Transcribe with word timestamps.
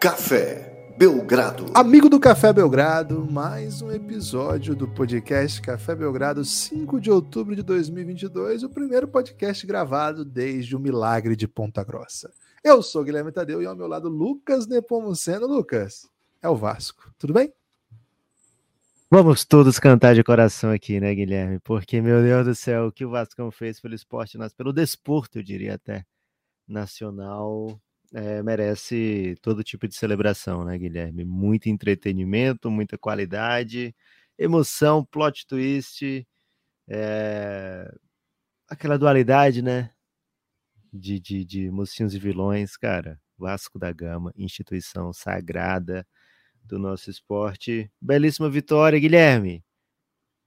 Café 0.00 0.94
Belgrado. 0.96 1.66
Amigo 1.74 2.08
do 2.08 2.18
Café 2.18 2.54
Belgrado, 2.54 3.30
mais 3.30 3.82
um 3.82 3.92
episódio 3.92 4.74
do 4.74 4.88
podcast 4.88 5.60
Café 5.60 5.94
Belgrado, 5.94 6.42
5 6.42 6.98
de 6.98 7.10
outubro 7.10 7.54
de 7.54 7.62
2022, 7.62 8.62
o 8.62 8.70
primeiro 8.70 9.06
podcast 9.06 9.66
gravado 9.66 10.24
desde 10.24 10.74
o 10.74 10.80
Milagre 10.80 11.36
de 11.36 11.46
Ponta 11.46 11.84
Grossa. 11.84 12.32
Eu 12.64 12.82
sou 12.82 13.04
Guilherme 13.04 13.30
Tadeu 13.30 13.60
e 13.60 13.66
ao 13.66 13.76
meu 13.76 13.86
lado 13.86 14.08
Lucas 14.08 14.66
Nepomuceno. 14.66 15.46
Lucas, 15.46 16.08
é 16.40 16.48
o 16.48 16.56
Vasco, 16.56 17.12
tudo 17.18 17.34
bem? 17.34 17.52
Vamos 19.10 19.44
todos 19.44 19.78
cantar 19.78 20.14
de 20.14 20.24
coração 20.24 20.72
aqui, 20.72 20.98
né, 20.98 21.14
Guilherme? 21.14 21.58
Porque, 21.58 22.00
meu 22.00 22.22
Deus 22.22 22.46
do 22.46 22.54
céu, 22.54 22.86
o 22.86 22.92
que 22.92 23.04
o 23.04 23.10
Vascão 23.10 23.50
fez 23.50 23.78
pelo 23.78 23.94
esporte, 23.94 24.38
pelo 24.56 24.72
desporto, 24.72 25.38
eu 25.38 25.42
diria 25.42 25.74
até, 25.74 26.06
nacional, 26.66 27.78
é, 28.12 28.42
merece 28.42 29.36
todo 29.42 29.64
tipo 29.64 29.86
de 29.88 29.94
celebração, 29.94 30.64
né, 30.64 30.76
Guilherme? 30.78 31.24
Muito 31.24 31.68
entretenimento, 31.68 32.70
muita 32.70 32.98
qualidade, 32.98 33.94
emoção, 34.38 35.04
plot 35.04 35.46
twist, 35.46 36.26
é... 36.88 37.90
aquela 38.68 38.98
dualidade, 38.98 39.62
né? 39.62 39.92
De, 40.92 41.20
de, 41.20 41.44
de 41.44 41.70
mocinhos 41.70 42.14
e 42.14 42.18
vilões, 42.18 42.76
cara. 42.76 43.20
Vasco 43.38 43.78
da 43.78 43.92
Gama, 43.92 44.32
instituição 44.36 45.12
sagrada 45.12 46.06
do 46.64 46.78
nosso 46.78 47.10
esporte. 47.10 47.90
Belíssima 48.00 48.50
vitória, 48.50 48.98
Guilherme. 48.98 49.64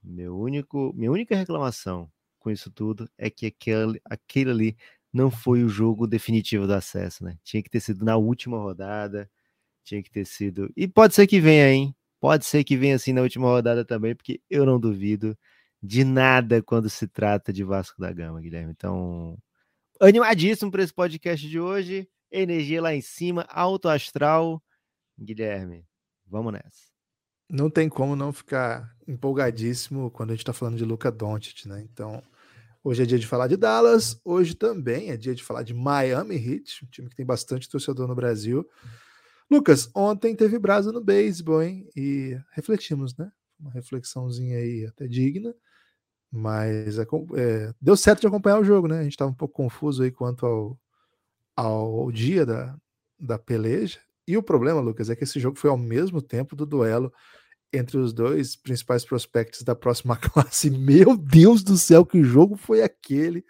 Meu 0.02 0.38
único, 0.38 0.92
minha 0.94 1.10
única 1.10 1.34
reclamação 1.34 2.10
com 2.44 2.50
isso 2.50 2.70
tudo 2.70 3.08
é 3.16 3.30
que 3.30 3.46
aquele, 3.46 3.98
aquele 4.04 4.50
ali 4.50 4.76
não 5.14 5.30
foi 5.30 5.62
o 5.62 5.68
jogo 5.68 6.08
definitivo 6.08 6.66
do 6.66 6.74
acesso, 6.74 7.22
né? 7.24 7.38
Tinha 7.44 7.62
que 7.62 7.70
ter 7.70 7.78
sido 7.78 8.04
na 8.04 8.16
última 8.16 8.58
rodada, 8.58 9.30
tinha 9.84 10.02
que 10.02 10.10
ter 10.10 10.26
sido. 10.26 10.68
E 10.76 10.88
pode 10.88 11.14
ser 11.14 11.28
que 11.28 11.40
venha, 11.40 11.70
hein? 11.70 11.94
Pode 12.20 12.44
ser 12.44 12.64
que 12.64 12.76
venha 12.76 12.96
assim 12.96 13.12
na 13.12 13.22
última 13.22 13.46
rodada 13.46 13.84
também, 13.84 14.16
porque 14.16 14.40
eu 14.50 14.66
não 14.66 14.80
duvido 14.80 15.38
de 15.80 16.02
nada 16.02 16.60
quando 16.60 16.90
se 16.90 17.06
trata 17.06 17.52
de 17.52 17.62
Vasco 17.62 18.00
da 18.00 18.12
Gama, 18.12 18.40
Guilherme. 18.40 18.72
Então, 18.72 19.38
animadíssimo 20.00 20.70
para 20.70 20.82
esse 20.82 20.92
podcast 20.92 21.48
de 21.48 21.60
hoje. 21.60 22.08
Energia 22.32 22.82
lá 22.82 22.92
em 22.92 23.00
cima, 23.00 23.46
alto 23.48 23.88
astral. 23.88 24.60
Guilherme, 25.16 25.86
vamos 26.26 26.52
nessa. 26.52 26.92
Não 27.48 27.70
tem 27.70 27.88
como 27.88 28.16
não 28.16 28.32
ficar 28.32 28.92
empolgadíssimo 29.06 30.10
quando 30.10 30.30
a 30.30 30.32
gente 30.32 30.40
está 30.40 30.52
falando 30.52 30.76
de 30.76 30.84
Luca 30.84 31.12
Doncic, 31.12 31.66
né? 31.66 31.82
Então, 31.82 32.20
Hoje 32.86 33.02
é 33.02 33.06
dia 33.06 33.18
de 33.18 33.26
falar 33.26 33.46
de 33.46 33.56
Dallas, 33.56 34.20
hoje 34.22 34.54
também 34.54 35.08
é 35.08 35.16
dia 35.16 35.34
de 35.34 35.42
falar 35.42 35.62
de 35.62 35.72
Miami 35.72 36.36
Heat, 36.36 36.84
um 36.84 36.88
time 36.88 37.08
que 37.08 37.16
tem 37.16 37.24
bastante 37.24 37.66
torcedor 37.66 38.06
no 38.06 38.14
Brasil. 38.14 38.68
Lucas, 39.50 39.90
ontem 39.94 40.36
teve 40.36 40.58
brasa 40.58 40.92
no 40.92 41.02
beisebol, 41.02 41.62
hein? 41.62 41.88
E 41.96 42.38
refletimos, 42.50 43.16
né? 43.16 43.32
Uma 43.58 43.70
reflexãozinha 43.70 44.58
aí 44.58 44.84
até 44.84 45.08
digna, 45.08 45.54
mas 46.30 46.98
é, 46.98 47.06
é, 47.36 47.72
deu 47.80 47.96
certo 47.96 48.20
de 48.20 48.26
acompanhar 48.26 48.60
o 48.60 48.64
jogo, 48.64 48.86
né? 48.86 48.98
A 48.98 49.02
gente 49.02 49.12
estava 49.12 49.30
um 49.30 49.34
pouco 49.34 49.54
confuso 49.54 50.02
aí 50.02 50.10
quanto 50.10 50.44
ao, 50.44 50.78
ao 51.56 52.12
dia 52.12 52.44
da, 52.44 52.76
da 53.18 53.38
peleja. 53.38 53.98
E 54.28 54.36
o 54.36 54.42
problema, 54.42 54.82
Lucas, 54.82 55.08
é 55.08 55.16
que 55.16 55.24
esse 55.24 55.40
jogo 55.40 55.58
foi 55.58 55.70
ao 55.70 55.78
mesmo 55.78 56.20
tempo 56.20 56.54
do 56.54 56.66
duelo 56.66 57.10
entre 57.76 57.98
os 57.98 58.12
dois 58.12 58.56
principais 58.56 59.04
prospectos 59.04 59.62
da 59.62 59.74
próxima 59.74 60.16
classe. 60.16 60.70
Meu 60.70 61.16
Deus 61.16 61.62
do 61.62 61.76
céu, 61.76 62.06
que 62.06 62.22
jogo 62.22 62.56
foi 62.56 62.82
aquele! 62.82 63.44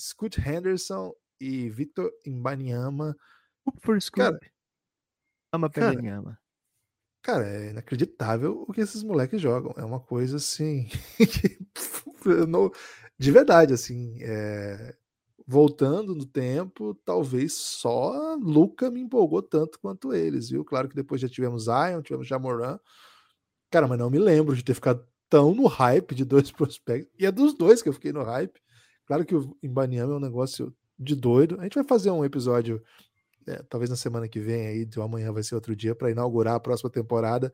Scoot 0.00 0.40
Henderson 0.40 1.12
e 1.40 1.68
Victor 1.68 2.12
Imbaniama. 2.24 3.16
Por 3.82 4.00
Scoot. 4.00 4.38
Ama 5.52 5.70
Imbaniama. 5.76 6.38
Cara, 7.22 7.48
é 7.48 7.70
inacreditável 7.70 8.64
o 8.66 8.72
que 8.72 8.80
esses 8.80 9.02
moleques 9.02 9.40
jogam. 9.40 9.74
É 9.76 9.84
uma 9.84 10.00
coisa 10.00 10.36
assim. 10.36 10.88
de 13.18 13.30
verdade, 13.30 13.74
assim. 13.74 14.18
É... 14.22 14.94
Voltando 15.46 16.14
no 16.14 16.26
tempo, 16.26 16.94
talvez 17.06 17.54
só 17.54 18.34
Luca 18.34 18.90
me 18.90 19.00
empolgou 19.00 19.42
tanto 19.42 19.78
quanto 19.78 20.12
eles, 20.12 20.50
viu? 20.50 20.62
Claro 20.62 20.90
que 20.90 20.94
depois 20.94 21.22
já 21.22 21.28
tivemos 21.28 21.64
Zion, 21.64 22.02
tivemos 22.02 22.26
Jamoran, 22.26 22.78
Cara, 23.70 23.86
mas 23.86 23.98
não 23.98 24.10
me 24.10 24.18
lembro 24.18 24.56
de 24.56 24.64
ter 24.64 24.74
ficado 24.74 25.06
tão 25.28 25.54
no 25.54 25.66
hype 25.66 26.14
de 26.14 26.24
dois 26.24 26.50
prospectos. 26.52 27.12
E 27.18 27.26
é 27.26 27.32
dos 27.32 27.54
dois 27.54 27.82
que 27.82 27.88
eu 27.88 27.92
fiquei 27.92 28.12
no 28.12 28.22
hype. 28.22 28.60
Claro 29.06 29.24
que 29.24 29.34
o 29.34 29.56
Imbaniama 29.62 30.14
é 30.14 30.16
um 30.16 30.20
negócio 30.20 30.74
de 30.98 31.14
doido. 31.14 31.58
A 31.60 31.64
gente 31.64 31.74
vai 31.74 31.84
fazer 31.84 32.10
um 32.10 32.24
episódio, 32.24 32.82
é, 33.46 33.62
talvez 33.68 33.90
na 33.90 33.96
semana 33.96 34.28
que 34.28 34.40
vem, 34.40 34.66
aí, 34.66 34.84
de 34.84 35.00
amanhã 35.00 35.32
vai 35.32 35.42
ser 35.42 35.54
outro 35.54 35.74
dia, 35.76 35.94
para 35.94 36.10
inaugurar 36.10 36.54
a 36.56 36.60
próxima 36.60 36.90
temporada, 36.90 37.52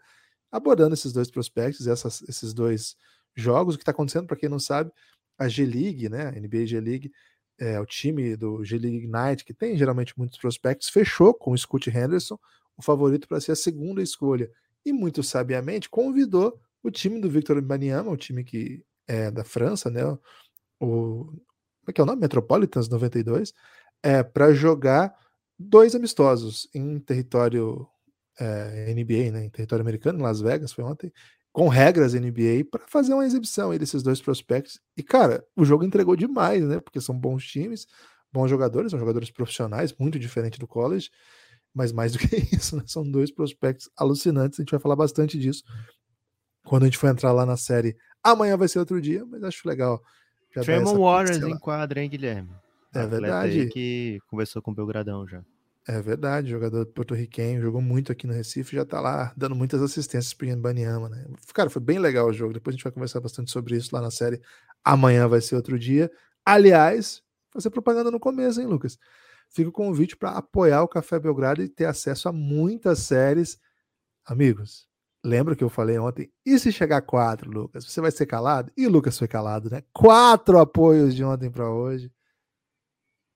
abordando 0.50 0.94
esses 0.94 1.12
dois 1.12 1.30
prospectos, 1.30 1.86
essas, 1.86 2.22
esses 2.22 2.52
dois 2.52 2.96
jogos. 3.36 3.74
O 3.74 3.78
que 3.78 3.82
está 3.82 3.92
acontecendo, 3.92 4.26
para 4.26 4.36
quem 4.36 4.48
não 4.48 4.58
sabe, 4.58 4.90
a 5.38 5.48
G-League, 5.48 6.08
né, 6.08 6.28
a 6.28 6.32
NBA 6.32 6.66
G-League, 6.66 7.12
é, 7.58 7.80
o 7.80 7.86
time 7.86 8.36
do 8.36 8.64
G-League 8.64 8.98
Ignite, 8.98 9.44
que 9.44 9.54
tem 9.54 9.76
geralmente 9.76 10.16
muitos 10.16 10.38
prospectos, 10.38 10.88
fechou 10.88 11.34
com 11.34 11.52
o 11.52 11.58
Scott 11.58 11.90
Henderson, 11.90 12.38
o 12.76 12.82
favorito 12.82 13.28
para 13.28 13.40
ser 13.40 13.52
a 13.52 13.56
segunda 13.56 14.02
escolha 14.02 14.50
e 14.84 14.92
muito 14.92 15.22
sabiamente 15.22 15.88
convidou 15.88 16.60
o 16.82 16.90
time 16.90 17.20
do 17.20 17.30
Victor 17.30 17.60
Banyama, 17.62 18.10
o 18.10 18.16
time 18.16 18.44
que 18.44 18.84
é 19.06 19.30
da 19.30 19.44
França, 19.44 19.90
né? 19.90 20.04
O, 20.80 21.26
como 21.26 21.90
é 21.90 21.92
que 21.92 22.00
é 22.00 22.04
o 22.04 22.06
nome? 22.06 22.20
Metropolitans 22.20 22.88
92, 22.88 23.54
é, 24.02 24.22
para 24.22 24.52
jogar 24.52 25.14
dois 25.58 25.94
amistosos 25.94 26.68
em 26.74 26.98
território 26.98 27.86
é, 28.38 28.92
NBA, 28.94 29.32
né? 29.32 29.44
Em 29.44 29.50
território 29.50 29.82
americano, 29.82 30.18
em 30.18 30.22
Las 30.22 30.40
Vegas, 30.40 30.72
foi 30.72 30.84
ontem, 30.84 31.12
com 31.52 31.68
regras 31.68 32.14
NBA, 32.14 32.64
para 32.70 32.86
fazer 32.88 33.14
uma 33.14 33.24
exibição 33.24 33.70
aí 33.70 33.78
desses 33.78 34.02
dois 34.02 34.20
prospectos. 34.20 34.80
E, 34.96 35.02
cara, 35.02 35.46
o 35.56 35.64
jogo 35.64 35.84
entregou 35.84 36.16
demais, 36.16 36.64
né? 36.64 36.80
Porque 36.80 37.00
são 37.00 37.18
bons 37.18 37.44
times, 37.46 37.86
bons 38.32 38.48
jogadores, 38.48 38.90
são 38.90 38.98
jogadores 38.98 39.30
profissionais, 39.30 39.94
muito 39.98 40.18
diferente 40.18 40.58
do 40.58 40.66
college 40.66 41.10
mas 41.74 41.92
mais 41.92 42.12
do 42.12 42.18
que 42.18 42.36
isso, 42.54 42.76
né? 42.76 42.84
são 42.86 43.02
dois 43.10 43.30
prospectos 43.30 43.90
alucinantes. 43.96 44.60
A 44.60 44.62
gente 44.62 44.70
vai 44.70 44.80
falar 44.80 44.96
bastante 44.96 45.38
disso 45.38 45.64
quando 46.64 46.84
a 46.84 46.86
gente 46.86 46.98
for 46.98 47.08
entrar 47.08 47.32
lá 47.32 47.44
na 47.44 47.56
série. 47.56 47.96
Amanhã 48.22 48.56
vai 48.56 48.68
ser 48.68 48.78
outro 48.78 49.00
dia, 49.00 49.24
mas 49.26 49.42
acho 49.42 49.66
legal. 49.68 50.00
Tremon 50.62 50.98
Warriors 50.98 51.42
em 51.42 51.58
quadra, 51.58 52.00
hein, 52.00 52.08
Guilherme? 52.08 52.50
É 52.94 53.06
verdade. 53.06 53.66
que 53.66 54.20
conversou 54.28 54.62
com 54.62 54.70
o 54.70 54.74
Belgradão 54.74 55.26
já. 55.26 55.42
É 55.86 56.00
verdade, 56.00 56.48
jogador 56.48 56.86
porto-riquenho, 56.86 57.60
jogou 57.60 57.82
muito 57.82 58.10
aqui 58.10 58.26
no 58.26 58.32
Recife, 58.32 58.74
já 58.74 58.86
tá 58.86 59.02
lá 59.02 59.34
dando 59.36 59.54
muitas 59.54 59.82
assistências 59.82 60.32
pro 60.32 60.46
Ian 60.46 60.58
Banyama, 60.58 61.10
né? 61.10 61.26
Cara, 61.52 61.68
foi 61.68 61.82
bem 61.82 61.98
legal 61.98 62.28
o 62.28 62.32
jogo. 62.32 62.54
Depois 62.54 62.72
a 62.72 62.76
gente 62.76 62.84
vai 62.84 62.92
conversar 62.92 63.20
bastante 63.20 63.50
sobre 63.50 63.76
isso 63.76 63.90
lá 63.92 64.00
na 64.00 64.10
série. 64.10 64.40
Amanhã 64.82 65.28
vai 65.28 65.42
ser 65.42 65.56
outro 65.56 65.78
dia. 65.78 66.10
Aliás, 66.46 67.22
fazer 67.50 67.68
propaganda 67.68 68.10
no 68.10 68.18
começo, 68.18 68.60
hein, 68.60 68.66
Lucas? 68.66 68.98
Fica 69.54 69.68
o 69.68 69.72
convite 69.72 70.16
para 70.16 70.32
apoiar 70.32 70.82
o 70.82 70.88
Café 70.88 71.18
Belgrado 71.18 71.62
e 71.62 71.68
ter 71.68 71.86
acesso 71.86 72.28
a 72.28 72.32
muitas 72.32 72.98
séries. 72.98 73.56
Amigos, 74.26 74.88
lembra 75.24 75.54
que 75.54 75.62
eu 75.62 75.68
falei 75.68 75.96
ontem? 75.96 76.30
E 76.44 76.58
se 76.58 76.72
chegar 76.72 77.00
quatro, 77.02 77.50
Lucas? 77.50 77.84
Você 77.84 78.00
vai 78.00 78.10
ser 78.10 78.26
calado? 78.26 78.72
E 78.76 78.86
o 78.86 78.90
Lucas 78.90 79.16
foi 79.16 79.28
calado, 79.28 79.70
né? 79.70 79.82
Quatro 79.92 80.58
apoios 80.58 81.14
de 81.14 81.22
ontem 81.22 81.50
para 81.50 81.70
hoje. 81.70 82.12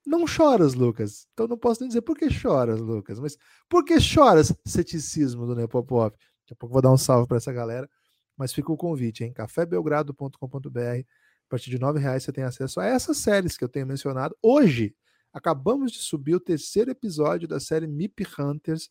Não 0.04 0.26
choras, 0.26 0.74
Lucas. 0.74 1.28
Então 1.32 1.46
não 1.46 1.56
posso 1.56 1.80
nem 1.80 1.88
dizer 1.88 2.02
por 2.02 2.16
que 2.16 2.28
choras, 2.28 2.80
Lucas. 2.80 3.20
Mas 3.20 3.38
por 3.68 3.84
que 3.84 4.00
choras, 4.00 4.52
ceticismo 4.66 5.46
do 5.46 5.54
Nepopop? 5.54 6.16
Daqui 6.16 6.52
a 6.52 6.56
pouco 6.56 6.72
vou 6.72 6.82
dar 6.82 6.90
um 6.90 6.96
salve 6.96 7.28
para 7.28 7.36
essa 7.36 7.52
galera. 7.52 7.88
Mas 8.36 8.52
fica 8.52 8.72
o 8.72 8.76
convite, 8.76 9.22
hein? 9.22 9.32
cafébelgrado.com.br. 9.32 10.80
A 10.80 11.48
partir 11.48 11.70
de 11.70 11.76
R$ 11.76 11.98
reais 11.98 12.24
você 12.24 12.32
tem 12.32 12.44
acesso 12.44 12.80
a 12.80 12.86
essas 12.86 13.18
séries 13.18 13.56
que 13.56 13.64
eu 13.64 13.68
tenho 13.68 13.86
mencionado. 13.86 14.36
Hoje, 14.42 14.94
Acabamos 15.38 15.92
de 15.92 15.98
subir 15.98 16.34
o 16.34 16.40
terceiro 16.40 16.90
episódio 16.90 17.46
da 17.46 17.60
série 17.60 17.86
MIP 17.86 18.26
Hunters. 18.36 18.90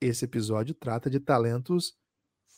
Esse 0.00 0.26
episódio 0.26 0.72
trata 0.72 1.10
de 1.10 1.18
talentos 1.18 1.96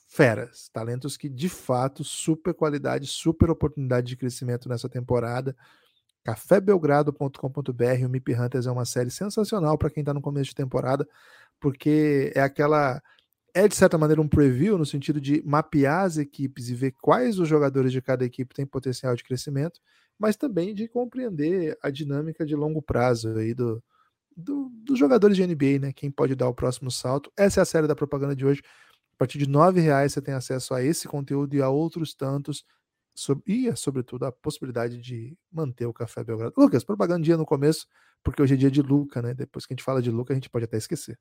feras, 0.09 0.69
talentos 0.71 1.17
que 1.17 1.27
de 1.27 1.49
fato 1.49 2.05
super 2.05 2.53
qualidade, 2.53 3.07
super 3.07 3.49
oportunidade 3.49 4.09
de 4.09 4.17
crescimento 4.17 4.69
nessa 4.69 4.91
temporada. 4.91 5.57
cafébelgrado.com.br, 6.23 8.05
o 8.05 8.09
MIP 8.11 8.35
Hunters 8.35 8.67
é 8.67 8.71
uma 8.71 8.85
série 8.85 9.11
sensacional 9.11 9.79
para 9.79 9.89
quem 9.89 10.03
está 10.03 10.13
no 10.13 10.21
começo 10.21 10.51
de 10.51 10.57
temporada, 10.57 11.09
porque 11.59 12.31
é 12.35 12.43
aquela 12.43 13.03
é 13.55 13.67
de 13.67 13.75
certa 13.75 13.97
maneira 13.97 14.21
um 14.21 14.29
preview 14.29 14.77
no 14.77 14.85
sentido 14.85 15.19
de 15.19 15.43
mapear 15.47 16.05
as 16.05 16.19
equipes 16.19 16.69
e 16.69 16.75
ver 16.75 16.95
quais 17.01 17.39
os 17.39 17.49
jogadores 17.49 17.91
de 17.91 18.03
cada 18.03 18.23
equipe 18.23 18.55
têm 18.55 18.67
potencial 18.67 19.17
de 19.17 19.25
crescimento 19.25 19.81
mas 20.21 20.37
também 20.37 20.75
de 20.75 20.87
compreender 20.87 21.79
a 21.83 21.89
dinâmica 21.89 22.45
de 22.45 22.55
longo 22.55 22.83
prazo 22.83 23.31
aí 23.39 23.55
do, 23.55 23.83
do, 24.37 24.69
dos 24.85 24.99
jogadores 24.99 25.35
de 25.35 25.47
NBA, 25.47 25.79
né? 25.81 25.93
Quem 25.95 26.11
pode 26.11 26.35
dar 26.35 26.47
o 26.47 26.55
próximo 26.55 26.91
salto. 26.91 27.33
Essa 27.35 27.61
é 27.61 27.63
a 27.63 27.65
série 27.65 27.87
da 27.87 27.97
propaganda 27.97 28.37
de 28.37 28.45
hoje. 28.45 28.61
A 29.15 29.17
partir 29.17 29.39
de 29.39 29.47
R$ 29.47 29.81
reais 29.81 30.13
você 30.13 30.21
tem 30.21 30.35
acesso 30.35 30.75
a 30.75 30.83
esse 30.85 31.09
conteúdo 31.09 31.57
e 31.57 31.63
a 31.63 31.71
outros 31.71 32.15
tantos. 32.15 32.67
Sobre, 33.15 33.43
e, 33.47 33.75
sobretudo, 33.75 34.27
a 34.27 34.33
possibilidade 34.33 34.99
de 34.99 35.37
manter 35.51 35.87
o 35.87 35.93
Café 35.93 36.23
Belgrado. 36.23 36.55
Lucas, 36.57 36.85
propagandinha 36.85 37.39
no 37.39 37.47
começo, 37.47 37.87
porque 38.23 38.43
hoje 38.43 38.55
é 38.55 38.57
dia 38.59 38.71
de 38.71 38.83
Luca, 38.83 39.23
né? 39.23 39.33
Depois 39.33 39.65
que 39.65 39.73
a 39.73 39.75
gente 39.75 39.85
fala 39.85 40.03
de 40.03 40.11
Luca, 40.11 40.35
a 40.35 40.37
gente 40.37 40.51
pode 40.51 40.67
até 40.67 40.77
esquecer. 40.77 41.19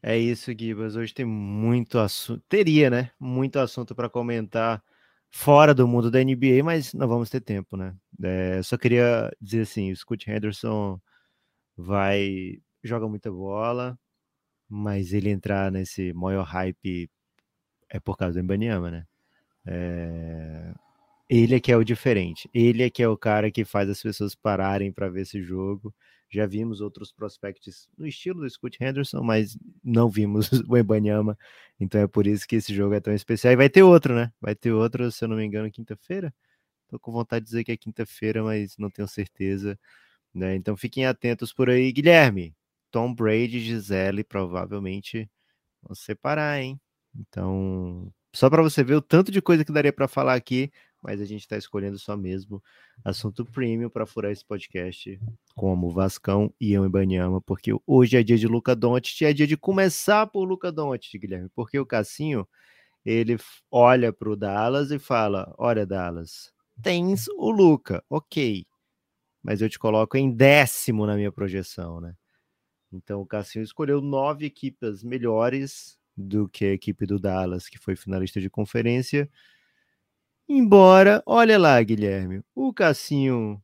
É 0.00 0.16
isso, 0.16 0.52
Gibas. 0.56 0.94
Hoje 0.94 1.12
tem 1.12 1.24
muito 1.26 1.98
assunto. 1.98 2.42
Teria, 2.48 2.88
né? 2.88 3.10
Muito 3.18 3.58
assunto 3.58 3.92
para 3.92 4.08
comentar 4.08 4.82
fora 5.30 5.74
do 5.74 5.86
mundo 5.86 6.10
da 6.10 6.22
NBA, 6.22 6.62
mas 6.64 6.92
não 6.94 7.08
vamos 7.08 7.30
ter 7.30 7.40
tempo, 7.40 7.76
né? 7.76 7.94
É, 8.22 8.62
só 8.62 8.76
queria 8.76 9.30
dizer 9.40 9.62
assim: 9.62 9.92
o 9.92 9.96
Scott 9.96 10.30
Henderson 10.30 11.00
vai. 11.76 12.60
joga 12.82 13.08
muita 13.08 13.30
bola, 13.30 13.98
mas 14.68 15.12
ele 15.12 15.30
entrar 15.30 15.72
nesse 15.72 16.12
maior 16.12 16.44
hype 16.44 17.10
é 17.88 18.00
por 18.00 18.16
causa 18.16 18.34
do 18.34 18.44
Embanyama, 18.44 18.90
né? 18.90 19.06
É... 19.66 20.72
Ele 21.28 21.54
é 21.56 21.60
que 21.60 21.72
é 21.72 21.76
o 21.76 21.84
diferente. 21.84 22.48
Ele 22.54 22.82
é 22.82 22.90
que 22.90 23.02
é 23.02 23.08
o 23.08 23.16
cara 23.16 23.50
que 23.50 23.64
faz 23.64 23.88
as 23.88 24.02
pessoas 24.02 24.34
pararem 24.34 24.92
para 24.92 25.08
ver 25.08 25.22
esse 25.22 25.42
jogo. 25.42 25.94
Já 26.30 26.46
vimos 26.46 26.80
outros 26.80 27.12
prospectos 27.12 27.88
no 27.98 28.06
estilo 28.06 28.42
do 28.42 28.50
Scott 28.50 28.78
Henderson, 28.82 29.22
mas 29.22 29.58
não 29.82 30.08
vimos 30.08 30.48
o 30.68 30.76
Embanyama. 30.76 31.36
Então 31.78 32.00
é 32.00 32.06
por 32.06 32.26
isso 32.26 32.46
que 32.46 32.56
esse 32.56 32.74
jogo 32.74 32.94
é 32.94 33.00
tão 33.00 33.12
especial. 33.14 33.52
E 33.52 33.56
vai 33.56 33.68
ter 33.68 33.82
outro, 33.82 34.14
né? 34.14 34.32
Vai 34.40 34.54
ter 34.54 34.72
outro, 34.72 35.10
se 35.10 35.24
eu 35.24 35.28
não 35.28 35.36
me 35.36 35.44
engano, 35.44 35.70
quinta-feira. 35.70 36.32
Tô 36.88 36.98
com 36.98 37.12
vontade 37.12 37.44
de 37.44 37.50
dizer 37.50 37.64
que 37.64 37.72
é 37.72 37.76
quinta-feira, 37.76 38.42
mas 38.42 38.76
não 38.78 38.90
tenho 38.90 39.08
certeza. 39.08 39.78
Né? 40.34 40.54
Então 40.56 40.76
fiquem 40.76 41.06
atentos 41.06 41.52
por 41.52 41.68
aí. 41.70 41.92
Guilherme, 41.92 42.54
Tom 42.90 43.14
Brady 43.14 43.58
e 43.58 43.60
Gisele 43.60 44.24
provavelmente 44.24 45.30
vão 45.82 45.94
separar, 45.94 46.60
hein? 46.60 46.80
Então, 47.14 48.12
só 48.34 48.48
para 48.48 48.62
você 48.62 48.84
ver 48.84 48.94
o 48.94 49.02
tanto 49.02 49.32
de 49.32 49.42
coisa 49.42 49.64
que 49.64 49.72
daria 49.72 49.92
para 49.92 50.08
falar 50.08 50.34
aqui, 50.34 50.70
mas 51.02 51.20
a 51.20 51.24
gente 51.24 51.40
está 51.40 51.56
escolhendo 51.56 51.98
só 51.98 52.16
mesmo 52.16 52.62
assunto 53.04 53.44
premium 53.44 53.88
para 53.88 54.06
furar 54.06 54.30
esse 54.30 54.44
podcast, 54.44 55.18
como 55.54 55.90
Vascão 55.90 56.52
e 56.60 56.72
eu 56.72 56.84
em 56.84 56.90
Banyama, 56.90 57.40
porque 57.40 57.72
hoje 57.86 58.16
é 58.16 58.22
dia 58.22 58.36
de 58.36 58.46
Luca 58.46 58.76
Doncic, 58.76 59.22
é 59.22 59.32
dia 59.32 59.46
de 59.46 59.56
começar 59.56 60.26
por 60.26 60.44
Luca 60.44 60.70
Doncic, 60.70 61.18
Guilherme, 61.18 61.48
porque 61.54 61.78
o 61.78 61.86
Cassinho, 61.86 62.46
ele 63.04 63.38
olha 63.70 64.12
para 64.12 64.30
o 64.30 64.36
Dallas 64.36 64.90
e 64.90 64.98
fala, 64.98 65.54
olha 65.56 65.86
Dallas, 65.86 66.52
tens 66.82 67.26
o 67.28 67.50
Luca, 67.50 68.04
ok, 68.08 68.66
mas 69.42 69.62
eu 69.62 69.68
te 69.68 69.78
coloco 69.78 70.16
em 70.16 70.30
décimo 70.30 71.06
na 71.06 71.16
minha 71.16 71.32
projeção, 71.32 72.00
né? 72.00 72.14
Então 72.92 73.20
o 73.20 73.26
Cassinho 73.26 73.62
escolheu 73.62 74.00
nove 74.00 74.46
equipes 74.46 75.02
melhores 75.02 75.98
do 76.16 76.48
que 76.48 76.64
a 76.64 76.72
equipe 76.72 77.06
do 77.06 77.18
Dallas, 77.18 77.68
que 77.68 77.78
foi 77.78 77.96
finalista 77.96 78.40
de 78.40 78.50
conferência. 78.50 79.30
Embora, 80.50 81.22
olha 81.24 81.58
lá, 81.58 81.82
Guilherme, 81.82 82.42
o 82.54 82.74
Cassinho, 82.74 83.62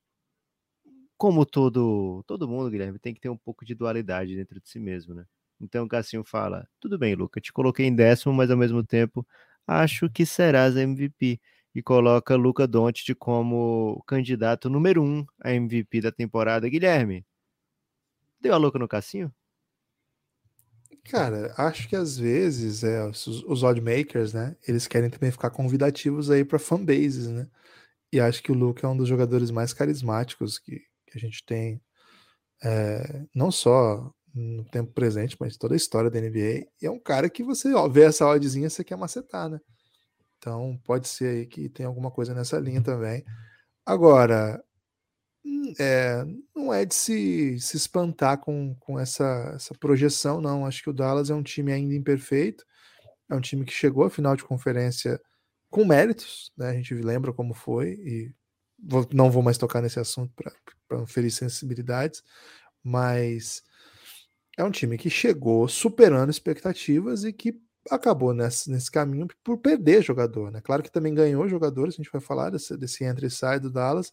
como 1.16 1.44
todo 1.46 2.22
todo 2.26 2.48
mundo, 2.48 2.70
Guilherme, 2.70 2.98
tem 2.98 3.14
que 3.14 3.20
ter 3.20 3.28
um 3.28 3.36
pouco 3.36 3.64
de 3.64 3.74
dualidade 3.74 4.34
dentro 4.36 4.60
de 4.60 4.68
si 4.68 4.78
mesmo, 4.78 5.14
né? 5.14 5.24
Então 5.60 5.84
o 5.84 5.88
Cassinho 5.88 6.24
fala: 6.24 6.68
tudo 6.80 6.98
bem, 6.98 7.14
Luca, 7.14 7.40
te 7.40 7.52
coloquei 7.52 7.86
em 7.86 7.94
décimo, 7.94 8.32
mas 8.34 8.50
ao 8.50 8.56
mesmo 8.56 8.84
tempo 8.84 9.26
acho 9.66 10.10
que 10.10 10.26
serás 10.26 10.76
MVP. 10.76 11.40
E 11.74 11.82
coloca 11.82 12.34
Luca 12.36 12.66
Doncic 12.66 13.14
como 13.16 14.02
candidato 14.06 14.70
número 14.70 15.02
um 15.02 15.26
a 15.42 15.52
MVP 15.52 16.00
da 16.00 16.10
temporada. 16.12 16.66
Guilherme, 16.70 17.22
deu 18.40 18.54
a 18.54 18.56
louca 18.58 18.78
no 18.78 18.88
Cassinho? 18.88 19.30
Cara, 21.10 21.54
acho 21.56 21.88
que 21.88 21.94
às 21.94 22.18
vezes 22.18 22.82
é, 22.82 23.04
os, 23.06 23.26
os 23.26 23.62
oddmakers, 23.62 24.32
né? 24.32 24.56
Eles 24.66 24.86
querem 24.88 25.08
também 25.08 25.30
ficar 25.30 25.50
convidativos 25.50 26.30
aí 26.30 26.44
para 26.44 26.58
fanbases, 26.58 27.28
né? 27.28 27.48
E 28.12 28.20
acho 28.20 28.42
que 28.42 28.52
o 28.52 28.54
Luke 28.54 28.84
é 28.84 28.88
um 28.88 28.96
dos 28.96 29.08
jogadores 29.08 29.50
mais 29.50 29.72
carismáticos 29.72 30.58
que, 30.58 30.78
que 31.06 31.16
a 31.16 31.20
gente 31.20 31.44
tem, 31.46 31.80
é, 32.64 33.24
não 33.34 33.50
só 33.52 34.12
no 34.34 34.64
tempo 34.66 34.92
presente, 34.92 35.36
mas 35.40 35.56
toda 35.56 35.74
a 35.74 35.76
história 35.76 36.10
da 36.10 36.18
NBA. 36.18 36.66
E 36.82 36.86
é 36.86 36.90
um 36.90 37.00
cara 37.00 37.30
que 37.30 37.42
você 37.44 37.72
ó, 37.74 37.88
vê 37.88 38.04
essa 38.04 38.26
oddzinha, 38.26 38.70
você 38.70 38.84
quer 38.84 38.96
macetar, 38.96 39.48
né? 39.48 39.60
Então 40.38 40.78
pode 40.84 41.08
ser 41.08 41.28
aí 41.28 41.46
que 41.46 41.68
tem 41.68 41.86
alguma 41.86 42.10
coisa 42.10 42.34
nessa 42.34 42.58
linha 42.58 42.82
também. 42.82 43.24
Agora, 43.86 44.62
é, 45.78 46.24
não 46.54 46.72
é 46.72 46.84
de 46.84 46.94
se, 46.94 47.58
se 47.60 47.76
espantar 47.76 48.38
com, 48.38 48.74
com 48.80 48.98
essa, 48.98 49.52
essa 49.54 49.74
projeção, 49.74 50.40
não. 50.40 50.66
Acho 50.66 50.82
que 50.82 50.90
o 50.90 50.92
Dallas 50.92 51.30
é 51.30 51.34
um 51.34 51.42
time 51.42 51.72
ainda 51.72 51.94
imperfeito, 51.94 52.64
é 53.28 53.34
um 53.34 53.40
time 53.40 53.64
que 53.64 53.72
chegou 53.72 54.04
à 54.04 54.10
final 54.10 54.36
de 54.36 54.44
conferência 54.44 55.20
com 55.70 55.84
méritos, 55.84 56.52
né? 56.56 56.70
A 56.70 56.74
gente 56.74 56.94
lembra 56.94 57.32
como 57.32 57.54
foi, 57.54 57.90
e 57.92 58.32
vou, 58.82 59.06
não 59.12 59.30
vou 59.30 59.42
mais 59.42 59.58
tocar 59.58 59.82
nesse 59.82 59.98
assunto 59.98 60.32
para 60.34 60.98
não 60.98 61.06
ferir 61.06 61.30
sensibilidades, 61.30 62.22
mas 62.82 63.62
é 64.56 64.64
um 64.64 64.70
time 64.70 64.96
que 64.96 65.10
chegou 65.10 65.68
superando 65.68 66.30
expectativas 66.30 67.24
e 67.24 67.32
que 67.32 67.60
acabou 67.90 68.32
nesse, 68.32 68.70
nesse 68.70 68.90
caminho 68.90 69.28
por 69.44 69.58
perder 69.58 70.02
jogador, 70.02 70.50
né? 70.50 70.60
Claro 70.60 70.82
que 70.82 70.90
também 70.90 71.14
ganhou 71.14 71.48
jogadores, 71.48 71.94
a 71.94 71.98
gente 71.98 72.10
vai 72.10 72.20
falar 72.20 72.50
desse, 72.50 72.76
desse 72.76 73.04
entre 73.04 73.26
e 73.26 73.30
sai 73.30 73.60
do 73.60 73.70
Dallas, 73.70 74.12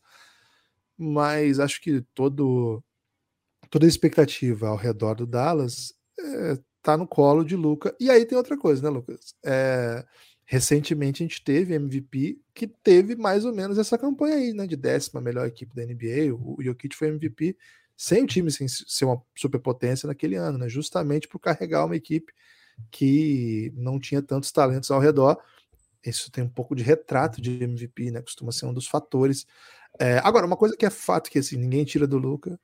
mas 0.98 1.60
acho 1.60 1.82
que 1.82 2.02
todo, 2.14 2.84
toda 3.70 3.86
a 3.86 3.90
expectativa 3.90 4.68
ao 4.68 4.78
redor 4.78 5.16
do 5.16 5.26
Dallas 5.26 5.94
é, 6.20 6.60
tá 6.82 6.98
no 6.98 7.08
colo 7.08 7.44
de 7.44 7.56
Luca. 7.56 7.96
E 8.00 8.10
aí 8.10 8.26
tem 8.26 8.38
outra 8.38 8.58
coisa, 8.58 8.82
né, 8.82 8.90
Lucas? 8.90 9.34
É, 9.44 10.06
recentemente 10.46 11.24
a 11.24 11.26
gente 11.26 11.44
teve 11.44 11.74
MVP 11.74 12.40
que 12.54 12.68
teve 12.68 13.16
mais 13.16 13.46
ou 13.46 13.54
menos 13.54 13.78
essa 13.78 13.98
campanha 13.98 14.36
aí, 14.36 14.54
né, 14.54 14.68
de 14.68 14.76
décima 14.76 15.22
melhor 15.22 15.48
equipe 15.48 15.76
da 15.76 15.84
NBA. 15.86 16.34
O, 16.34 16.60
o 16.60 16.64
Jokic 16.64 16.96
foi 16.96 17.08
MVP 17.08 17.58
sem 17.96 18.24
o 18.24 18.28
time 18.28 18.52
sem 18.52 18.68
ser 18.68 19.06
uma 19.06 19.22
superpotência 19.36 20.08
naquele 20.08 20.36
ano, 20.36 20.58
né? 20.58 20.68
Justamente 20.68 21.28
por 21.28 21.40
carregar 21.40 21.86
uma 21.86 21.96
equipe 21.96 22.34
que 22.92 23.72
não 23.76 24.00
tinha 24.00 24.22
tantos 24.22 24.52
talentos 24.52 24.90
ao 24.92 25.00
redor. 25.00 25.38
Isso 26.06 26.32
tem 26.32 26.44
um 26.44 26.50
pouco 26.50 26.76
de 26.76 26.84
retrato 26.84 27.42
de 27.42 27.64
MVP, 27.64 28.12
né? 28.12 28.22
Costuma 28.22 28.52
ser 28.52 28.66
um 28.66 28.74
dos 28.74 28.88
fatores 28.88 29.46
é, 30.00 30.20
agora, 30.24 30.46
uma 30.46 30.58
coisa 30.58 30.76
que 30.76 30.86
é 30.86 30.90
fato 30.90 31.30
que 31.30 31.40
assim, 31.40 31.58
ninguém 31.58 31.86
tira 31.86 32.08
do 32.08 32.18
Luca. 32.18 32.60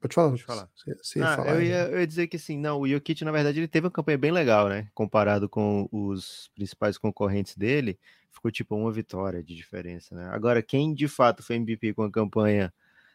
Pode 0.00 0.14
falar, 0.14 0.30
Pode 0.30 0.44
falar. 0.44 0.68
Você, 0.74 0.94
você 0.96 1.18
ia 1.18 1.26
ah, 1.26 1.36
falar 1.36 1.54
eu, 1.54 1.62
ia, 1.62 1.88
eu, 1.88 2.00
ia, 2.00 2.06
dizer 2.06 2.26
que 2.26 2.36
assim, 2.36 2.58
não, 2.58 2.80
o 2.80 2.88
Jokic, 2.88 3.24
na 3.24 3.32
verdade, 3.32 3.60
ele 3.60 3.68
teve 3.68 3.86
uma 3.86 3.90
campanha 3.90 4.18
bem 4.18 4.32
legal, 4.32 4.68
né? 4.68 4.88
Comparado 4.92 5.48
com 5.48 5.88
os 5.90 6.50
principais 6.54 6.98
concorrentes 6.98 7.56
dele, 7.56 7.98
ficou 8.30 8.50
tipo 8.50 8.76
uma 8.76 8.92
vitória 8.92 9.42
de 9.42 9.54
diferença, 9.54 10.14
né? 10.14 10.28
Agora, 10.30 10.62
quem 10.62 10.92
de 10.92 11.08
fato 11.08 11.42
foi 11.42 11.56
MVP 11.56 11.94
com 11.94 12.02
a 12.02 12.10
campanha 12.10 12.72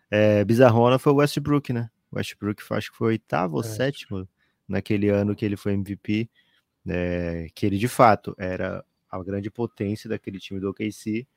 é, 0.09 0.43
bizarrona 0.43 0.97
foi 0.97 1.13
o 1.13 1.17
Westbrook, 1.17 1.71
né? 1.71 1.91
O 2.11 2.17
Westbrook 2.17 2.63
acho 2.71 2.91
que 2.91 2.97
foi 2.97 3.09
oitavo 3.09 3.57
ou 3.57 3.61
é. 3.61 3.65
sétimo 3.65 4.27
naquele 4.67 5.09
ano 5.09 5.35
que 5.35 5.45
ele 5.45 5.55
foi 5.55 5.73
MVP, 5.73 6.29
é, 6.87 7.47
que 7.53 7.65
ele 7.65 7.77
de 7.77 7.87
fato 7.87 8.33
era 8.37 8.83
a 9.11 9.21
grande 9.23 9.51
potência 9.51 10.09
daquele 10.09 10.39
time 10.39 10.59
do 10.59 10.69
OKC 10.69 11.27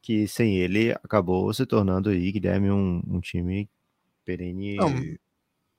que 0.00 0.26
sem 0.28 0.56
ele 0.56 0.92
acabou 0.92 1.52
se 1.52 1.66
tornando 1.66 2.10
aí, 2.10 2.32
Guilherme, 2.32 2.70
um, 2.70 3.02
um 3.06 3.20
time 3.20 3.68
perene 4.24 4.76
Não. 4.76 4.94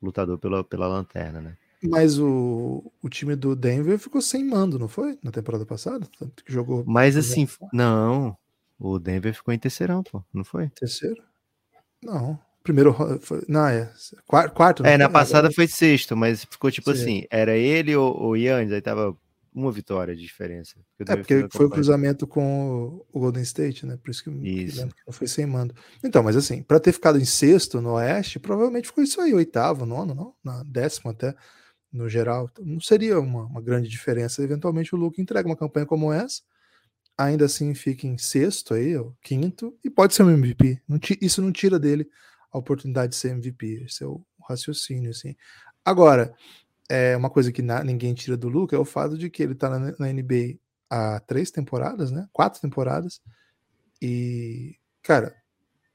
lutador 0.02 0.38
pela, 0.38 0.64
pela 0.64 0.88
lanterna, 0.88 1.42
né? 1.42 1.58
Mas 1.82 2.20
o, 2.20 2.92
o 3.02 3.10
time 3.10 3.36
do 3.36 3.56
Denver 3.56 3.98
ficou 3.98 4.22
sem 4.22 4.44
mando, 4.44 4.78
não 4.78 4.88
foi? 4.88 5.18
Na 5.24 5.32
temporada 5.32 5.66
passada? 5.66 6.06
Tanto 6.18 6.44
que 6.44 6.52
jogou. 6.52 6.84
Mas 6.86 7.16
assim, 7.16 7.48
não. 7.72 8.38
O 8.78 9.00
Denver 9.00 9.34
ficou 9.34 9.54
em 9.54 9.60
terceirão, 9.60 10.04
pô, 10.04 10.24
não 10.34 10.44
foi? 10.44 10.70
Terceiro? 10.70 11.22
Não. 12.04 12.40
Primeiro. 12.64 12.94
Foi, 13.22 13.44
não, 13.48 13.68
é. 13.68 13.92
Quarto. 14.54 14.86
É, 14.86 14.98
na 14.98 15.10
passada 15.10 15.52
foi 15.52 15.68
sexto, 15.68 16.16
mas 16.16 16.44
ficou 16.44 16.70
tipo 16.70 16.94
Sim. 16.94 17.02
assim: 17.02 17.24
era 17.30 17.56
ele 17.56 17.96
ou 17.96 18.30
o 18.30 18.36
Yannis, 18.36 18.72
aí 18.72 18.82
tava 18.82 19.16
uma 19.54 19.72
vitória 19.72 20.16
de 20.16 20.22
diferença. 20.22 20.76
É, 21.00 21.16
porque 21.16 21.48
foi 21.52 21.66
o 21.66 21.70
cruzamento 21.70 22.28
com 22.28 23.06
o 23.12 23.20
Golden 23.20 23.44
State, 23.44 23.86
né? 23.86 23.98
Por 23.98 24.12
isso 24.12 24.24
que, 24.24 24.30
isso. 24.30 24.88
que 24.88 25.02
não 25.06 25.14
foi 25.14 25.28
sem 25.28 25.46
mando. 25.46 25.74
Então, 26.04 26.22
mas 26.24 26.36
assim, 26.36 26.62
para 26.62 26.80
ter 26.80 26.92
ficado 26.92 27.20
em 27.20 27.26
sexto 27.26 27.82
no 27.82 27.94
Oeste, 27.94 28.40
provavelmente 28.40 28.88
ficou 28.88 29.04
isso 29.04 29.20
aí, 29.20 29.34
oitavo, 29.34 29.86
nono, 29.86 30.14
não? 30.14 30.36
Na 30.44 30.64
décimo 30.64 31.12
até, 31.12 31.36
no 31.92 32.08
geral. 32.08 32.50
Então, 32.52 32.66
não 32.66 32.80
seria 32.80 33.20
uma, 33.20 33.46
uma 33.46 33.62
grande 33.62 33.90
diferença. 33.90 34.44
Eventualmente 34.44 34.94
o 34.94 34.98
Luke 34.98 35.22
entrega 35.22 35.48
uma 35.48 35.58
campanha 35.58 35.86
como 35.86 36.14
essa, 36.14 36.42
ainda 37.18 37.46
assim 37.46 37.74
fica 37.74 38.08
em 38.08 38.18
sexto 38.18 38.74
aí, 38.74 38.96
ou 38.96 39.16
quinto, 39.22 39.78
e 39.84 39.90
pode 39.90 40.14
ser 40.14 40.24
um 40.24 40.30
MVP. 40.30 40.82
Não, 40.88 41.00
isso 41.22 41.42
não 41.42 41.52
tira 41.52 41.80
dele 41.80 42.08
a 42.52 42.58
oportunidade 42.58 43.12
de 43.12 43.18
ser 43.18 43.32
MVP. 43.32 43.84
Esse 43.86 44.04
é 44.04 44.08
o 44.08 44.24
raciocínio, 44.48 45.10
assim. 45.10 45.36
Agora, 45.84 46.34
é 46.90 47.16
uma 47.16 47.30
coisa 47.30 47.52
que 47.52 47.62
na, 47.62 47.84
ninguém 47.84 48.14
tira 48.16 48.36
do 48.36 48.50
Luca 48.50 48.76
é 48.76 48.80
o 48.80 48.86
fato 48.86 49.18
de 49.18 49.30
que 49.30 49.44
ele 49.44 49.54
tá 49.54 49.70
na, 49.70 49.94
na, 49.98 50.12
NBA 50.12 50.58
há 50.90 51.20
três 51.20 51.52
temporadas, 51.52 52.10
né? 52.10 52.28
Quatro 52.34 52.60
temporadas. 52.60 53.22
E, 54.02 54.76
cara, 55.04 55.36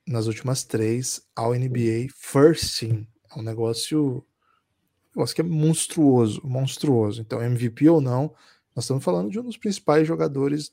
nas 0.06 0.26
últimas 0.26 0.62
três, 0.62 1.22
ao 1.34 1.54
NBA 1.54 2.08
First 2.14 2.78
Team. 2.78 3.06
É 3.34 3.38
um 3.38 3.42
negócio, 3.42 4.18
um 4.18 5.16
negócio 5.16 5.34
que 5.34 5.40
é 5.40 5.44
monstruoso, 5.44 6.40
monstruoso. 6.44 7.20
Então, 7.20 7.42
MVP 7.42 7.88
ou 7.88 8.00
não, 8.00 8.32
nós 8.76 8.84
estamos 8.84 9.02
falando 9.02 9.30
de 9.30 9.40
um 9.40 9.44
dos 9.44 9.56
principais 9.56 10.06
jogadores 10.06 10.72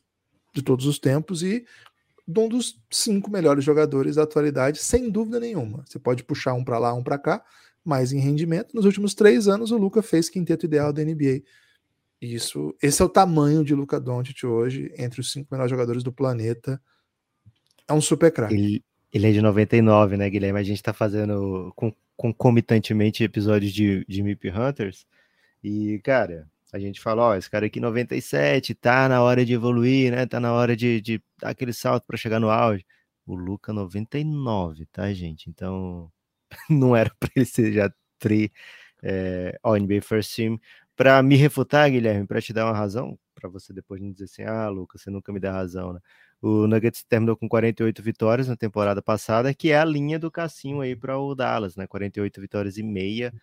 de 0.54 0.62
todos 0.62 0.86
os 0.86 1.00
tempos 1.00 1.42
e 1.42 1.66
de 2.28 2.40
um 2.40 2.48
dos 2.48 2.80
cinco 2.90 3.32
melhores 3.32 3.64
jogadores 3.64 4.16
da 4.16 4.24
atualidade, 4.24 4.80
sem 4.80 5.10
dúvida 5.10 5.40
nenhuma. 5.40 5.84
Você 5.88 5.98
pode 5.98 6.24
puxar 6.24 6.54
um 6.54 6.64
para 6.64 6.78
lá, 6.78 6.94
um 6.94 7.04
para 7.04 7.18
cá, 7.18 7.44
mais 7.84 8.12
em 8.12 8.20
rendimento. 8.20 8.74
Nos 8.74 8.86
últimos 8.86 9.14
três 9.14 9.48
anos, 9.48 9.72
o 9.72 9.78
Luca 9.78 10.02
fez 10.02 10.30
quinteto 10.30 10.66
ideal 10.66 10.94
da 10.94 11.04
NBA. 11.04 11.42
Isso, 12.22 12.76
esse 12.82 13.02
é 13.02 13.06
o 13.06 13.10
tamanho 13.10 13.64
de 13.64 13.74
Luca 13.74 14.00
Doncic 14.00 14.44
hoje, 14.44 14.94
entre 14.98 15.20
os 15.20 15.32
cinco 15.32 15.48
melhores 15.52 15.72
jogadores 15.72 16.04
do 16.04 16.12
planeta. 16.12 16.80
É 17.88 17.94
um 17.94 18.02
super 18.02 18.32
craque. 18.32 18.54
Ele, 18.54 18.84
ele, 19.12 19.28
é 19.28 19.32
de 19.32 19.42
99, 19.42 20.18
né, 20.18 20.30
Guilherme? 20.30 20.60
A 20.60 20.64
gente 20.64 20.84
tá 20.84 20.94
fazendo 20.94 21.74
com, 21.76 21.92
concomitantemente 22.16 23.24
episódios 23.24 23.74
de, 23.74 24.06
de 24.08 24.22
MIP 24.22 24.52
Hunters. 24.52 25.08
E, 25.64 26.00
cara, 26.04 26.48
a 26.72 26.78
gente 26.78 27.02
fala, 27.02 27.24
ó, 27.24 27.36
esse 27.36 27.50
cara 27.50 27.66
aqui 27.66 27.80
97, 27.80 28.76
tá 28.76 29.10
na 29.10 29.22
hora 29.22 29.44
de 29.44 29.54
evoluir, 29.54 30.12
né? 30.12 30.26
Tá 30.28 30.40
na 30.40 30.54
hora 30.54 30.76
de, 30.76 31.02
de 31.02 31.22
dar 31.40 31.50
aquele 31.50 31.74
salto 31.74 32.06
para 32.06 32.18
chegar 32.18 32.40
no 32.40 32.50
auge. 32.52 32.86
O 33.26 33.36
Luca 33.36 33.74
99, 33.74 34.86
tá, 34.86 35.12
gente? 35.12 35.50
Então, 35.50 36.12
não 36.70 36.96
era 36.96 37.12
para 37.20 37.30
ele 37.36 37.46
ser 37.46 37.72
já 37.72 37.92
tri 38.20 38.52
é, 39.04 39.58
All 39.64 39.78
NBA 39.78 40.02
First 40.02 40.36
Team. 40.36 40.60
Para 40.96 41.22
me 41.24 41.36
refutar, 41.36 41.90
Guilherme, 41.90 42.28
para 42.28 42.42
te 42.42 42.54
dar 42.54 42.66
uma 42.66 42.78
razão, 42.78 43.18
para 43.34 43.50
você 43.50 43.74
depois 43.74 44.00
não 44.02 44.12
dizer 44.12 44.26
assim, 44.26 44.44
ah, 44.44 44.70
Lucas, 44.70 45.02
você 45.02 45.10
nunca 45.10 45.34
me 45.34 45.40
dá 45.40 45.52
razão, 45.52 45.94
né? 45.94 46.00
O 46.42 46.68
Nuggets 46.68 47.04
terminou 47.04 47.38
com 47.38 47.48
48 47.48 48.02
vitórias 48.02 48.48
na 48.48 48.56
temporada 48.56 49.02
passada, 49.02 49.54
que 49.54 49.72
é 49.72 49.80
a 49.80 49.86
linha 49.86 50.18
do 50.18 50.32
Cassinho 50.32 50.82
aí 50.82 50.96
para 50.96 51.18
o 51.18 51.36
Dallas, 51.36 51.76
né? 51.76 51.88
48 51.88 52.42
vitórias 52.42 52.78
e 52.78 52.84
meia. 52.84 53.34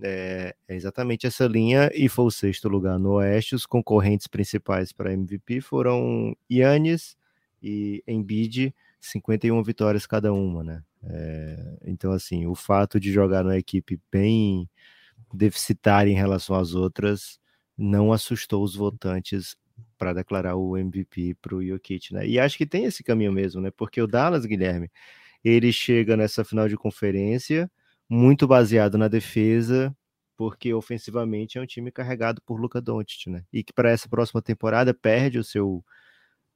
É, 0.00 0.54
é, 0.68 0.76
exatamente 0.76 1.26
essa 1.26 1.46
linha 1.46 1.90
e 1.94 2.08
foi 2.08 2.24
o 2.26 2.30
sexto 2.30 2.68
lugar 2.68 2.98
no 2.98 3.12
Oeste. 3.14 3.54
Os 3.54 3.66
concorrentes 3.66 4.26
principais 4.26 4.92
para 4.92 5.12
MVP 5.12 5.60
foram 5.60 6.34
Yannis 6.50 7.16
e 7.62 8.02
Embiid, 8.06 8.74
51 9.00 9.62
vitórias 9.62 10.06
cada 10.06 10.32
uma, 10.32 10.62
né? 10.64 10.82
É, 11.04 11.78
então, 11.86 12.12
assim, 12.12 12.46
o 12.46 12.54
fato 12.54 13.00
de 13.00 13.12
jogar 13.12 13.42
numa 13.44 13.58
equipe 13.58 14.00
bem 14.12 14.68
deficitária 15.32 16.10
em 16.10 16.14
relação 16.14 16.56
às 16.56 16.74
outras 16.74 17.38
não 17.76 18.12
assustou 18.12 18.62
os 18.64 18.74
votantes 18.76 19.56
para 19.98 20.12
declarar 20.12 20.56
o 20.56 20.76
MVP 20.76 21.36
para 21.40 21.54
o 21.56 21.64
Jokic, 21.64 22.12
né? 22.12 22.26
E 22.26 22.38
acho 22.38 22.58
que 22.58 22.66
tem 22.66 22.84
esse 22.84 23.02
caminho 23.02 23.32
mesmo, 23.32 23.60
né? 23.60 23.70
Porque 23.70 24.00
o 24.02 24.06
Dallas, 24.06 24.44
Guilherme, 24.46 24.90
ele 25.44 25.72
chega 25.72 26.16
nessa 26.16 26.44
final 26.44 26.68
de 26.68 26.76
conferência 26.76 27.70
muito 28.08 28.46
baseado 28.46 28.98
na 28.98 29.08
defesa, 29.08 29.96
porque 30.36 30.74
ofensivamente 30.74 31.58
é 31.58 31.62
um 31.62 31.66
time 31.66 31.92
carregado 31.92 32.42
por 32.42 32.60
Luca 32.60 32.80
Doncic, 32.80 33.28
né? 33.30 33.44
E 33.52 33.62
que 33.64 33.72
para 33.72 33.90
essa 33.90 34.08
próxima 34.08 34.42
temporada 34.42 34.92
perde 34.94 35.38
o 35.38 35.44
seu, 35.44 35.84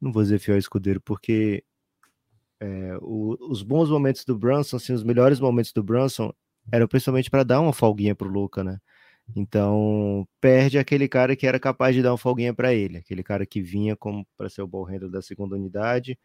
não 0.01 0.13
vou 0.13 0.23
dizer 0.23 0.39
fiel 0.41 0.59
escudeiro, 0.59 1.01
porque 1.03 1.65
é, 2.61 2.97
o, 3.01 3.37
os 3.51 3.63
bons 3.63 3.91
momentos 3.91 4.25
do 4.25 4.37
Brunson, 4.39 4.77
assim, 4.77 4.93
os 4.93 5.05
melhores 5.05 5.41
momentos 5.41 5.73
do 5.73 5.83
Brunson 5.83 6.33
eram 6.73 6.89
principalmente 6.89 7.31
para 7.31 7.45
dar 7.45 7.61
uma 7.61 7.73
folguinha 7.73 8.15
pro 8.15 8.29
Luca, 8.29 8.65
né? 8.65 8.79
Então, 9.35 10.27
perde 10.41 10.79
aquele 10.79 11.09
cara 11.09 11.35
que 11.37 11.47
era 11.47 11.59
capaz 11.59 11.95
de 11.95 12.03
dar 12.03 12.13
uma 12.13 12.19
folguinha 12.19 12.55
para 12.55 12.75
ele, 12.75 12.99
aquele 12.99 13.23
cara 13.23 13.47
que 13.47 13.61
vinha 13.63 13.97
como 13.97 14.27
para 14.37 14.49
ser 14.51 14.63
o 14.63 14.67
ball 14.67 14.85
handler 14.85 15.11
da 15.11 15.23
segunda 15.23 15.57
unidade, 15.57 16.19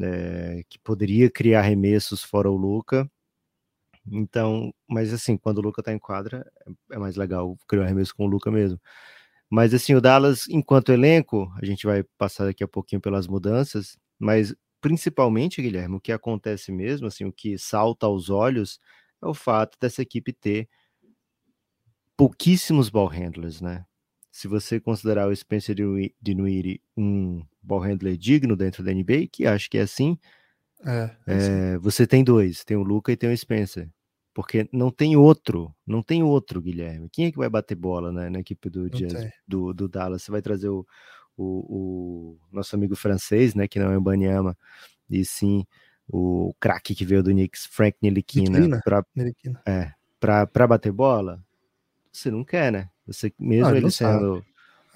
é, 0.00 0.62
que 0.68 0.78
poderia 0.78 1.30
criar 1.30 1.60
arremessos 1.60 2.22
fora 2.22 2.50
o 2.50 2.56
Luca. 2.56 3.10
Então, 4.06 4.72
mas 4.88 5.12
assim, 5.12 5.36
quando 5.36 5.58
o 5.58 5.62
Luca 5.62 5.82
tá 5.82 5.92
em 5.92 5.98
quadra, 5.98 6.46
é, 6.90 6.94
é 6.96 6.98
mais 6.98 7.16
legal 7.16 7.56
criar 7.68 7.84
arremesso 7.84 8.14
com 8.14 8.24
o 8.24 8.28
Luca 8.28 8.50
mesmo. 8.50 8.80
Mas 9.50 9.74
assim, 9.74 9.94
o 9.94 10.00
Dallas, 10.00 10.48
enquanto 10.48 10.92
elenco, 10.92 11.52
a 11.60 11.64
gente 11.64 11.86
vai 11.86 12.04
passar 12.18 12.46
daqui 12.46 12.64
a 12.64 12.68
pouquinho 12.68 13.00
pelas 13.00 13.26
mudanças, 13.28 13.98
mas 14.18 14.54
principalmente, 14.84 15.62
Guilherme, 15.62 15.96
o 15.96 16.00
que 16.00 16.12
acontece 16.12 16.70
mesmo, 16.70 17.06
assim, 17.06 17.24
o 17.24 17.32
que 17.32 17.56
salta 17.56 18.04
aos 18.04 18.28
olhos 18.28 18.78
é 19.22 19.26
o 19.26 19.32
fato 19.32 19.78
dessa 19.80 20.02
equipe 20.02 20.30
ter 20.30 20.68
pouquíssimos 22.14 22.90
ball 22.90 23.06
handlers, 23.06 23.62
né? 23.62 23.86
Se 24.30 24.46
você 24.46 24.78
considerar 24.78 25.26
o 25.26 25.34
Spencer 25.34 25.74
Dinwiddie 26.20 26.82
um 26.94 27.42
ball 27.62 27.80
handler 27.80 28.14
digno 28.18 28.54
dentro 28.54 28.84
da 28.84 28.92
NBA, 28.92 29.28
que 29.32 29.46
acho 29.46 29.70
que 29.70 29.78
é 29.78 29.80
assim, 29.80 30.18
é, 30.84 31.16
é, 31.26 31.34
é 31.72 31.78
você 31.78 32.06
tem 32.06 32.22
dois, 32.22 32.62
tem 32.62 32.76
o 32.76 32.82
Luca 32.82 33.10
e 33.10 33.16
tem 33.16 33.32
o 33.32 33.38
Spencer. 33.38 33.88
Porque 34.34 34.68
não 34.70 34.90
tem 34.90 35.16
outro, 35.16 35.74
não 35.86 36.02
tem 36.02 36.22
outro, 36.22 36.60
Guilherme. 36.60 37.08
Quem 37.08 37.24
é 37.24 37.32
que 37.32 37.38
vai 37.38 37.48
bater 37.48 37.74
bola 37.74 38.12
né, 38.12 38.28
na 38.28 38.40
equipe 38.40 38.68
do, 38.68 38.90
Jazz, 38.90 39.32
do, 39.48 39.72
do 39.72 39.88
Dallas? 39.88 40.24
Você 40.24 40.30
vai 40.30 40.42
trazer 40.42 40.68
o, 40.68 40.86
o, 41.36 41.44
o, 41.44 42.38
nosso 42.52 42.74
amigo 42.74 42.94
francês, 42.96 43.54
né, 43.54 43.66
que 43.66 43.78
não 43.78 43.90
é 43.90 43.96
o 43.96 44.00
Banyama, 44.00 44.56
e 45.08 45.24
sim 45.24 45.66
o 46.08 46.54
craque 46.60 46.94
que 46.94 47.04
veio 47.04 47.22
do 47.22 47.30
Knicks, 47.30 47.66
Frank 47.66 47.96
Niliquina, 48.02 48.80
para 48.84 49.04
é, 49.66 50.66
bater 50.66 50.92
bola, 50.92 51.42
você 52.12 52.30
não 52.30 52.44
quer, 52.44 52.70
né? 52.70 52.90
Você, 53.06 53.32
mesmo 53.38 53.66
ah, 53.66 53.76
ele 53.76 53.90
sendo 53.90 54.44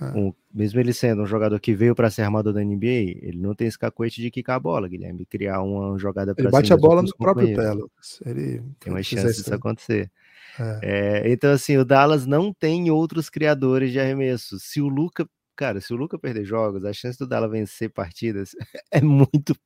é. 0.01 0.05
um, 0.17 0.33
mesmo 0.53 0.81
ele 0.81 0.93
sendo 0.93 1.23
um 1.23 1.27
jogador 1.27 1.59
que 1.61 1.75
veio 1.75 1.95
para 1.95 2.11
ser 2.11 2.23
armador 2.23 2.53
da 2.53 2.63
NBA, 2.63 3.19
ele 3.23 3.39
não 3.39 3.55
tem 3.55 3.67
esse 3.67 3.79
cacoete 3.79 4.21
de 4.21 4.31
quicar 4.31 4.57
a 4.57 4.61
bola, 4.61 4.89
Guilherme, 4.89 5.27
criar 5.27 5.63
uma 5.63 5.99
jogada 5.99 6.35
para 6.35 6.45
Ele 6.45 6.53
bate 6.53 6.73
a 6.73 6.77
bola 6.77 7.03
no 7.03 7.15
próprio 7.17 7.55
pé, 7.55 7.73
Lucas. 7.73 8.21
Ele 8.25 8.63
tem 8.79 8.93
uma 8.93 9.03
chance 9.03 9.37
disso 9.37 9.55
acontecer. 9.55 10.11
É. 10.59 10.81
É, 10.83 11.33
então, 11.33 11.53
assim, 11.53 11.77
o 11.77 11.85
Dallas 11.85 12.27
não 12.27 12.53
tem 12.53 12.91
outros 12.91 13.29
criadores 13.31 13.93
de 13.93 14.01
arremesso. 14.01 14.59
Se 14.59 14.81
o 14.81 14.89
Luca 14.89 15.29
cara, 15.59 15.81
se 15.81 15.93
o 15.93 15.97
Luca 15.97 16.17
perder 16.17 16.45
jogos, 16.45 16.85
a 16.85 16.93
chance 16.93 17.19
do 17.19 17.27
Dallas 17.27 17.51
vencer 17.51 17.91
partidas 17.91 18.55
é 18.93 19.01
muito, 19.03 19.57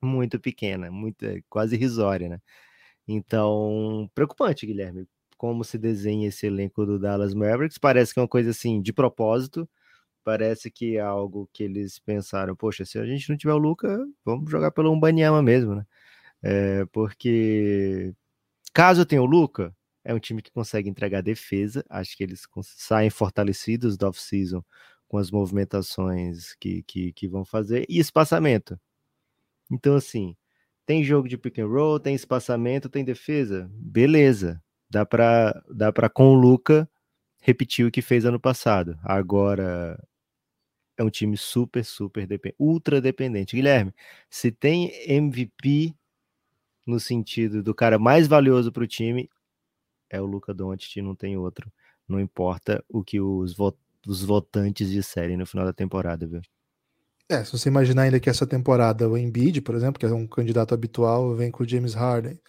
muito 0.00 0.38
pequena, 0.40 0.90
muito, 0.92 1.24
é 1.24 1.42
quase 1.50 1.74
irrisória, 1.74 2.28
né? 2.28 2.40
Então, 3.08 4.08
preocupante, 4.14 4.66
Guilherme, 4.66 5.08
como 5.36 5.64
se 5.64 5.78
desenha 5.78 6.28
esse 6.28 6.46
elenco 6.46 6.86
do 6.86 6.98
Dallas 7.00 7.34
Mavericks. 7.34 7.78
Parece 7.78 8.14
que 8.14 8.20
é 8.20 8.22
uma 8.22 8.28
coisa 8.28 8.50
assim, 8.50 8.80
de 8.80 8.92
propósito. 8.92 9.68
Parece 10.24 10.70
que 10.70 10.96
é 10.98 11.00
algo 11.00 11.50
que 11.52 11.64
eles 11.64 11.98
pensaram, 11.98 12.54
poxa, 12.56 12.84
se 12.84 12.98
a 12.98 13.06
gente 13.06 13.28
não 13.30 13.36
tiver 13.36 13.54
o 13.54 13.58
Luca, 13.58 13.98
vamos 14.24 14.50
jogar 14.50 14.70
pelo 14.70 14.92
Umbanyama 14.92 15.42
mesmo, 15.42 15.74
né? 15.74 15.84
É, 16.42 16.86
porque 16.92 18.14
caso 18.72 19.06
tenha 19.06 19.22
o 19.22 19.26
Luca, 19.26 19.74
é 20.04 20.14
um 20.14 20.20
time 20.20 20.42
que 20.42 20.52
consegue 20.52 20.88
entregar 20.90 21.22
defesa. 21.22 21.84
Acho 21.90 22.16
que 22.16 22.22
eles 22.24 22.46
saem 22.64 23.10
fortalecidos 23.10 23.96
do 23.96 24.06
off-season 24.08 24.62
com 25.10 25.18
as 25.18 25.28
movimentações 25.28 26.54
que, 26.54 26.84
que, 26.84 27.12
que 27.12 27.26
vão 27.26 27.44
fazer, 27.44 27.84
e 27.88 27.98
espaçamento. 27.98 28.78
Então, 29.68 29.96
assim, 29.96 30.36
tem 30.86 31.02
jogo 31.02 31.28
de 31.28 31.36
pick 31.36 31.58
and 31.58 31.66
roll, 31.66 31.98
tem 31.98 32.14
espaçamento, 32.14 32.88
tem 32.88 33.04
defesa, 33.04 33.68
beleza. 33.74 34.62
Dá 34.88 35.04
para 35.04 35.64
dá 35.68 35.92
para 35.92 36.08
com 36.08 36.28
o 36.28 36.34
Luca 36.34 36.88
repetir 37.42 37.84
o 37.84 37.90
que 37.90 38.00
fez 38.00 38.24
ano 38.24 38.38
passado. 38.38 38.96
Agora 39.02 40.00
é 40.96 41.02
um 41.02 41.10
time 41.10 41.36
super, 41.36 41.84
super 41.84 42.24
dependente, 42.24 42.56
ultra 42.60 43.00
dependente. 43.00 43.56
Guilherme, 43.56 43.92
se 44.28 44.52
tem 44.52 44.92
MVP 45.08 45.92
no 46.86 47.00
sentido 47.00 47.64
do 47.64 47.74
cara 47.74 47.98
mais 47.98 48.28
valioso 48.28 48.70
para 48.70 48.84
o 48.84 48.86
time, 48.86 49.28
é 50.08 50.20
o 50.20 50.26
Luca 50.26 50.54
Doncic, 50.54 51.02
não 51.02 51.16
tem 51.16 51.36
outro. 51.36 51.72
Não 52.06 52.20
importa 52.20 52.84
o 52.88 53.02
que 53.02 53.20
os 53.20 53.54
votantes 53.56 53.89
dos 54.02 54.22
votantes 54.22 54.88
de 54.90 55.02
série 55.02 55.36
no 55.36 55.46
final 55.46 55.64
da 55.64 55.72
temporada, 55.72 56.26
viu? 56.26 56.40
É, 57.28 57.44
se 57.44 57.52
você 57.52 57.68
imaginar 57.68 58.02
ainda 58.02 58.18
que 58.18 58.28
essa 58.28 58.46
temporada 58.46 59.08
o 59.08 59.16
Embiid, 59.16 59.60
por 59.60 59.74
exemplo, 59.74 60.00
que 60.00 60.06
é 60.06 60.08
um 60.08 60.26
candidato 60.26 60.74
habitual, 60.74 61.34
vem 61.36 61.50
com 61.50 61.62
o 61.62 61.68
James 61.68 61.94
Harden. 61.94 62.40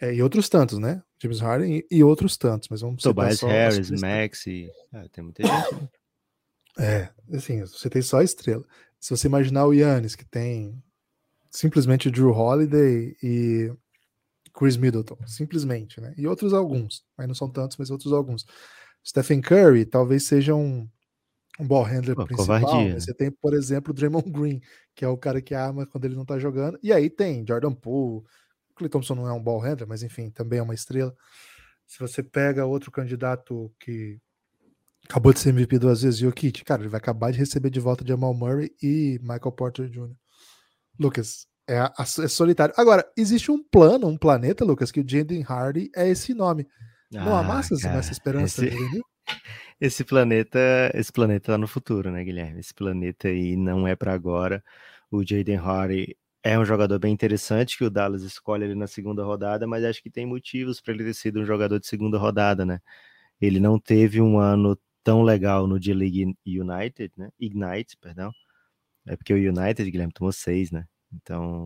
É, 0.00 0.14
e 0.14 0.22
outros 0.22 0.48
tantos, 0.48 0.78
né? 0.78 1.02
James 1.20 1.40
Harden 1.40 1.78
e, 1.78 1.86
e 1.90 2.04
outros 2.04 2.36
tantos, 2.36 2.68
mas 2.68 2.82
vamos 2.82 3.02
Tobias 3.02 3.40
Harris, 3.40 3.90
Maxi, 3.90 4.70
é, 4.92 5.08
tem 5.08 5.24
muita 5.24 5.42
gente. 5.42 5.74
Né? 5.74 5.88
É, 6.78 7.08
assim, 7.34 7.60
você 7.62 7.90
tem 7.90 8.00
só 8.02 8.22
estrela. 8.22 8.64
Se 9.00 9.10
você 9.10 9.26
imaginar 9.26 9.66
o 9.66 9.72
Yannis, 9.72 10.14
que 10.14 10.24
tem 10.24 10.80
simplesmente 11.50 12.10
Drew 12.10 12.30
Holiday 12.30 13.16
e 13.22 13.72
Chris 14.54 14.76
Middleton, 14.76 15.16
simplesmente, 15.26 16.00
né? 16.00 16.14
E 16.16 16.26
outros 16.26 16.52
alguns, 16.52 17.04
mas 17.16 17.26
não 17.26 17.34
são 17.34 17.50
tantos, 17.50 17.76
mas 17.78 17.90
outros 17.90 18.12
alguns. 18.12 18.46
Stephen 19.08 19.40
Curry 19.40 19.86
talvez 19.86 20.26
seja 20.26 20.54
um, 20.54 20.86
um 21.58 21.66
ball 21.66 21.82
handler 21.82 22.14
Pô, 22.14 22.26
principal. 22.26 22.84
Né? 22.84 23.00
Você 23.00 23.14
tem, 23.14 23.30
por 23.30 23.54
exemplo, 23.54 23.90
o 23.90 23.94
Draymond 23.94 24.30
Green, 24.30 24.60
que 24.94 25.04
é 25.04 25.08
o 25.08 25.16
cara 25.16 25.40
que 25.40 25.54
arma 25.54 25.86
quando 25.86 26.04
ele 26.04 26.14
não 26.14 26.26
tá 26.26 26.38
jogando. 26.38 26.78
E 26.82 26.92
aí 26.92 27.08
tem 27.08 27.44
Jordan 27.46 27.72
Poole. 27.72 28.24
O 28.70 28.74
Clay 28.74 28.90
Thompson 28.90 29.14
não 29.14 29.26
é 29.26 29.32
um 29.32 29.42
ball 29.42 29.60
handler, 29.60 29.88
mas 29.88 30.02
enfim, 30.02 30.30
também 30.30 30.58
é 30.58 30.62
uma 30.62 30.74
estrela. 30.74 31.14
Se 31.86 31.98
você 31.98 32.22
pega 32.22 32.66
outro 32.66 32.90
candidato 32.90 33.72
que 33.80 34.18
acabou 35.08 35.32
de 35.32 35.40
ser 35.40 35.48
MVP 35.50 35.78
duas 35.78 36.02
vezes, 36.02 36.20
Jokic, 36.20 36.62
cara, 36.62 36.82
ele 36.82 36.90
vai 36.90 36.98
acabar 36.98 37.32
de 37.32 37.38
receber 37.38 37.70
de 37.70 37.80
volta 37.80 38.06
Jamal 38.06 38.34
Murray 38.34 38.70
e 38.82 39.18
Michael 39.22 39.52
Porter 39.52 39.88
Jr. 39.88 40.14
Lucas, 41.00 41.46
é, 41.66 41.78
é 41.78 42.28
solitário. 42.28 42.74
Agora, 42.76 43.10
existe 43.16 43.50
um 43.50 43.62
plano, 43.62 44.06
um 44.06 44.18
planeta, 44.18 44.66
Lucas, 44.66 44.92
que 44.92 45.00
o 45.00 45.08
Jaden 45.08 45.44
Hardy 45.48 45.90
é 45.96 46.06
esse 46.08 46.34
nome. 46.34 46.66
Não 47.10 47.34
ah, 47.34 47.40
amassas 47.40 47.82
cara, 47.82 47.96
nessa 47.96 48.12
esperança, 48.12 48.66
esse, 48.66 48.76
esse 49.80 50.04
planeta, 50.04 50.58
esse 50.94 51.12
planeta 51.12 51.52
tá 51.52 51.58
no 51.58 51.66
futuro, 51.66 52.10
né, 52.10 52.22
Guilherme? 52.22 52.60
Esse 52.60 52.74
planeta 52.74 53.28
aí 53.28 53.56
não 53.56 53.86
é 53.86 53.96
para 53.96 54.12
agora. 54.12 54.62
O 55.10 55.24
Jaden 55.24 55.56
Hardy 55.56 56.16
é 56.42 56.58
um 56.58 56.64
jogador 56.64 56.98
bem 56.98 57.12
interessante 57.12 57.76
que 57.76 57.84
o 57.84 57.90
Dallas 57.90 58.22
escolhe 58.22 58.64
ele 58.64 58.74
na 58.74 58.86
segunda 58.86 59.24
rodada, 59.24 59.66
mas 59.66 59.84
acho 59.84 60.02
que 60.02 60.10
tem 60.10 60.26
motivos 60.26 60.80
para 60.80 60.94
ele 60.94 61.04
ter 61.04 61.14
sido 61.14 61.40
um 61.40 61.44
jogador 61.46 61.78
de 61.80 61.86
segunda 61.86 62.18
rodada, 62.18 62.64
né? 62.64 62.80
Ele 63.40 63.60
não 63.60 63.78
teve 63.78 64.20
um 64.20 64.38
ano 64.38 64.78
tão 65.02 65.22
legal 65.22 65.66
no 65.66 65.80
D-League 65.80 66.36
United, 66.46 67.12
né? 67.16 67.30
Ignite, 67.38 67.96
perdão. 67.98 68.32
É 69.06 69.16
porque 69.16 69.32
o 69.32 69.36
United, 69.36 69.90
Guilherme, 69.90 70.12
tomou 70.12 70.32
seis, 70.32 70.70
né? 70.70 70.86
Então, 71.10 71.64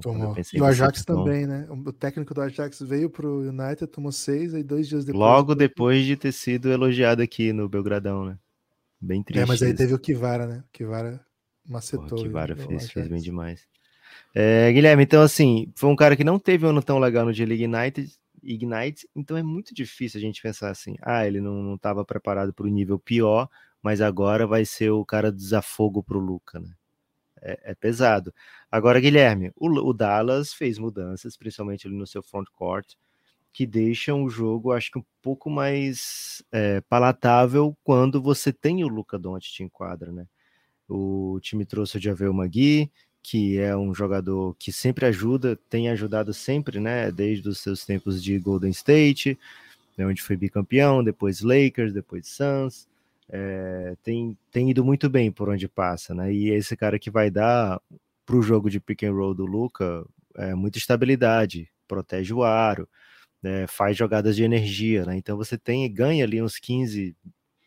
e 0.52 0.60
o 0.60 0.64
Ajax 0.64 1.04
também, 1.04 1.46
né? 1.46 1.66
O 1.68 1.92
técnico 1.92 2.32
do 2.32 2.40
Ajax 2.40 2.80
veio 2.80 3.10
pro 3.10 3.40
United, 3.40 3.88
tomou 3.88 4.12
seis, 4.12 4.54
e 4.54 4.62
dois 4.62 4.86
dias 4.86 5.04
depois. 5.04 5.18
Logo 5.18 5.54
depois 5.54 6.04
de 6.04 6.16
ter 6.16 6.30
sido 6.30 6.70
elogiado 6.70 7.20
aqui 7.22 7.52
no 7.52 7.68
Belgradão, 7.68 8.24
né? 8.24 8.38
Bem 9.00 9.20
triste. 9.20 9.42
É, 9.42 9.46
mas 9.46 9.60
aí 9.60 9.70
isso. 9.70 9.78
teve 9.78 9.94
o 9.94 9.98
Kivara, 9.98 10.46
né? 10.46 10.62
O 10.68 10.72
Kivara 10.72 11.20
macetou. 11.66 12.20
o 12.20 12.22
Kivara 12.22 12.54
fez, 12.54 12.90
fez 12.90 13.08
bem 13.08 13.20
demais. 13.20 13.66
É, 14.32 14.72
Guilherme, 14.72 15.02
então 15.02 15.22
assim, 15.22 15.72
foi 15.74 15.90
um 15.90 15.96
cara 15.96 16.16
que 16.16 16.24
não 16.24 16.38
teve 16.38 16.64
um 16.64 16.70
ano 16.70 16.82
tão 16.82 16.98
legal 17.00 17.24
no 17.24 17.32
G-League 17.32 17.66
United, 17.66 18.12
Ignite, 18.42 19.08
então 19.14 19.36
é 19.36 19.42
muito 19.42 19.74
difícil 19.74 20.18
a 20.18 20.20
gente 20.20 20.40
pensar 20.40 20.70
assim, 20.70 20.96
ah, 21.02 21.26
ele 21.26 21.40
não 21.40 21.74
estava 21.74 22.04
preparado 22.04 22.52
para 22.52 22.66
o 22.66 22.70
nível 22.70 22.98
pior, 22.98 23.48
mas 23.82 24.00
agora 24.00 24.46
vai 24.46 24.64
ser 24.64 24.90
o 24.90 25.04
cara 25.04 25.30
do 25.30 25.36
desafogo 25.36 26.02
para 26.02 26.16
o 26.16 26.20
Luca, 26.20 26.60
né? 26.60 26.70
É, 27.44 27.58
é, 27.64 27.74
pesado. 27.74 28.32
Agora, 28.70 29.00
Guilherme, 29.00 29.50
o, 29.56 29.68
o, 29.68 29.92
Dallas 29.92 30.54
fez 30.54 30.78
mudanças, 30.78 31.36
principalmente 31.36 31.88
ali 31.88 31.96
no 31.96 32.06
seu 32.06 32.22
front 32.22 32.46
court, 32.52 32.94
que 33.52 33.66
deixam 33.66 34.22
o 34.22 34.30
jogo, 34.30 34.72
acho 34.72 34.92
que 34.92 34.98
um 34.98 35.04
pouco 35.20 35.50
mais 35.50 36.42
é, 36.52 36.80
palatável 36.82 37.76
quando 37.82 38.22
você 38.22 38.52
tem 38.52 38.84
o 38.84 38.88
Luca 38.88 39.18
Doncic 39.18 39.60
em 39.60 39.68
quadra, 39.68 40.12
né? 40.12 40.26
O 40.88 41.38
time 41.40 41.64
trouxe 41.66 41.98
o 41.98 42.00
Javel 42.00 42.32
Magui, 42.32 42.90
que 43.22 43.58
é 43.58 43.76
um 43.76 43.94
jogador 43.94 44.54
que 44.58 44.72
sempre 44.72 45.06
ajuda, 45.06 45.58
tem 45.68 45.88
ajudado 45.88 46.32
sempre, 46.32 46.78
né? 46.78 47.10
Desde 47.10 47.48
os 47.48 47.58
seus 47.58 47.84
tempos 47.84 48.22
de 48.22 48.38
Golden 48.38 48.70
State, 48.70 49.38
né, 49.96 50.06
onde 50.06 50.22
foi 50.22 50.36
bicampeão, 50.36 51.02
depois 51.02 51.40
Lakers, 51.40 51.92
depois 51.92 52.28
Suns. 52.28 52.88
É, 53.28 53.96
tem, 54.02 54.36
tem 54.50 54.70
ido 54.70 54.84
muito 54.84 55.08
bem 55.08 55.32
por 55.32 55.48
onde 55.48 55.68
passa, 55.68 56.14
né? 56.14 56.32
E 56.32 56.50
esse 56.50 56.76
cara 56.76 56.98
que 56.98 57.10
vai 57.10 57.30
dar 57.30 57.80
para 58.26 58.36
o 58.36 58.42
jogo 58.42 58.70
de 58.70 58.80
pick 58.80 59.04
and 59.04 59.12
roll 59.12 59.34
do 59.34 59.46
Luca 59.46 60.04
é, 60.36 60.54
muita 60.54 60.78
estabilidade, 60.78 61.70
protege 61.86 62.32
o 62.32 62.42
aro, 62.42 62.88
né, 63.42 63.66
faz 63.66 63.96
jogadas 63.96 64.36
de 64.36 64.44
energia, 64.44 65.04
né? 65.04 65.16
Então 65.16 65.36
você 65.36 65.58
tem 65.58 65.92
ganha 65.92 66.24
ali 66.24 66.42
uns 66.42 66.58
15, 66.58 67.16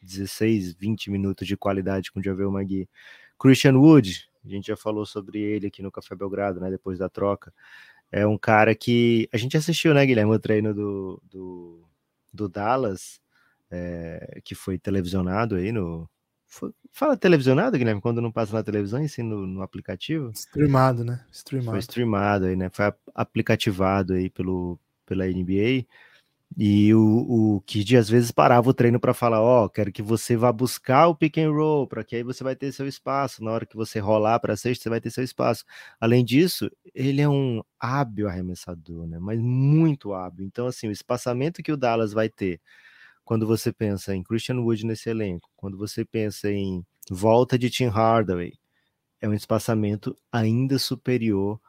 16, 0.02 0.74
20 0.74 1.12
minutos 1.12 1.48
de 1.48 1.58
qualidade 1.58 2.12
com 2.12 2.20
o 2.20 2.24
Javel 2.24 2.52
Magui. 2.52 2.90
Christian 3.40 3.78
Wood, 3.78 4.30
a 4.46 4.50
gente 4.50 4.68
já 4.68 4.78
falou 4.78 5.06
sobre 5.06 5.40
ele 5.42 5.68
aqui 5.68 5.82
no 5.82 5.92
Café 5.92 6.16
Belgrado, 6.16 6.60
né? 6.60 6.70
Depois 6.70 7.00
da 7.00 7.10
troca. 7.10 7.54
É 8.12 8.26
um 8.26 8.38
cara 8.38 8.76
que. 8.76 9.28
A 9.34 9.38
gente 9.38 9.58
assistiu, 9.58 9.94
né, 9.94 10.06
Guilherme, 10.06 10.34
o 10.34 10.40
treino 10.40 10.74
do, 10.74 11.22
do, 11.30 11.84
do 12.34 12.50
Dallas, 12.50 13.20
é, 13.72 14.42
que 14.44 14.56
foi 14.56 14.78
televisionado 14.78 15.56
aí 15.56 15.72
no. 15.72 16.10
Foi, 16.48 16.72
fala 16.92 17.18
televisionado, 17.18 17.78
Guilherme, 17.78 18.02
quando 18.02 18.22
não 18.22 18.32
passa 18.32 18.54
na 18.54 18.64
televisão, 18.64 19.04
e 19.04 19.10
sim 19.10 19.24
no, 19.24 19.46
no 19.46 19.62
aplicativo? 19.62 20.32
Streamado, 20.32 21.04
né? 21.04 21.26
Streamado. 21.32 21.72
Foi 21.72 21.80
streamado 21.80 22.46
aí, 22.46 22.56
né? 22.56 22.70
Foi 22.72 22.94
aplicativado 23.14 24.14
aí 24.14 24.30
pelo, 24.30 24.80
pela 25.06 25.26
NBA. 25.26 25.86
E 26.58 26.94
o, 26.94 27.56
o 27.58 27.62
Kid 27.62 27.98
às 27.98 28.08
vezes 28.08 28.32
parava 28.32 28.70
o 28.70 28.74
treino 28.74 29.00
para 29.00 29.14
falar: 29.14 29.42
Ó, 29.42 29.66
oh, 29.66 29.70
quero 29.70 29.92
que 29.92 30.02
você 30.02 30.38
vá 30.38 30.52
buscar 30.52 31.08
o 31.08 31.16
pick 31.16 31.38
and 31.38 31.52
roll, 31.52 31.88
para 31.88 32.04
que 32.04 32.16
aí 32.16 32.24
você 32.24 32.44
vai 32.44 32.56
ter 32.56 32.72
seu 32.72 32.88
espaço. 32.88 33.44
Na 33.44 33.52
hora 33.52 33.66
que 33.66 33.76
você 33.76 34.00
rolar 34.00 34.40
para 34.40 34.56
sexta, 34.56 34.84
você 34.84 34.90
vai 34.90 35.02
ter 35.02 35.10
seu 35.10 35.24
espaço. 35.24 35.66
Além 36.00 36.24
disso, 36.24 36.72
ele 36.94 37.22
é 37.22 37.28
um 37.28 37.62
hábil 37.80 38.30
arremessador, 38.30 39.06
né? 39.08 39.20
Mas 39.20 39.40
muito 39.40 40.14
hábil. 40.14 40.46
Então, 40.46 40.68
assim, 40.68 40.88
o 40.88 40.92
espaçamento 40.92 41.62
que 41.62 41.72
o 41.72 41.78
Dallas 41.78 42.14
vai 42.14 42.30
ter 42.30 42.62
quando 43.26 43.46
você 43.48 43.74
pensa 43.74 44.16
em 44.16 44.24
Christian 44.24 44.60
Wood 44.62 44.86
nesse 44.86 45.10
elenco, 45.10 45.50
quando 45.58 45.78
você 45.78 46.06
pensa 46.06 46.50
em 46.50 46.86
volta 47.10 47.58
de 47.58 47.70
Tim 47.70 47.88
Hardaway, 47.88 48.54
é 49.20 49.28
um 49.28 49.34
espaçamento 49.34 50.16
ainda 50.32 50.78
superior 50.78 51.60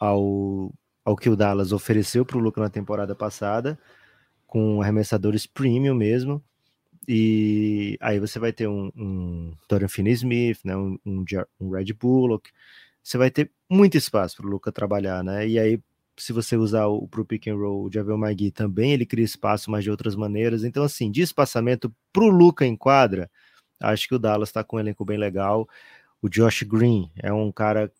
ao, 0.00 0.72
ao 1.04 1.14
que 1.14 1.28
o 1.28 1.36
Dallas 1.36 1.72
ofereceu 1.72 2.24
para 2.24 2.38
o 2.38 2.40
Luca 2.40 2.60
na 2.60 2.70
temporada 2.70 3.14
passada 3.14 3.78
com 4.46 4.80
arremessadores 4.80 5.46
premium 5.46 5.94
mesmo. 5.94 6.42
E 7.06 7.98
aí 8.00 8.18
você 8.18 8.38
vai 8.38 8.52
ter 8.52 8.66
um, 8.66 8.90
um 8.96 9.52
Dorian 9.68 9.88
Finney-Smith, 9.88 10.60
né, 10.64 10.74
um, 10.76 10.98
um, 11.04 11.24
um 11.60 11.70
Red 11.70 11.92
Bullock. 11.92 12.50
Você 13.02 13.18
vai 13.18 13.30
ter 13.30 13.50
muito 13.68 13.98
espaço 13.98 14.36
para 14.36 14.46
o 14.46 14.48
Luca 14.48 14.72
trabalhar, 14.72 15.22
né? 15.22 15.46
E 15.46 15.58
aí, 15.58 15.78
se 16.16 16.32
você 16.32 16.56
usar 16.56 16.86
o 16.86 17.06
pro 17.08 17.24
pick 17.24 17.48
and 17.48 17.56
roll, 17.56 17.84
o 17.84 17.92
Javel 17.92 18.18
Magui 18.18 18.50
também, 18.50 18.92
ele 18.92 19.06
cria 19.06 19.24
espaço, 19.24 19.70
mas 19.70 19.84
de 19.84 19.90
outras 19.90 20.14
maneiras. 20.14 20.64
Então, 20.64 20.84
assim, 20.84 21.10
de 21.10 21.22
espaçamento 21.22 21.94
para 22.12 22.24
o 22.24 22.28
Luca 22.28 22.64
em 22.64 22.76
quadra, 22.76 23.30
acho 23.80 24.08
que 24.08 24.14
o 24.14 24.18
Dallas 24.18 24.48
está 24.48 24.62
com 24.62 24.76
um 24.76 24.80
elenco 24.80 25.04
bem 25.04 25.18
legal. 25.18 25.68
O 26.22 26.28
Josh 26.28 26.62
Green 26.62 27.10
é 27.16 27.32
um 27.32 27.50
cara 27.50 27.90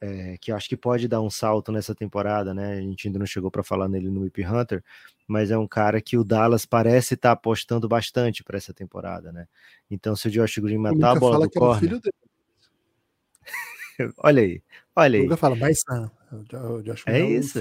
é, 0.00 0.36
que 0.40 0.52
acho 0.52 0.68
que 0.68 0.76
pode 0.76 1.08
dar 1.08 1.20
um 1.20 1.30
salto 1.30 1.72
nessa 1.72 1.94
temporada, 1.94 2.54
né? 2.54 2.78
A 2.78 2.80
gente 2.80 3.08
ainda 3.08 3.18
não 3.18 3.26
chegou 3.26 3.50
para 3.50 3.62
falar 3.62 3.88
nele 3.88 4.10
no 4.10 4.20
Whip 4.22 4.44
Hunter, 4.44 4.82
mas 5.26 5.50
é 5.50 5.58
um 5.58 5.66
cara 5.66 6.00
que 6.00 6.16
o 6.16 6.24
Dallas 6.24 6.64
parece 6.66 7.14
estar 7.14 7.30
tá 7.30 7.32
apostando 7.32 7.88
bastante 7.88 8.44
para 8.44 8.56
essa 8.56 8.72
temporada, 8.72 9.32
né? 9.32 9.46
Então, 9.90 10.14
se 10.14 10.28
o 10.28 10.30
Josh 10.30 10.58
Green 10.58 10.78
matar 10.78 11.16
a 11.16 11.20
bola 11.20 11.40
do 11.40 11.50
corner... 11.50 12.00
É 12.04 12.26
olha 14.18 14.42
aí, 14.42 14.62
olha 14.94 15.20
aí. 15.20 15.28
O 15.28 15.36
fala, 15.36 15.56
mas 15.56 15.78
não, 15.88 16.10
o 16.76 16.82
Josh 16.82 17.04
Green 17.04 17.16
é, 17.16 17.20
é 17.20 17.30
isso. 17.30 17.58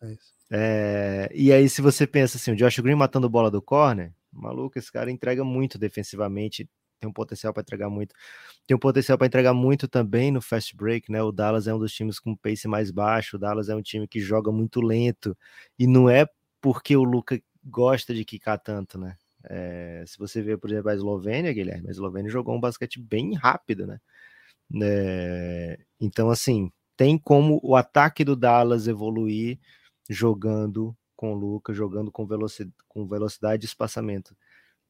É 0.00 0.12
isso. 0.12 0.38
É, 0.50 1.30
e 1.34 1.52
aí, 1.52 1.68
se 1.68 1.82
você 1.82 2.06
pensa 2.06 2.38
assim, 2.38 2.52
o 2.52 2.56
Josh 2.56 2.78
Green 2.78 2.94
matando 2.94 3.28
bola 3.28 3.50
do 3.50 3.60
corner, 3.60 4.12
maluco, 4.32 4.78
esse 4.78 4.90
cara 4.90 5.10
entrega 5.10 5.44
muito 5.44 5.78
defensivamente, 5.78 6.68
tem 7.00 7.08
um 7.08 7.12
potencial 7.12 7.52
para 7.52 7.62
entregar 7.62 7.88
muito. 7.88 8.14
Tem 8.66 8.76
um 8.76 8.80
potencial 8.80 9.16
para 9.16 9.26
entregar 9.26 9.54
muito 9.54 9.86
também 9.86 10.30
no 10.30 10.40
fast 10.40 10.74
break, 10.76 11.10
né? 11.10 11.22
O 11.22 11.32
Dallas 11.32 11.66
é 11.66 11.74
um 11.74 11.78
dos 11.78 11.92
times 11.92 12.18
com 12.18 12.34
pace 12.34 12.66
mais 12.66 12.90
baixo, 12.90 13.36
o 13.36 13.38
Dallas 13.38 13.68
é 13.68 13.74
um 13.74 13.82
time 13.82 14.06
que 14.08 14.20
joga 14.20 14.50
muito 14.50 14.80
lento, 14.80 15.36
e 15.78 15.86
não 15.86 16.08
é 16.08 16.26
porque 16.60 16.96
o 16.96 17.04
Luca 17.04 17.40
gosta 17.64 18.14
de 18.14 18.24
quicar 18.24 18.58
tanto, 18.58 18.98
né? 18.98 19.16
É, 19.44 20.02
se 20.06 20.18
você 20.18 20.42
ver, 20.42 20.58
por 20.58 20.70
exemplo, 20.70 20.90
a 20.90 20.94
Eslovênia, 20.94 21.52
Guilherme, 21.52 21.88
a 21.88 21.90
Eslovênia 21.90 22.30
jogou 22.30 22.56
um 22.56 22.60
basquete 22.60 23.00
bem 23.00 23.34
rápido, 23.34 23.86
né? 23.86 24.00
É, 24.82 25.78
então, 26.00 26.30
assim, 26.30 26.70
tem 26.96 27.18
como 27.18 27.60
o 27.62 27.76
ataque 27.76 28.24
do 28.24 28.36
Dallas 28.36 28.86
evoluir 28.88 29.58
jogando 30.08 30.96
com 31.16 31.32
o 31.32 31.36
Luca, 31.36 31.72
jogando 31.74 32.10
com 32.12 32.26
velocidade, 32.26 32.74
com 32.88 33.06
velocidade 33.06 33.64
e 33.64 33.66
espaçamento. 33.66 34.36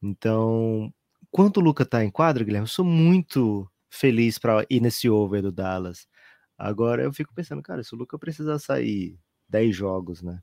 Então, 0.01 0.93
Enquanto 1.31 1.57
o 1.57 1.61
Luca 1.61 1.85
tá 1.85 2.03
em 2.03 2.09
quadra, 2.09 2.43
Guilherme, 2.43 2.65
eu 2.65 2.71
sou 2.71 2.85
muito 2.85 3.69
feliz 3.89 4.39
para 4.39 4.65
ir 4.69 4.81
nesse 4.81 5.09
over 5.09 5.41
do 5.41 5.51
Dallas. 5.51 6.07
Agora 6.57 7.03
eu 7.03 7.13
fico 7.13 7.33
pensando, 7.33 7.61
cara, 7.61 7.83
se 7.83 7.93
o 7.93 7.97
Luca 7.97 8.17
precisar 8.17 8.59
sair 8.59 9.17
10 9.47 9.75
jogos, 9.75 10.21
né? 10.21 10.41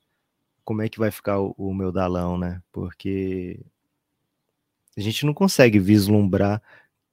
Como 0.64 0.82
é 0.82 0.88
que 0.88 0.98
vai 0.98 1.10
ficar 1.10 1.40
o, 1.40 1.54
o 1.58 1.74
meu 1.74 1.92
dalão, 1.92 2.38
né? 2.38 2.62
Porque 2.72 3.60
a 4.96 5.00
gente 5.00 5.26
não 5.26 5.34
consegue 5.34 5.78
vislumbrar 5.78 6.62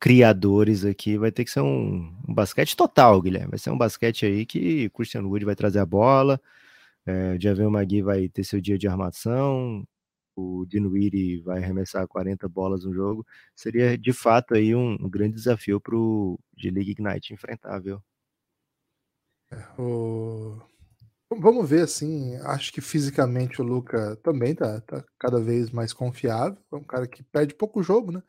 criadores 0.03 0.83
aqui. 0.83 1.17
Vai 1.17 1.31
ter 1.31 1.45
que 1.45 1.51
ser 1.51 1.61
um, 1.61 2.13
um, 2.27 2.33
basquete 2.33 2.75
total, 2.75 3.21
Guilherme. 3.21 3.51
Vai 3.51 3.59
ser 3.59 3.69
um 3.69 3.77
basquete 3.77 4.25
aí 4.25 4.45
que 4.45 4.89
Christian 4.89 5.23
Wood 5.23 5.45
vai 5.45 5.55
trazer 5.55 5.79
a 5.79 5.85
bola, 5.85 6.41
é, 7.05 7.35
o 7.35 7.41
Javel 7.41 7.71
Magui 7.71 8.01
vai 8.01 8.27
ter 8.27 8.43
seu 8.43 8.59
dia 8.59 8.77
de 8.77 8.85
armação, 8.85 9.87
o 10.35 10.65
Dinwiddie 10.67 11.39
vai 11.39 11.63
arremessar 11.63 12.05
40 12.05 12.49
bolas 12.49 12.83
no 12.83 12.93
jogo, 12.93 13.25
seria 13.55 13.97
de 13.97 14.11
fato 14.11 14.55
aí 14.55 14.75
um, 14.75 14.97
um 14.99 15.09
grande 15.09 15.35
desafio 15.35 15.79
para 15.79 15.95
o 15.95 16.37
G-League 16.57 16.91
Ignite 16.91 17.33
enfrentar, 17.33 17.79
viu? 17.79 18.03
É, 19.53 19.81
o... 19.81 20.59
Vamos 21.31 21.69
ver, 21.69 21.83
assim, 21.83 22.35
acho 22.43 22.73
que 22.73 22.81
fisicamente 22.81 23.61
o 23.61 23.65
Luca 23.65 24.17
também 24.17 24.53
tá, 24.53 24.81
tá 24.81 25.01
cada 25.17 25.39
vez 25.39 25.71
mais 25.71 25.93
confiável, 25.93 26.57
é 26.73 26.75
um 26.75 26.83
cara 26.83 27.07
que 27.07 27.23
perde 27.23 27.55
pouco 27.55 27.81
jogo, 27.81 28.11
né? 28.11 28.21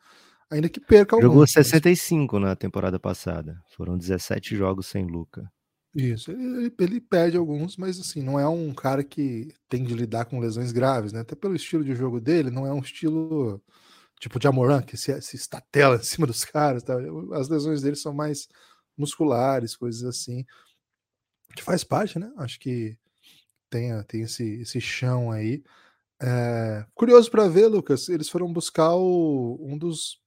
Ainda 0.51 0.69
que 0.69 0.79
perca 0.79 1.15
alguns. 1.15 1.31
Jogou 1.31 1.47
65 1.47 2.35
mas... 2.35 2.49
na 2.49 2.55
temporada 2.55 2.99
passada, 2.99 3.61
foram 3.75 3.97
17 3.97 4.55
jogos 4.55 4.87
sem 4.87 5.05
Luca. 5.05 5.51
Isso, 5.93 6.29
ele, 6.29 6.73
ele 6.77 6.99
perde 6.99 7.37
alguns, 7.37 7.77
mas 7.77 7.97
assim, 7.99 8.21
não 8.21 8.37
é 8.37 8.47
um 8.47 8.73
cara 8.73 9.01
que 9.01 9.53
tem 9.69 9.83
de 9.83 9.93
lidar 9.93 10.25
com 10.25 10.39
lesões 10.39 10.73
graves, 10.73 11.13
né? 11.13 11.21
Até 11.21 11.35
pelo 11.35 11.55
estilo 11.55 11.85
de 11.85 11.95
jogo 11.95 12.19
dele, 12.19 12.51
não 12.51 12.67
é 12.67 12.73
um 12.73 12.81
estilo 12.81 13.63
tipo 14.19 14.39
de 14.39 14.47
Amoran, 14.47 14.81
que 14.81 14.97
se, 14.97 15.19
se 15.21 15.35
estatela 15.35 15.95
em 15.97 16.03
cima 16.03 16.27
dos 16.27 16.43
caras. 16.43 16.83
Tá? 16.83 16.95
As 17.33 17.47
lesões 17.47 17.81
dele 17.81 17.95
são 17.95 18.13
mais 18.13 18.47
musculares, 18.97 19.75
coisas 19.75 20.03
assim. 20.03 20.45
Que 21.55 21.63
faz 21.63 21.83
parte, 21.83 22.19
né? 22.19 22.31
Acho 22.37 22.59
que 22.59 22.97
tem, 23.69 23.91
tem 24.03 24.21
esse, 24.21 24.43
esse 24.61 24.81
chão 24.81 25.31
aí. 25.31 25.63
É, 26.21 26.85
curioso 26.93 27.29
para 27.29 27.47
ver, 27.47 27.67
Lucas, 27.67 28.09
eles 28.09 28.29
foram 28.29 28.51
buscar 28.51 28.95
o, 28.95 29.57
um 29.61 29.77
dos, 29.77 30.19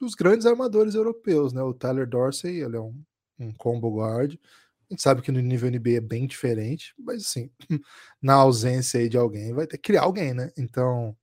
dos 0.00 0.14
grandes 0.14 0.46
armadores 0.46 0.94
europeus, 0.94 1.52
né? 1.52 1.62
O 1.62 1.74
Tyler 1.74 2.08
Dorsey, 2.08 2.62
ele 2.62 2.76
é 2.76 2.80
um, 2.80 2.94
um 3.38 3.52
combo 3.52 3.96
guard 3.96 4.34
A 4.90 4.94
gente 4.94 5.02
sabe 5.02 5.22
que 5.22 5.32
no 5.32 5.40
nível 5.40 5.70
NBA 5.70 5.96
é 5.96 6.00
bem 6.00 6.26
diferente, 6.26 6.94
mas 6.98 7.24
assim, 7.24 7.50
na 8.22 8.34
ausência 8.34 9.00
aí 9.00 9.08
de 9.08 9.16
alguém, 9.18 9.52
vai 9.52 9.66
ter 9.66 9.78
que 9.78 9.84
criar 9.84 10.02
alguém, 10.02 10.34
né? 10.34 10.50
Então, 10.56 11.16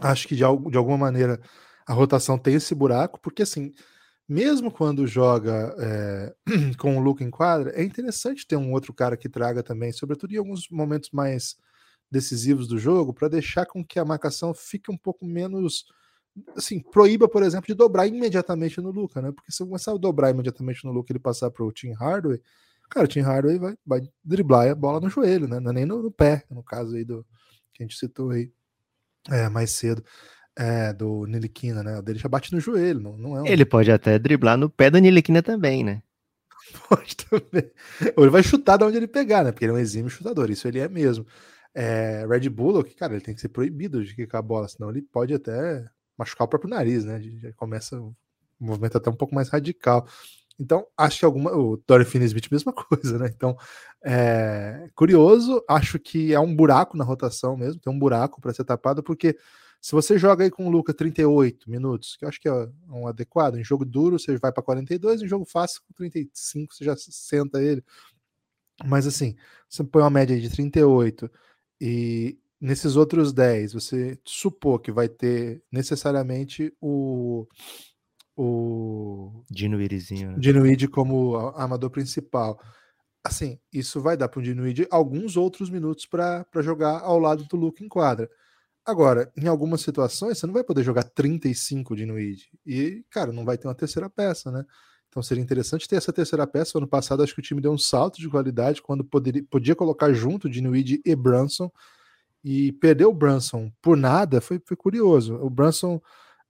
acho 0.00 0.28
que 0.28 0.34
de, 0.34 0.42
de 0.42 0.76
alguma 0.78 0.98
maneira 0.98 1.40
a 1.86 1.92
rotação 1.92 2.38
tem 2.38 2.54
esse 2.54 2.74
buraco, 2.74 3.20
porque 3.20 3.42
assim, 3.42 3.72
mesmo 4.28 4.70
quando 4.70 5.06
joga 5.06 5.74
é, 5.78 6.34
com 6.78 6.96
o 6.96 7.00
Luca 7.00 7.24
em 7.24 7.30
quadra, 7.30 7.70
é 7.74 7.82
interessante 7.82 8.46
ter 8.46 8.56
um 8.56 8.72
outro 8.72 8.92
cara 8.92 9.16
que 9.16 9.28
traga 9.28 9.62
também, 9.62 9.92
sobretudo 9.92 10.34
em 10.34 10.38
alguns 10.38 10.68
momentos 10.70 11.10
mais 11.12 11.56
decisivos 12.10 12.68
do 12.68 12.78
jogo, 12.78 13.14
para 13.14 13.28
deixar 13.28 13.66
com 13.66 13.84
que 13.84 13.98
a 13.98 14.04
marcação 14.04 14.54
fique 14.54 14.90
um 14.90 14.96
pouco 14.96 15.26
menos 15.26 15.84
assim, 16.56 16.80
proíba, 16.80 17.28
por 17.28 17.42
exemplo, 17.42 17.66
de 17.66 17.74
dobrar 17.74 18.06
imediatamente 18.06 18.80
no 18.80 18.90
Luca, 18.90 19.20
né? 19.20 19.32
Porque 19.32 19.52
se 19.52 19.62
eu 19.62 19.66
começar 19.66 19.92
a 19.92 19.96
dobrar 19.96 20.30
imediatamente 20.30 20.84
no 20.84 20.92
Luca 20.92 21.12
ele 21.12 21.18
passar 21.18 21.50
para 21.50 21.64
o 21.64 21.72
Tim 21.72 21.92
Hardaway, 21.92 22.40
cara, 22.90 23.04
o 23.04 23.08
Tim 23.08 23.20
Hardaway 23.20 23.58
vai, 23.58 23.74
vai 23.84 24.00
driblar 24.24 24.68
a 24.68 24.74
bola 24.74 25.00
no 25.00 25.08
joelho, 25.08 25.48
né? 25.48 25.60
Não 25.60 25.70
é 25.70 25.74
nem 25.74 25.84
no, 25.86 26.02
no, 26.02 26.10
pé, 26.10 26.44
no 26.50 26.62
caso 26.62 26.96
aí 26.96 27.04
do 27.04 27.24
que 27.72 27.82
a 27.82 27.86
gente 27.86 27.96
citou 27.96 28.30
aí 28.30 28.50
é, 29.30 29.48
mais 29.48 29.70
cedo. 29.70 30.02
É, 30.56 30.92
do 30.92 31.24
Niliquina, 31.26 31.84
né? 31.84 31.98
O 31.98 32.02
dele 32.02 32.18
já 32.18 32.28
bate 32.28 32.52
no 32.52 32.58
joelho, 32.58 32.98
não, 32.98 33.16
não 33.16 33.36
é 33.36 33.42
um... 33.42 33.46
Ele 33.46 33.64
pode 33.64 33.92
até 33.92 34.18
driblar 34.18 34.56
no 34.56 34.68
pé 34.68 34.90
da 34.90 34.98
Niliquina 34.98 35.40
também, 35.40 35.84
né? 35.84 36.02
Pode 36.88 37.16
também. 37.16 37.70
Ou 38.16 38.24
ele 38.24 38.30
vai 38.30 38.42
chutar 38.42 38.76
de 38.76 38.84
onde 38.84 38.96
ele 38.96 39.06
pegar, 39.06 39.44
né? 39.44 39.52
Porque 39.52 39.64
ele 39.64 39.72
é 39.72 39.74
um 39.76 39.78
exímio 39.78 40.10
chutador, 40.10 40.50
isso 40.50 40.66
ele 40.66 40.80
é 40.80 40.88
mesmo. 40.88 41.26
É, 41.74 42.26
Red 42.26 42.48
Bull, 42.48 42.84
cara, 42.96 43.12
ele 43.14 43.22
tem 43.22 43.34
que 43.34 43.40
ser 43.40 43.48
proibido 43.50 44.04
de 44.04 44.14
quicar 44.14 44.40
a 44.40 44.42
bola, 44.42 44.68
senão 44.68 44.90
ele 44.90 45.02
pode 45.02 45.32
até 45.34 45.84
machucar 46.18 46.46
o 46.46 46.48
próprio 46.48 46.70
nariz, 46.70 47.04
né? 47.04 47.20
Já 47.20 47.52
começa 47.54 47.96
um 47.96 48.14
movimento 48.58 48.98
até 48.98 49.08
um 49.08 49.16
pouco 49.16 49.34
mais 49.34 49.48
radical. 49.48 50.06
Então, 50.58 50.86
acho 50.96 51.20
que 51.20 51.24
alguma. 51.24 51.52
O 51.52 51.76
Dorian 51.86 52.04
Finney-Smith, 52.04 52.50
mesma 52.50 52.72
coisa, 52.74 53.18
né? 53.18 53.30
Então, 53.34 53.56
é 54.02 54.88
curioso, 54.94 55.62
acho 55.68 55.98
que 55.98 56.32
é 56.34 56.40
um 56.40 56.54
buraco 56.54 56.96
na 56.96 57.04
rotação 57.04 57.56
mesmo, 57.56 57.80
tem 57.80 57.92
um 57.92 57.98
buraco 57.98 58.40
para 58.40 58.52
ser 58.52 58.64
tapado, 58.64 59.02
porque 59.02 59.36
se 59.80 59.92
você 59.92 60.18
joga 60.18 60.44
aí 60.44 60.50
com 60.50 60.66
o 60.66 60.70
Luca 60.70 60.92
38 60.92 61.70
minutos, 61.70 62.16
que 62.16 62.24
eu 62.24 62.28
acho 62.28 62.40
que 62.40 62.48
é 62.48 62.68
um 62.88 63.06
adequado, 63.06 63.56
em 63.56 63.64
jogo 63.64 63.84
duro 63.84 64.18
você 64.18 64.36
vai 64.36 64.52
para 64.52 64.62
42, 64.62 65.22
em 65.22 65.28
jogo 65.28 65.44
fácil 65.44 65.82
com 65.86 65.94
35 65.94 66.74
você 66.74 66.84
já 66.84 66.96
senta 66.96 67.62
ele. 67.62 67.82
Mas 68.84 69.06
assim, 69.06 69.36
você 69.68 69.84
põe 69.84 70.02
uma 70.02 70.10
média 70.10 70.38
de 70.40 70.48
38 70.50 71.30
e 71.80 72.38
nesses 72.60 72.96
outros 72.96 73.32
10, 73.32 73.72
você 73.72 74.18
supor 74.24 74.80
que 74.80 74.92
vai 74.92 75.08
ter 75.08 75.62
necessariamente 75.70 76.72
o. 76.80 77.46
O. 78.36 79.44
Dinuirizinho. 79.50 80.32
Né? 80.32 80.38
Dinuid 80.38 80.88
como 80.88 81.36
armador 81.36 81.90
principal. 81.90 82.60
Assim, 83.24 83.58
isso 83.72 84.00
vai 84.00 84.16
dar 84.16 84.28
para 84.28 84.38
o 84.38 84.42
Dinuid 84.42 84.86
alguns 84.90 85.36
outros 85.36 85.68
minutos 85.68 86.06
para 86.06 86.46
jogar 86.62 87.00
ao 87.00 87.18
lado 87.18 87.44
do 87.44 87.56
Luke 87.56 87.84
em 87.84 87.88
quadra. 87.88 88.30
Agora, 88.86 89.30
em 89.36 89.46
algumas 89.46 89.82
situações, 89.82 90.38
você 90.38 90.46
não 90.46 90.54
vai 90.54 90.64
poder 90.64 90.82
jogar 90.82 91.02
35 91.02 91.96
Dinuid. 91.96 92.48
E, 92.64 93.04
cara, 93.10 93.32
não 93.32 93.44
vai 93.44 93.58
ter 93.58 93.66
uma 93.66 93.74
terceira 93.74 94.08
peça, 94.08 94.50
né? 94.50 94.64
Então 95.08 95.22
seria 95.22 95.42
interessante 95.42 95.88
ter 95.88 95.96
essa 95.96 96.12
terceira 96.12 96.46
peça. 96.46 96.78
Ano 96.78 96.86
passado, 96.86 97.22
acho 97.22 97.34
que 97.34 97.40
o 97.40 97.42
time 97.42 97.60
deu 97.60 97.72
um 97.72 97.78
salto 97.78 98.18
de 98.18 98.28
qualidade 98.28 98.80
quando 98.80 99.04
poderia, 99.04 99.44
podia 99.50 99.74
colocar 99.74 100.12
junto 100.12 100.48
Dinuid 100.48 101.02
e 101.04 101.16
Brunson 101.16 101.70
e 102.44 102.72
perder 102.72 103.06
o 103.06 103.12
Brunson 103.12 103.70
por 103.82 103.96
nada 103.96 104.40
foi, 104.40 104.60
foi 104.64 104.76
curioso. 104.76 105.34
O 105.36 105.50
Brunson 105.50 106.00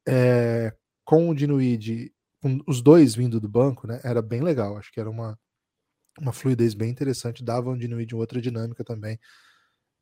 é, 0.06 0.74
com 1.04 1.28
o 1.28 1.34
Dinuid, 1.34 2.12
com 2.40 2.60
os 2.66 2.80
dois 2.82 3.14
vindo 3.14 3.40
do 3.40 3.48
banco, 3.48 3.86
né, 3.86 4.00
era 4.04 4.22
bem 4.22 4.42
legal. 4.42 4.76
Acho 4.76 4.92
que 4.92 5.00
era 5.00 5.10
uma, 5.10 5.38
uma 6.20 6.32
fluidez 6.32 6.74
bem 6.74 6.90
interessante, 6.90 7.44
dava 7.44 7.70
um 7.70 7.76
Dinuid 7.76 8.14
outra 8.14 8.40
dinâmica 8.40 8.84
também. 8.84 9.18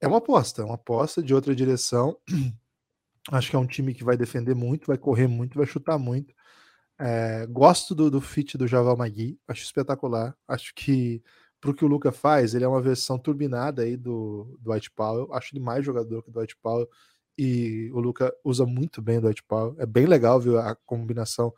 É 0.00 0.06
uma 0.06 0.18
aposta, 0.18 0.64
uma 0.64 0.74
aposta 0.74 1.22
de 1.22 1.34
outra 1.34 1.54
direção. 1.54 2.18
Acho 3.32 3.50
que 3.50 3.56
é 3.56 3.58
um 3.58 3.66
time 3.66 3.92
que 3.92 4.04
vai 4.04 4.16
defender 4.16 4.54
muito, 4.54 4.86
vai 4.86 4.96
correr 4.96 5.26
muito, 5.26 5.58
vai 5.58 5.66
chutar 5.66 5.98
muito. 5.98 6.32
É, 6.98 7.46
gosto 7.46 7.94
do, 7.94 8.10
do 8.10 8.20
fit 8.20 8.56
do 8.56 8.66
Javal 8.66 8.96
Magui, 8.96 9.38
acho 9.48 9.64
espetacular. 9.64 10.34
Acho 10.46 10.72
que 10.74 11.22
para 11.60 11.70
o 11.70 11.74
que 11.74 11.84
o 11.84 11.88
Luca 11.88 12.12
faz, 12.12 12.54
ele 12.54 12.64
é 12.64 12.68
uma 12.68 12.80
versão 12.80 13.18
turbinada 13.18 13.82
aí 13.82 13.96
do, 13.96 14.56
do 14.60 14.72
White 14.72 14.90
Powell. 14.90 15.32
Acho 15.32 15.54
ele 15.54 15.62
mais 15.62 15.84
jogador 15.84 16.22
que 16.22 16.30
o 16.30 16.32
Dwight 16.32 16.56
Powell 16.62 16.88
e 17.38 17.90
o 17.92 18.00
Luca 18.00 18.34
usa 18.44 18.64
muito 18.64 19.02
bem 19.02 19.18
o 19.18 19.20
Dwight 19.22 19.42
Powell. 19.42 19.74
É 19.78 19.86
bem 19.86 20.06
legal 20.06 20.40
ver 20.40 20.58
a 20.58 20.74
combinação 20.74 21.52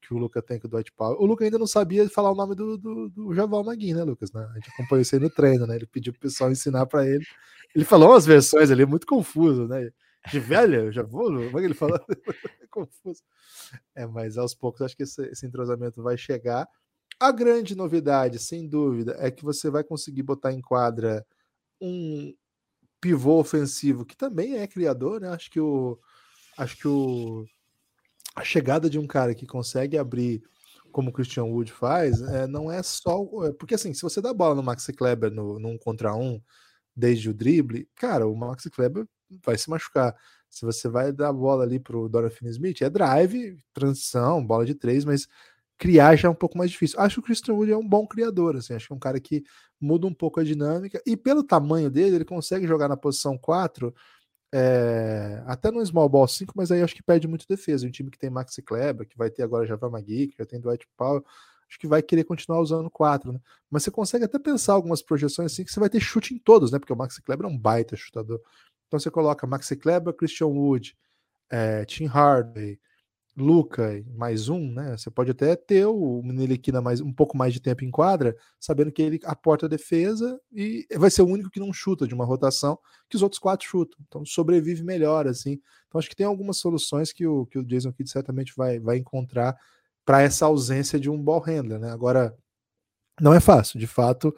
que 0.00 0.12
o 0.12 0.18
Luca 0.18 0.42
tem 0.42 0.58
com 0.60 0.66
o 0.66 0.70
Dwight 0.70 0.92
Powell. 0.92 1.18
O 1.18 1.26
Luca 1.26 1.44
ainda 1.44 1.58
não 1.58 1.66
sabia 1.66 2.08
falar 2.08 2.30
o 2.30 2.34
nome 2.34 2.54
do, 2.54 2.76
do, 2.76 3.08
do 3.08 3.34
Javal 3.34 3.64
Magui, 3.64 3.94
né, 3.94 4.04
Lucas? 4.04 4.32
Né? 4.32 4.46
A 4.50 4.54
gente 4.54 4.70
acompanhou 4.70 5.02
isso 5.02 5.14
aí 5.14 5.20
no 5.20 5.30
treino, 5.30 5.66
né? 5.66 5.76
Ele 5.76 5.86
pediu 5.86 6.12
pro 6.12 6.22
pessoal 6.22 6.50
ensinar 6.50 6.86
para 6.86 7.06
ele. 7.06 7.24
Ele 7.74 7.84
falou 7.84 8.10
umas 8.10 8.26
versões 8.26 8.70
ali 8.70 8.84
muito 8.84 9.06
confuso, 9.06 9.66
né? 9.66 9.90
De 10.30 10.40
velho, 10.40 10.92
já 10.92 11.02
vou, 11.02 11.26
como 11.26 11.58
é 11.58 11.60
que 11.60 11.66
ele 11.66 11.74
falou? 11.74 11.98
confuso. 12.70 13.22
É, 13.94 14.06
mas 14.06 14.36
aos 14.36 14.54
poucos 14.54 14.82
acho 14.82 14.96
que 14.96 15.02
esse, 15.02 15.22
esse 15.26 15.46
entrosamento 15.46 16.02
vai 16.02 16.16
chegar. 16.16 16.66
A 17.18 17.30
grande 17.30 17.74
novidade, 17.74 18.38
sem 18.38 18.68
dúvida, 18.68 19.16
é 19.18 19.30
que 19.30 19.44
você 19.44 19.70
vai 19.70 19.84
conseguir 19.84 20.22
botar 20.22 20.52
em 20.52 20.60
quadra 20.60 21.24
um 21.80 22.34
pivô 23.00 23.38
ofensivo 23.38 24.04
que 24.04 24.16
também 24.16 24.56
é 24.56 24.66
criador, 24.66 25.20
né? 25.20 25.28
Acho 25.28 25.50
que 25.50 25.60
o 25.60 25.98
acho 26.56 26.76
que 26.76 26.88
o 26.88 27.44
a 28.34 28.42
chegada 28.42 28.90
de 28.90 28.98
um 28.98 29.06
cara 29.06 29.34
que 29.34 29.46
consegue 29.46 29.96
abrir 29.96 30.42
como 30.90 31.10
o 31.10 31.12
Christian 31.12 31.44
Wood 31.44 31.72
faz, 31.72 32.20
é, 32.22 32.46
não 32.46 32.70
é 32.70 32.82
só. 32.82 33.26
É, 33.46 33.52
porque 33.52 33.74
assim, 33.74 33.92
se 33.92 34.02
você 34.02 34.20
dá 34.20 34.32
bola 34.32 34.54
no 34.54 34.62
Maxi 34.62 34.92
Kleber 34.92 35.30
no, 35.30 35.58
num 35.58 35.76
contra 35.76 36.14
um, 36.14 36.40
desde 36.96 37.28
o 37.28 37.34
drible, 37.34 37.88
cara, 37.96 38.26
o 38.26 38.36
Maxi 38.36 38.70
Kleber 38.70 39.06
vai 39.44 39.58
se 39.58 39.68
machucar. 39.70 40.14
Se 40.48 40.64
você 40.64 40.88
vai 40.88 41.12
dar 41.12 41.32
bola 41.32 41.64
ali 41.64 41.80
pro 41.80 42.08
Dorian 42.08 42.30
Finney-Smith, 42.30 42.82
é 42.82 42.90
drive, 42.90 43.58
transição, 43.72 44.44
bola 44.46 44.64
de 44.64 44.74
três, 44.74 45.04
mas 45.04 45.26
criar 45.78 46.16
já 46.16 46.28
é 46.28 46.30
um 46.30 46.34
pouco 46.34 46.56
mais 46.56 46.70
difícil. 46.70 46.98
Acho 47.00 47.16
que 47.16 47.20
o 47.20 47.22
Christian 47.22 47.54
Wood 47.54 47.72
é 47.72 47.76
um 47.76 47.86
bom 47.86 48.06
criador, 48.06 48.56
assim, 48.56 48.74
acho 48.74 48.86
que 48.86 48.92
é 48.92 48.96
um 48.96 49.00
cara 49.00 49.20
que 49.20 49.42
muda 49.80 50.06
um 50.06 50.14
pouco 50.14 50.40
a 50.40 50.44
dinâmica 50.44 51.00
e 51.06 51.16
pelo 51.16 51.42
tamanho 51.42 51.90
dele, 51.90 52.16
ele 52.16 52.24
consegue 52.24 52.66
jogar 52.66 52.88
na 52.88 52.96
posição 52.96 53.36
4, 53.36 53.94
é, 54.56 55.42
até 55.46 55.70
no 55.70 55.84
small 55.84 56.08
ball 56.08 56.28
5, 56.28 56.52
mas 56.54 56.70
aí 56.70 56.80
acho 56.80 56.94
que 56.94 57.02
perde 57.02 57.26
muito 57.26 57.44
defesa. 57.48 57.86
Um 57.86 57.90
time 57.90 58.10
que 58.10 58.18
tem 58.18 58.30
Maxi 58.30 58.62
Kleber, 58.62 59.06
que 59.06 59.18
vai 59.18 59.28
ter 59.28 59.42
agora 59.42 59.66
Java 59.66 59.90
Magui, 59.90 60.28
que 60.28 60.36
já 60.38 60.46
tem 60.46 60.60
Dwight 60.60 60.86
Powell, 60.96 61.24
acho 61.68 61.78
que 61.78 61.88
vai 61.88 62.00
querer 62.00 62.22
continuar 62.22 62.60
usando 62.60 62.88
4, 62.88 63.32
né? 63.32 63.40
Mas 63.68 63.82
você 63.82 63.90
consegue 63.90 64.24
até 64.24 64.38
pensar 64.38 64.74
algumas 64.74 65.02
projeções 65.02 65.52
assim 65.52 65.64
que 65.64 65.72
você 65.72 65.80
vai 65.80 65.90
ter 65.90 65.98
chute 65.98 66.32
em 66.34 66.38
todos, 66.38 66.70
né? 66.70 66.78
Porque 66.78 66.92
o 66.92 66.96
Maxi 66.96 67.20
Kleber 67.20 67.46
é 67.46 67.50
um 67.50 67.58
baita 67.58 67.96
chutador. 67.96 68.40
Então 68.86 69.00
você 69.00 69.10
coloca 69.10 69.44
Maxi 69.44 69.74
Kleber, 69.74 70.14
Christian 70.14 70.46
Wood, 70.46 70.96
é, 71.50 71.84
Tim 71.84 72.06
Hardaway, 72.06 72.78
Luca 73.36 74.00
mais 74.14 74.48
um, 74.48 74.72
né? 74.72 74.96
Você 74.96 75.10
pode 75.10 75.32
até 75.32 75.56
ter 75.56 75.86
o 75.86 76.22
Meneliquina 76.22 76.80
mais 76.80 77.00
um 77.00 77.12
pouco 77.12 77.36
mais 77.36 77.52
de 77.52 77.60
tempo 77.60 77.84
em 77.84 77.90
quadra, 77.90 78.36
sabendo 78.60 78.92
que 78.92 79.02
ele 79.02 79.20
aporta 79.24 79.66
a 79.66 79.68
defesa 79.68 80.40
e 80.52 80.86
vai 80.96 81.10
ser 81.10 81.22
o 81.22 81.26
único 81.26 81.50
que 81.50 81.58
não 81.58 81.72
chuta 81.72 82.06
de 82.06 82.14
uma 82.14 82.24
rotação 82.24 82.78
que 83.08 83.16
os 83.16 83.22
outros 83.22 83.40
quatro 83.40 83.66
chutam. 83.66 83.98
Então 84.06 84.24
sobrevive 84.24 84.84
melhor, 84.84 85.26
assim. 85.26 85.60
Então 85.88 85.98
acho 85.98 86.08
que 86.08 86.14
tem 86.14 86.26
algumas 86.26 86.58
soluções 86.58 87.12
que 87.12 87.26
o, 87.26 87.44
que 87.46 87.58
o 87.58 87.64
Jason 87.64 87.92
Kidd 87.92 88.08
certamente 88.08 88.52
vai, 88.56 88.78
vai 88.78 88.98
encontrar 88.98 89.56
para 90.04 90.22
essa 90.22 90.46
ausência 90.46 91.00
de 91.00 91.10
um 91.10 91.20
ball 91.20 91.40
handler, 91.40 91.80
né? 91.80 91.90
Agora 91.90 92.36
não 93.20 93.34
é 93.34 93.40
fácil, 93.40 93.80
de 93.80 93.86
fato. 93.86 94.34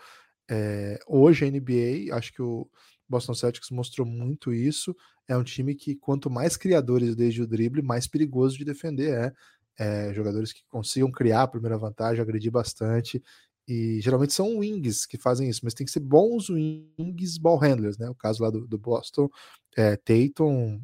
É, 0.49 0.99
hoje 1.07 1.45
a 1.45 1.51
NBA, 1.51 2.17
acho 2.17 2.33
que 2.33 2.41
o 2.41 2.69
Boston 3.09 3.35
Celtics 3.35 3.71
mostrou 3.71 4.07
muito 4.07 4.53
isso. 4.53 4.95
É 5.29 5.37
um 5.37 5.45
time 5.45 5.75
que, 5.75 5.95
quanto 5.95 6.31
mais 6.31 6.57
criadores 6.57 7.15
desde 7.15 7.43
o 7.43 7.47
drible, 7.47 7.83
mais 7.83 8.07
perigoso 8.07 8.57
de 8.57 8.65
defender 8.65 9.33
é. 9.79 10.09
é 10.09 10.15
jogadores 10.15 10.53
que 10.53 10.63
consigam 10.69 11.11
criar 11.11 11.43
a 11.43 11.49
primeira 11.49 11.79
vantagem, 11.79 12.23
agredir 12.23 12.51
bastante. 12.51 13.23
E 13.69 14.01
geralmente 14.01 14.33
são 14.33 14.59
wings 14.59 15.07
que 15.07 15.19
fazem 15.19 15.49
isso, 15.49 15.61
mas 15.65 15.75
tem 15.75 15.85
que 15.85 15.91
ser 15.93 16.01
bons 16.01 16.49
wings 16.49 17.37
ball 17.37 17.59
handlers, 17.59 17.99
né? 17.99 18.09
O 18.09 18.15
caso 18.15 18.43
lá 18.43 18.51
do, 18.51 18.67
do 18.67 18.79
Boston, 18.79 19.29
é, 19.77 19.97
Tatum, 19.97 20.81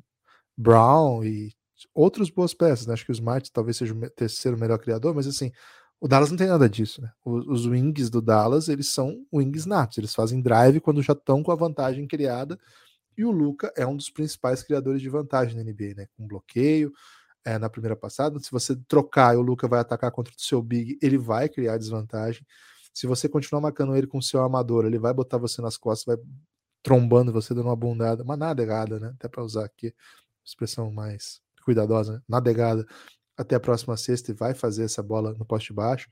Brown 0.56 1.24
e 1.24 1.52
outros 1.94 2.30
boas 2.30 2.54
peças. 2.54 2.86
Né? 2.86 2.94
Acho 2.94 3.04
que 3.04 3.12
o 3.12 3.14
Smart 3.14 3.50
talvez 3.52 3.76
seja 3.76 3.94
o 3.94 4.10
terceiro 4.10 4.58
melhor 4.58 4.78
criador, 4.78 5.14
mas 5.14 5.26
assim, 5.26 5.52
o 6.02 6.08
Dallas 6.08 6.30
não 6.30 6.36
tem 6.36 6.48
nada 6.48 6.68
disso, 6.68 7.00
né? 7.00 7.12
Os, 7.24 7.46
os 7.46 7.66
wings 7.66 8.10
do 8.10 8.20
Dallas, 8.20 8.68
eles 8.68 8.88
são 8.88 9.24
wings 9.32 9.64
natos, 9.64 9.98
eles 9.98 10.12
fazem 10.12 10.42
drive 10.42 10.80
quando 10.80 11.00
já 11.00 11.12
estão 11.12 11.44
com 11.44 11.52
a 11.52 11.54
vantagem 11.54 12.08
criada. 12.08 12.58
E 13.16 13.24
o 13.24 13.30
Luca 13.30 13.72
é 13.76 13.86
um 13.86 13.96
dos 13.96 14.10
principais 14.10 14.64
criadores 14.64 15.00
de 15.00 15.08
vantagem 15.08 15.54
na 15.56 15.62
NBA, 15.62 15.94
né? 15.96 16.08
Com 16.16 16.26
bloqueio 16.26 16.92
é, 17.44 17.56
na 17.56 17.70
primeira 17.70 17.94
passada. 17.94 18.40
Se 18.40 18.50
você 18.50 18.74
trocar 18.88 19.34
e 19.34 19.36
o 19.36 19.42
Luca 19.42 19.68
vai 19.68 19.78
atacar 19.78 20.10
contra 20.10 20.34
o 20.36 20.40
seu 20.40 20.60
Big, 20.60 20.98
ele 21.00 21.16
vai 21.16 21.48
criar 21.48 21.78
desvantagem. 21.78 22.44
Se 22.92 23.06
você 23.06 23.28
continuar 23.28 23.60
marcando 23.60 23.94
ele 23.94 24.08
com 24.08 24.18
o 24.18 24.22
seu 24.22 24.42
amador, 24.42 24.84
ele 24.84 24.98
vai 24.98 25.14
botar 25.14 25.38
você 25.38 25.62
nas 25.62 25.76
costas, 25.76 26.16
vai 26.16 26.24
trombando 26.82 27.32
você, 27.32 27.54
dando 27.54 27.66
uma 27.66 27.76
bundada, 27.76 28.24
uma 28.24 28.36
nadegada, 28.36 28.98
né? 28.98 29.12
Até 29.14 29.28
para 29.28 29.44
usar 29.44 29.64
aqui, 29.66 29.94
expressão 30.44 30.90
mais 30.90 31.40
cuidadosa, 31.64 32.14
né? 32.14 32.22
nadegada 32.28 32.84
até 33.42 33.54
a 33.54 33.60
próxima 33.60 33.96
sexta 33.96 34.30
e 34.30 34.34
vai 34.34 34.54
fazer 34.54 34.84
essa 34.84 35.02
bola 35.02 35.34
no 35.34 35.44
poste 35.44 35.72
baixo. 35.72 36.08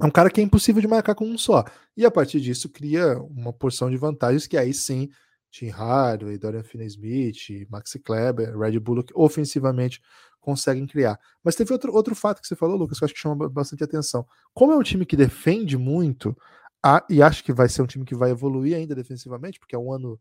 é 0.00 0.06
um 0.06 0.10
cara 0.10 0.30
que 0.30 0.40
é 0.40 0.44
impossível 0.44 0.80
de 0.80 0.88
marcar 0.88 1.14
com 1.14 1.24
um 1.26 1.38
só. 1.38 1.64
E 1.96 2.04
a 2.04 2.10
partir 2.10 2.40
disso 2.40 2.68
cria 2.68 3.18
uma 3.18 3.52
porção 3.52 3.90
de 3.90 3.96
vantagens 3.96 4.46
que 4.46 4.56
aí 4.56 4.74
sim, 4.74 5.10
Tim 5.50 5.68
Hardaway, 5.68 6.38
Dorian 6.38 6.62
Finney-Smith, 6.62 7.68
Maxi 7.68 7.98
Kleber, 7.98 8.56
Red 8.56 8.78
Bullock, 8.78 9.12
ofensivamente 9.14 10.00
conseguem 10.40 10.86
criar. 10.86 11.18
Mas 11.44 11.54
teve 11.54 11.72
outro, 11.72 11.92
outro 11.92 12.14
fato 12.14 12.40
que 12.40 12.46
você 12.46 12.56
falou, 12.56 12.76
Lucas, 12.76 12.98
que 12.98 13.04
eu 13.04 13.06
acho 13.06 13.14
que 13.14 13.20
chama 13.20 13.48
bastante 13.48 13.84
atenção. 13.84 14.26
Como 14.54 14.72
é 14.72 14.76
um 14.76 14.82
time 14.82 15.04
que 15.04 15.16
defende 15.16 15.76
muito, 15.76 16.36
a, 16.82 17.04
e 17.10 17.22
acho 17.22 17.44
que 17.44 17.52
vai 17.52 17.68
ser 17.68 17.82
um 17.82 17.86
time 17.86 18.04
que 18.04 18.14
vai 18.14 18.30
evoluir 18.30 18.76
ainda 18.76 18.94
defensivamente, 18.94 19.58
porque 19.58 19.74
é 19.74 19.78
um 19.78 19.92
ano 19.92 20.18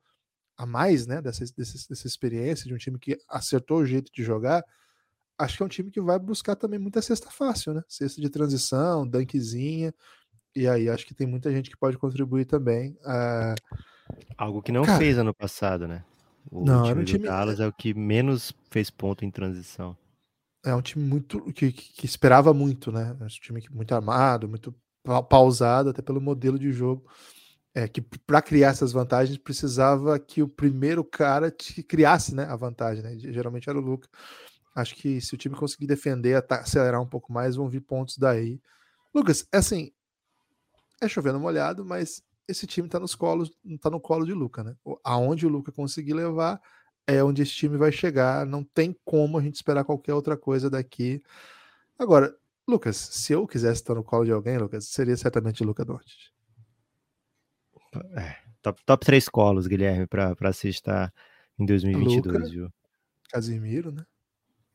a 0.57 0.65
mais 0.65 1.07
né, 1.07 1.21
dessa, 1.21 1.45
dessa, 1.55 1.87
dessa 1.87 2.05
experiência 2.05 2.67
de 2.67 2.73
um 2.73 2.77
time 2.77 2.99
que 2.99 3.17
acertou 3.29 3.79
o 3.79 3.85
jeito 3.85 4.11
de 4.11 4.23
jogar, 4.23 4.61
acho 5.39 5.57
que 5.57 5.63
é 5.63 5.65
um 5.65 5.69
time 5.69 5.89
que 5.89 6.01
vai 6.01 6.19
buscar 6.19 6.55
também 6.55 6.77
muita 6.77 7.01
cesta 7.01 7.31
fácil, 7.31 7.73
né? 7.73 7.81
Cesta 7.87 8.21
de 8.21 8.29
transição, 8.29 9.07
dunkzinha. 9.07 9.93
E 10.55 10.67
aí 10.67 10.89
acho 10.89 11.05
que 11.05 11.13
tem 11.13 11.25
muita 11.25 11.49
gente 11.51 11.69
que 11.69 11.77
pode 11.77 11.97
contribuir 11.97 12.45
também. 12.45 12.97
Uh... 13.01 13.55
Algo 14.37 14.61
que 14.61 14.71
não 14.71 14.83
Cara, 14.83 14.97
fez 14.97 15.17
ano 15.17 15.33
passado, 15.33 15.87
né? 15.87 16.03
O 16.51 16.65
não, 16.65 16.81
time, 16.81 16.89
era 16.89 16.99
um 16.99 17.03
time 17.05 17.25
Dallas 17.25 17.59
é 17.59 17.67
o 17.67 17.71
que 17.73 17.93
menos 17.93 18.51
fez 18.69 18.89
ponto 18.89 19.23
em 19.23 19.31
transição. 19.31 19.95
É 20.65 20.75
um 20.75 20.81
time 20.81 21.05
muito 21.05 21.41
que, 21.53 21.71
que 21.71 22.05
esperava 22.05 22.53
muito, 22.53 22.91
né? 22.91 23.15
É 23.19 23.23
um 23.23 23.27
time 23.27 23.63
muito 23.71 23.95
armado, 23.95 24.49
muito 24.49 24.75
pausado, 25.29 25.89
até 25.89 26.01
pelo 26.01 26.19
modelo 26.19 26.59
de 26.59 26.71
jogo. 26.71 27.05
É 27.73 27.87
que 27.87 28.01
para 28.01 28.41
criar 28.41 28.69
essas 28.69 28.91
vantagens 28.91 29.37
precisava 29.37 30.19
que 30.19 30.41
o 30.41 30.47
primeiro 30.47 31.03
cara 31.03 31.51
te 31.51 31.83
criasse 31.83 32.35
né, 32.35 32.43
a 32.43 32.55
vantagem, 32.55 33.03
né? 33.03 33.15
Geralmente 33.17 33.69
era 33.69 33.77
o 33.77 33.81
Luca. 33.81 34.09
Acho 34.75 34.95
que 34.95 35.19
se 35.19 35.33
o 35.33 35.37
time 35.37 35.55
conseguir 35.55 35.87
defender, 35.87 36.43
acelerar 36.49 37.01
um 37.01 37.07
pouco 37.07 37.33
mais, 37.33 37.55
vão 37.55 37.69
vir 37.69 37.81
pontos 37.81 38.17
daí. 38.17 38.61
Lucas, 39.13 39.47
é 39.51 39.57
assim, 39.57 39.91
é 41.01 41.07
chovendo 41.07 41.39
molhado, 41.39 41.83
mas 41.83 42.23
esse 42.47 42.65
time 42.65 42.87
tá 42.87 42.99
nos 42.99 43.15
colos, 43.15 43.51
tá 43.81 43.89
no 43.89 43.99
colo 43.99 44.25
de 44.25 44.33
Luca, 44.33 44.63
né? 44.63 44.75
Aonde 45.03 45.45
o 45.45 45.49
Luca 45.49 45.71
conseguir 45.71 46.13
levar 46.13 46.61
é 47.05 47.23
onde 47.23 47.41
esse 47.41 47.53
time 47.53 47.77
vai 47.77 47.91
chegar. 47.91 48.45
Não 48.45 48.63
tem 48.63 48.95
como 49.03 49.37
a 49.37 49.41
gente 49.41 49.55
esperar 49.55 49.83
qualquer 49.83 50.13
outra 50.13 50.37
coisa 50.37 50.69
daqui. 50.69 51.21
Agora, 51.97 52.35
Lucas, 52.67 52.97
se 52.97 53.33
eu 53.33 53.47
quisesse 53.47 53.81
estar 53.81 53.95
no 53.95 54.03
colo 54.03 54.25
de 54.25 54.31
alguém, 54.31 54.57
Lucas, 54.57 54.85
seria 54.85 55.17
certamente 55.17 55.63
o 55.63 55.65
Luca 55.65 55.83
Doncic. 55.83 56.31
É, 58.15 58.35
top, 58.61 58.83
top 58.85 59.05
3 59.05 59.27
colos, 59.27 59.65
Guilherme, 59.65 60.05
para 60.05 60.53
se 60.53 60.69
estar 60.69 61.11
em 61.57 61.65
2022, 61.65 62.25
Luca, 62.25 62.49
viu? 62.49 62.73
Casimiro, 63.31 63.91
né? 63.91 64.05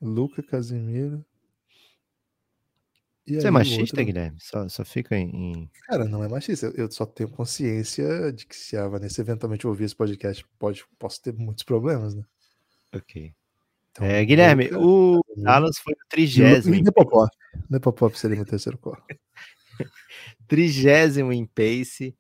Luca 0.05 0.43
Casimiro. 0.43 1.25
E 3.27 3.41
Você 3.41 3.47
é 3.47 3.51
machista, 3.51 3.81
outro... 3.81 4.05
Guilherme? 4.05 4.37
Só, 4.39 4.69
só 4.69 4.85
fica 4.85 5.17
em, 5.17 5.71
Cara, 5.87 6.05
não 6.05 6.23
é 6.23 6.29
machista. 6.29 6.71
Eu 6.77 6.91
só 6.91 7.07
tenho 7.07 7.31
consciência 7.31 8.31
de 8.33 8.45
que 8.45 8.55
se 8.55 8.77
a 8.77 8.87
Vanessa 8.87 9.21
eventualmente 9.23 9.67
ouvir 9.67 9.85
esse 9.85 9.97
podcast, 9.97 10.47
pode, 10.59 10.85
posso 10.99 11.23
ter 11.23 11.33
muitos 11.33 11.65
problemas, 11.65 12.15
né? 12.15 12.23
Ok. 12.95 13.35
Então, 13.91 14.07
é, 14.07 14.25
Guilherme, 14.25 14.69
Luca, 14.69 14.79
o 14.79 15.23
Dallas 15.37 15.79
foi 15.79 15.95
o 15.95 16.09
trigésimo. 16.09 16.77
Nepopop. 16.77 17.31
Nepopop 17.71 18.19
seria 18.19 18.37
meu 18.37 18.45
terceiro 18.45 18.77
colo. 18.77 19.03
trigésimo 20.47 21.33
em 21.33 21.47
pace. 21.47 22.15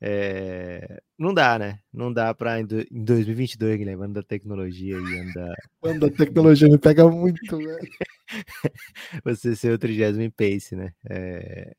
É... 0.00 1.02
Não 1.18 1.32
dá, 1.32 1.58
né? 1.58 1.80
Não 1.92 2.12
dá 2.12 2.34
para 2.34 2.60
em 2.60 2.66
2022, 2.66 3.78
Guilherme, 3.78 4.04
anda 4.04 4.22
tecnologia 4.22 4.96
e 4.96 5.18
anda. 5.20 5.54
Anda 5.82 6.10
tecnologia 6.10 6.68
me 6.68 6.78
pega 6.78 7.08
muito, 7.08 7.56
velho. 7.56 7.78
você 9.24 9.56
ser 9.56 9.72
o 9.72 9.78
trigésimo 9.78 10.22
em 10.22 10.30
pace, 10.30 10.76
né? 10.76 10.92
É... 11.08 11.74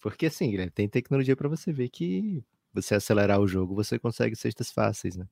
Porque 0.00 0.26
assim, 0.26 0.50
Guilherme, 0.50 0.70
tem 0.70 0.88
tecnologia 0.88 1.36
para 1.36 1.48
você 1.48 1.72
ver 1.72 1.88
que 1.88 2.44
você 2.74 2.94
acelerar 2.94 3.40
o 3.40 3.48
jogo, 3.48 3.74
você 3.74 3.98
consegue 3.98 4.36
cestas 4.36 4.70
fáceis, 4.70 5.16
né? 5.16 5.26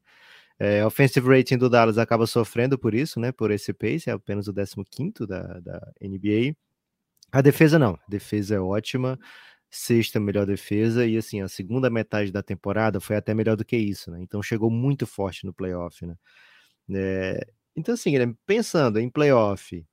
É, 0.59 0.87
offensive 0.87 1.27
rating 1.27 1.59
do 1.59 1.69
Dallas 1.69 1.99
acaba 1.99 2.27
sofrendo 2.27 2.79
por 2.79 2.95
isso, 2.95 3.19
né? 3.21 3.33
Por 3.33 3.51
esse 3.51 3.73
pace, 3.73 4.09
é 4.09 4.13
apenas 4.13 4.49
o 4.49 4.55
15 4.55 5.27
da, 5.27 5.61
da 5.61 5.93
NBA. 6.01 6.57
A 7.33 7.41
defesa 7.43 7.79
não, 7.79 7.95
a 7.95 8.09
defesa 8.09 8.55
é 8.55 8.61
ótima 8.61 9.19
sexta 9.75 10.21
melhor 10.21 10.47
defesa, 10.47 11.07
e 11.07 11.17
assim, 11.17 11.41
a 11.43 11.49
segunda 11.49 11.91
metade 11.91 12.31
da 12.33 12.43
temporada 12.43 13.01
foi 13.01 13.17
até 13.17 13.35
melhor 13.35 13.57
do 13.57 13.65
que 13.65 13.77
isso, 13.77 14.11
né? 14.11 14.21
Então 14.21 14.43
chegou 14.43 14.71
muito 14.71 15.07
forte 15.07 15.45
no 15.45 15.53
playoff, 15.53 16.07
né? 16.07 16.17
É, 16.95 17.47
então, 17.77 17.95
assim, 17.95 18.13
pensando 18.47 19.01
em 19.01 19.11
playoff, 19.11 19.85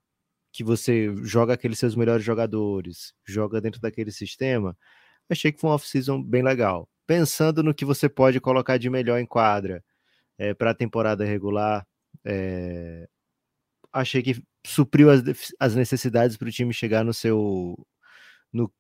que 0.51 0.63
você 0.63 1.15
joga 1.23 1.53
aqueles 1.53 1.79
seus 1.79 1.95
melhores 1.95 2.23
jogadores, 2.23 3.13
joga 3.25 3.61
dentro 3.61 3.81
daquele 3.81 4.11
sistema, 4.11 4.77
achei 5.29 5.51
que 5.51 5.59
foi 5.59 5.69
uma 5.69 5.75
off-season 5.75 6.21
bem 6.21 6.43
legal. 6.43 6.89
Pensando 7.07 7.63
no 7.63 7.73
que 7.73 7.85
você 7.85 8.09
pode 8.09 8.39
colocar 8.41 8.77
de 8.77 8.89
melhor 8.89 9.19
em 9.19 9.25
quadra 9.25 9.83
é, 10.37 10.53
para 10.53 10.71
a 10.71 10.75
temporada 10.75 11.25
regular, 11.25 11.87
é, 12.25 13.07
achei 13.93 14.21
que 14.21 14.43
supriu 14.65 15.09
as, 15.09 15.23
as 15.59 15.75
necessidades 15.75 16.37
para 16.37 16.49
o 16.49 16.51
time 16.51 16.73
chegar 16.73 17.03
no 17.03 17.13
seu 17.13 17.75
no, 18.53 18.71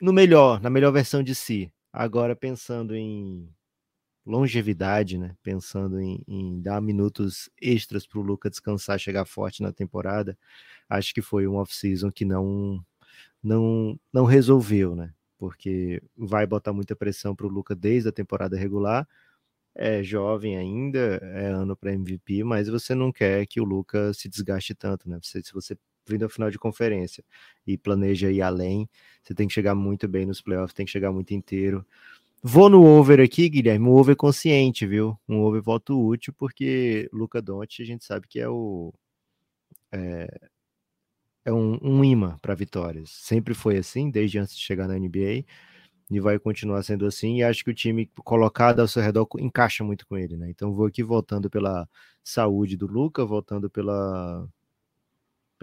no 0.00 0.12
melhor, 0.12 0.60
na 0.60 0.70
melhor 0.70 0.92
versão 0.92 1.22
de 1.22 1.34
si. 1.34 1.72
Agora, 1.92 2.34
pensando 2.36 2.94
em 2.94 3.48
longevidade, 4.26 5.18
né? 5.18 5.36
Pensando 5.42 6.00
em, 6.00 6.22
em 6.26 6.60
dar 6.60 6.80
minutos 6.80 7.50
extras 7.60 8.06
para 8.06 8.18
o 8.18 8.22
Luca 8.22 8.50
descansar, 8.50 8.98
chegar 8.98 9.24
forte 9.26 9.62
na 9.62 9.72
temporada, 9.72 10.36
acho 10.88 11.14
que 11.14 11.22
foi 11.22 11.46
um 11.46 11.56
off-season 11.56 12.10
que 12.10 12.24
não, 12.24 12.84
não, 13.42 13.98
não 14.12 14.24
resolveu, 14.24 14.96
né? 14.96 15.12
Porque 15.38 16.02
vai 16.16 16.46
botar 16.46 16.72
muita 16.72 16.96
pressão 16.96 17.34
para 17.36 17.46
o 17.46 17.50
Luca 17.50 17.74
desde 17.74 18.08
a 18.08 18.12
temporada 18.12 18.56
regular. 18.56 19.06
É 19.74 20.02
jovem 20.02 20.56
ainda, 20.56 20.98
é 21.22 21.48
ano 21.48 21.76
para 21.76 21.92
MVP, 21.92 22.44
mas 22.44 22.68
você 22.68 22.94
não 22.94 23.12
quer 23.12 23.46
que 23.46 23.60
o 23.60 23.64
Luca 23.64 24.12
se 24.14 24.28
desgaste 24.28 24.74
tanto, 24.74 25.08
né? 25.08 25.18
Você, 25.22 25.42
se 25.42 25.52
você 25.52 25.76
vindo 26.06 26.24
ao 26.24 26.28
final 26.28 26.50
de 26.50 26.58
conferência 26.58 27.24
e 27.66 27.76
planeja 27.78 28.30
ir 28.30 28.42
além, 28.42 28.88
você 29.22 29.34
tem 29.34 29.48
que 29.48 29.54
chegar 29.54 29.74
muito 29.74 30.06
bem 30.08 30.26
nos 30.26 30.40
playoffs, 30.40 30.74
tem 30.74 30.86
que 30.86 30.92
chegar 30.92 31.12
muito 31.12 31.32
inteiro. 31.32 31.84
Vou 32.42 32.68
no 32.68 32.84
over 32.84 33.20
aqui, 33.20 33.48
Guilherme, 33.48 33.86
um 33.86 33.92
over 33.92 34.14
consciente, 34.16 34.86
viu? 34.86 35.18
Um 35.28 35.40
over 35.40 35.62
voto 35.62 35.98
útil, 35.98 36.34
porque 36.36 37.08
Luca 37.12 37.40
Doncic 37.40 37.80
a 37.82 37.86
gente 37.86 38.04
sabe 38.04 38.28
que 38.28 38.38
é 38.38 38.48
o 38.48 38.92
é, 39.92 40.28
é 41.44 41.52
um, 41.52 41.78
um 41.82 42.04
imã 42.04 42.38
para 42.42 42.54
vitórias. 42.54 43.10
Sempre 43.10 43.54
foi 43.54 43.78
assim, 43.78 44.10
desde 44.10 44.38
antes 44.38 44.56
de 44.56 44.62
chegar 44.62 44.88
na 44.88 44.98
NBA, 44.98 45.44
e 46.10 46.20
vai 46.20 46.38
continuar 46.38 46.82
sendo 46.82 47.06
assim. 47.06 47.38
E 47.38 47.42
acho 47.42 47.64
que 47.64 47.70
o 47.70 47.74
time 47.74 48.10
colocado 48.24 48.80
ao 48.80 48.88
seu 48.88 49.02
redor 49.02 49.26
encaixa 49.38 49.84
muito 49.84 50.06
com 50.06 50.16
ele, 50.16 50.36
né? 50.36 50.50
Então 50.50 50.72
vou 50.74 50.86
aqui 50.86 51.02
voltando 51.02 51.50
pela 51.50 51.88
saúde 52.22 52.76
do 52.76 52.86
Luca, 52.86 53.24
voltando 53.24 53.70
pela 53.70 54.46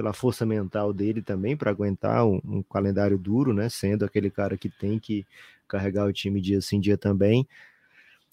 pela 0.02 0.14
força 0.14 0.48
mental 0.48 0.92
dele 0.92 1.22
também 1.22 1.56
para 1.56 1.70
aguentar 1.70 2.26
um, 2.26 2.42
um, 2.44 2.64
calendário 2.64 3.20
duro, 3.20 3.54
né? 3.54 3.70
Sendo 3.70 4.04
aquele 4.04 4.32
cara 4.32 4.58
que 4.58 4.68
tem 4.68 4.98
que 4.98 5.24
carregar 5.68 6.08
o 6.08 6.12
time 6.12 6.42
dia 6.42 6.60
sim 6.60 6.80
dia 6.80 6.98
também. 6.98 7.48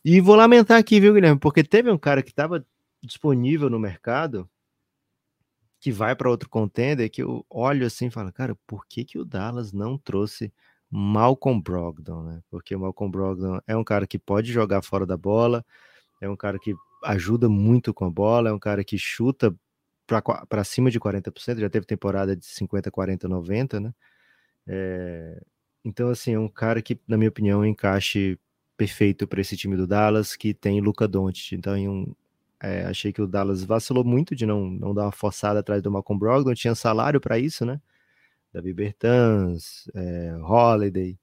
E 0.03 0.19
vou 0.19 0.35
lamentar 0.35 0.79
aqui, 0.79 0.99
viu, 0.99 1.13
Guilherme? 1.13 1.39
Porque 1.39 1.63
teve 1.63 1.91
um 1.91 1.99
cara 1.99 2.23
que 2.23 2.31
estava 2.31 2.65
disponível 3.03 3.69
no 3.69 3.79
mercado 3.79 4.49
que 5.79 5.93
vai 5.93 6.17
para 6.17 6.31
outro 6.31 6.49
contender 6.49 7.11
que 7.11 7.23
eu 7.23 7.45
olho 7.51 7.87
assim 7.87 8.07
e 8.07 8.11
falo, 8.11 8.33
cara, 8.33 8.57
por 8.67 8.87
que, 8.87 9.05
que 9.05 9.19
o 9.19 9.25
Dallas 9.25 9.71
não 9.71 9.99
trouxe 9.99 10.51
Malcolm 10.91 11.61
Brogdon, 11.61 12.23
né? 12.23 12.43
Porque 12.51 12.75
o 12.75 12.81
Malcolm 12.81 13.13
Brogdon 13.13 13.61
é 13.67 13.77
um 13.77 13.85
cara 13.85 14.07
que 14.07 14.19
pode 14.19 14.51
jogar 14.51 14.81
fora 14.81 15.05
da 15.05 15.19
bola, 15.19 15.63
é 16.19 16.29
um 16.31 16.37
cara 16.37 16.59
que 16.59 16.75
ajuda 17.05 17.47
muito 17.47 17.93
com 17.93 18.07
a 18.07 18.11
bola, 18.11 18.49
é 18.49 18.53
um 18.55 18.59
cara 18.59 18.83
que 18.83 18.97
chuta 18.97 19.55
para 20.49 20.65
cima 20.65 20.91
de 20.91 20.99
40%, 20.99 21.59
já 21.61 21.71
teve 21.71 21.87
temporada 21.87 22.35
de 22.37 22.45
50, 22.47 22.91
40, 22.91 23.29
90, 23.29 23.81
né? 23.81 23.95
É, 24.67 25.43
então, 25.85 26.11
assim, 26.11 26.35
é 26.35 26.39
um 26.39 26.49
cara 26.49 26.83
que, 26.83 27.01
na 27.07 27.17
minha 27.17 27.31
opinião, 27.31 27.65
encaixe 27.65 28.39
perfeito 28.77 29.27
para 29.27 29.41
esse 29.41 29.57
time 29.57 29.77
do 29.77 29.87
Dallas, 29.87 30.37
que 30.37 30.55
tem 30.55 30.81
Luca 30.81 31.09
Doncic. 31.09 31.53
Então, 31.53 31.75
um, 31.75 32.15
é, 32.61 32.85
achei 32.85 33.13
que 33.13 33.23
o 33.23 33.27
Dallas 33.27 33.65
vacilou 33.65 34.05
muito 34.05 34.35
de 34.37 34.47
não, 34.47 34.69
não 34.71 34.95
dar 34.95 35.05
uma 35.05 35.13
forçada 35.13 35.61
atrás 35.61 35.83
do 35.83 35.91
Malcolm 35.91 36.19
Brogdon, 36.19 36.55
tinha 36.55 36.75
salário 36.75 37.21
para 37.21 37.39
isso, 37.39 37.65
né? 37.65 37.81
Davi 38.53 38.73
Bertans, 38.73 39.91
é, 39.95 40.37
Holiday, 40.43 41.19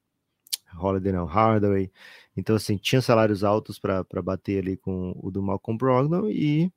Holiday 0.78 1.12
não, 1.14 1.26
Hardaway. 1.26 1.92
Então, 2.38 2.56
assim, 2.56 2.78
tinha 2.78 3.02
salários 3.02 3.44
altos 3.44 3.80
para 3.80 4.04
bater 4.24 4.60
ali 4.60 4.78
com 4.78 5.14
o 5.22 5.32
do 5.32 5.42
Malcolm 5.42 5.78
Brogdon 5.78 6.30
e 6.30 6.72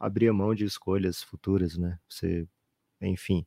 abrir 0.00 0.32
mão 0.32 0.54
de 0.54 0.64
escolhas 0.64 1.22
futuras, 1.22 1.76
né? 1.76 1.98
Você, 2.08 2.48
enfim, 3.02 3.46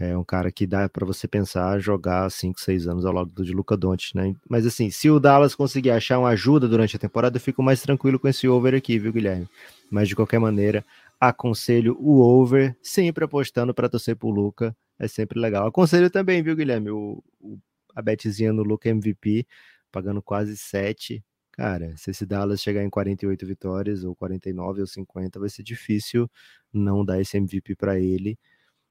é 0.00 0.16
um 0.16 0.24
cara 0.24 0.50
que 0.50 0.66
dá 0.66 0.88
para 0.88 1.06
você 1.06 1.28
pensar 1.28 1.78
jogar 1.78 2.28
5, 2.30 2.60
6 2.60 2.88
anos 2.88 3.04
ao 3.06 3.12
lado 3.12 3.44
de 3.44 3.52
Luca 3.52 3.76
Doncic, 3.76 4.16
né? 4.16 4.34
Mas 4.48 4.66
assim, 4.66 4.90
se 4.90 5.08
o 5.10 5.20
Dallas 5.20 5.54
conseguir 5.54 5.90
achar 5.90 6.18
uma 6.18 6.30
ajuda 6.30 6.66
durante 6.66 6.96
a 6.96 6.98
temporada, 6.98 7.36
eu 7.36 7.40
fico 7.40 7.62
mais 7.62 7.82
tranquilo 7.82 8.18
com 8.18 8.26
esse 8.26 8.48
over 8.48 8.74
aqui, 8.74 8.98
viu, 8.98 9.12
Guilherme? 9.12 9.48
Mas 9.90 10.08
de 10.08 10.16
qualquer 10.16 10.40
maneira, 10.40 10.84
aconselho 11.20 11.96
o 12.00 12.20
over, 12.20 12.76
sempre 12.82 13.24
apostando 13.24 13.72
para 13.72 13.88
torcer 13.88 14.16
pro 14.16 14.30
Luca, 14.30 14.76
é 14.98 15.06
sempre 15.06 15.38
legal. 15.38 15.66
Aconselho 15.66 16.10
também, 16.10 16.42
viu, 16.42 16.56
Guilherme, 16.56 16.90
o, 16.90 17.22
o 17.40 17.58
a 17.94 18.02
betezinha 18.02 18.52
no 18.52 18.64
Luca 18.64 18.88
MVP, 18.88 19.46
pagando 19.92 20.20
quase 20.20 20.56
7. 20.56 21.22
Cara, 21.56 21.96
se 21.96 22.10
esse 22.10 22.26
Dallas 22.26 22.60
chegar 22.60 22.82
em 22.82 22.90
48 22.90 23.46
vitórias, 23.46 24.02
ou 24.02 24.14
49 24.16 24.80
ou 24.80 24.86
50, 24.86 25.38
vai 25.38 25.48
ser 25.48 25.62
difícil 25.62 26.28
não 26.72 27.04
dar 27.04 27.20
esse 27.20 27.36
MVP 27.36 27.76
para 27.76 27.98
ele. 27.98 28.36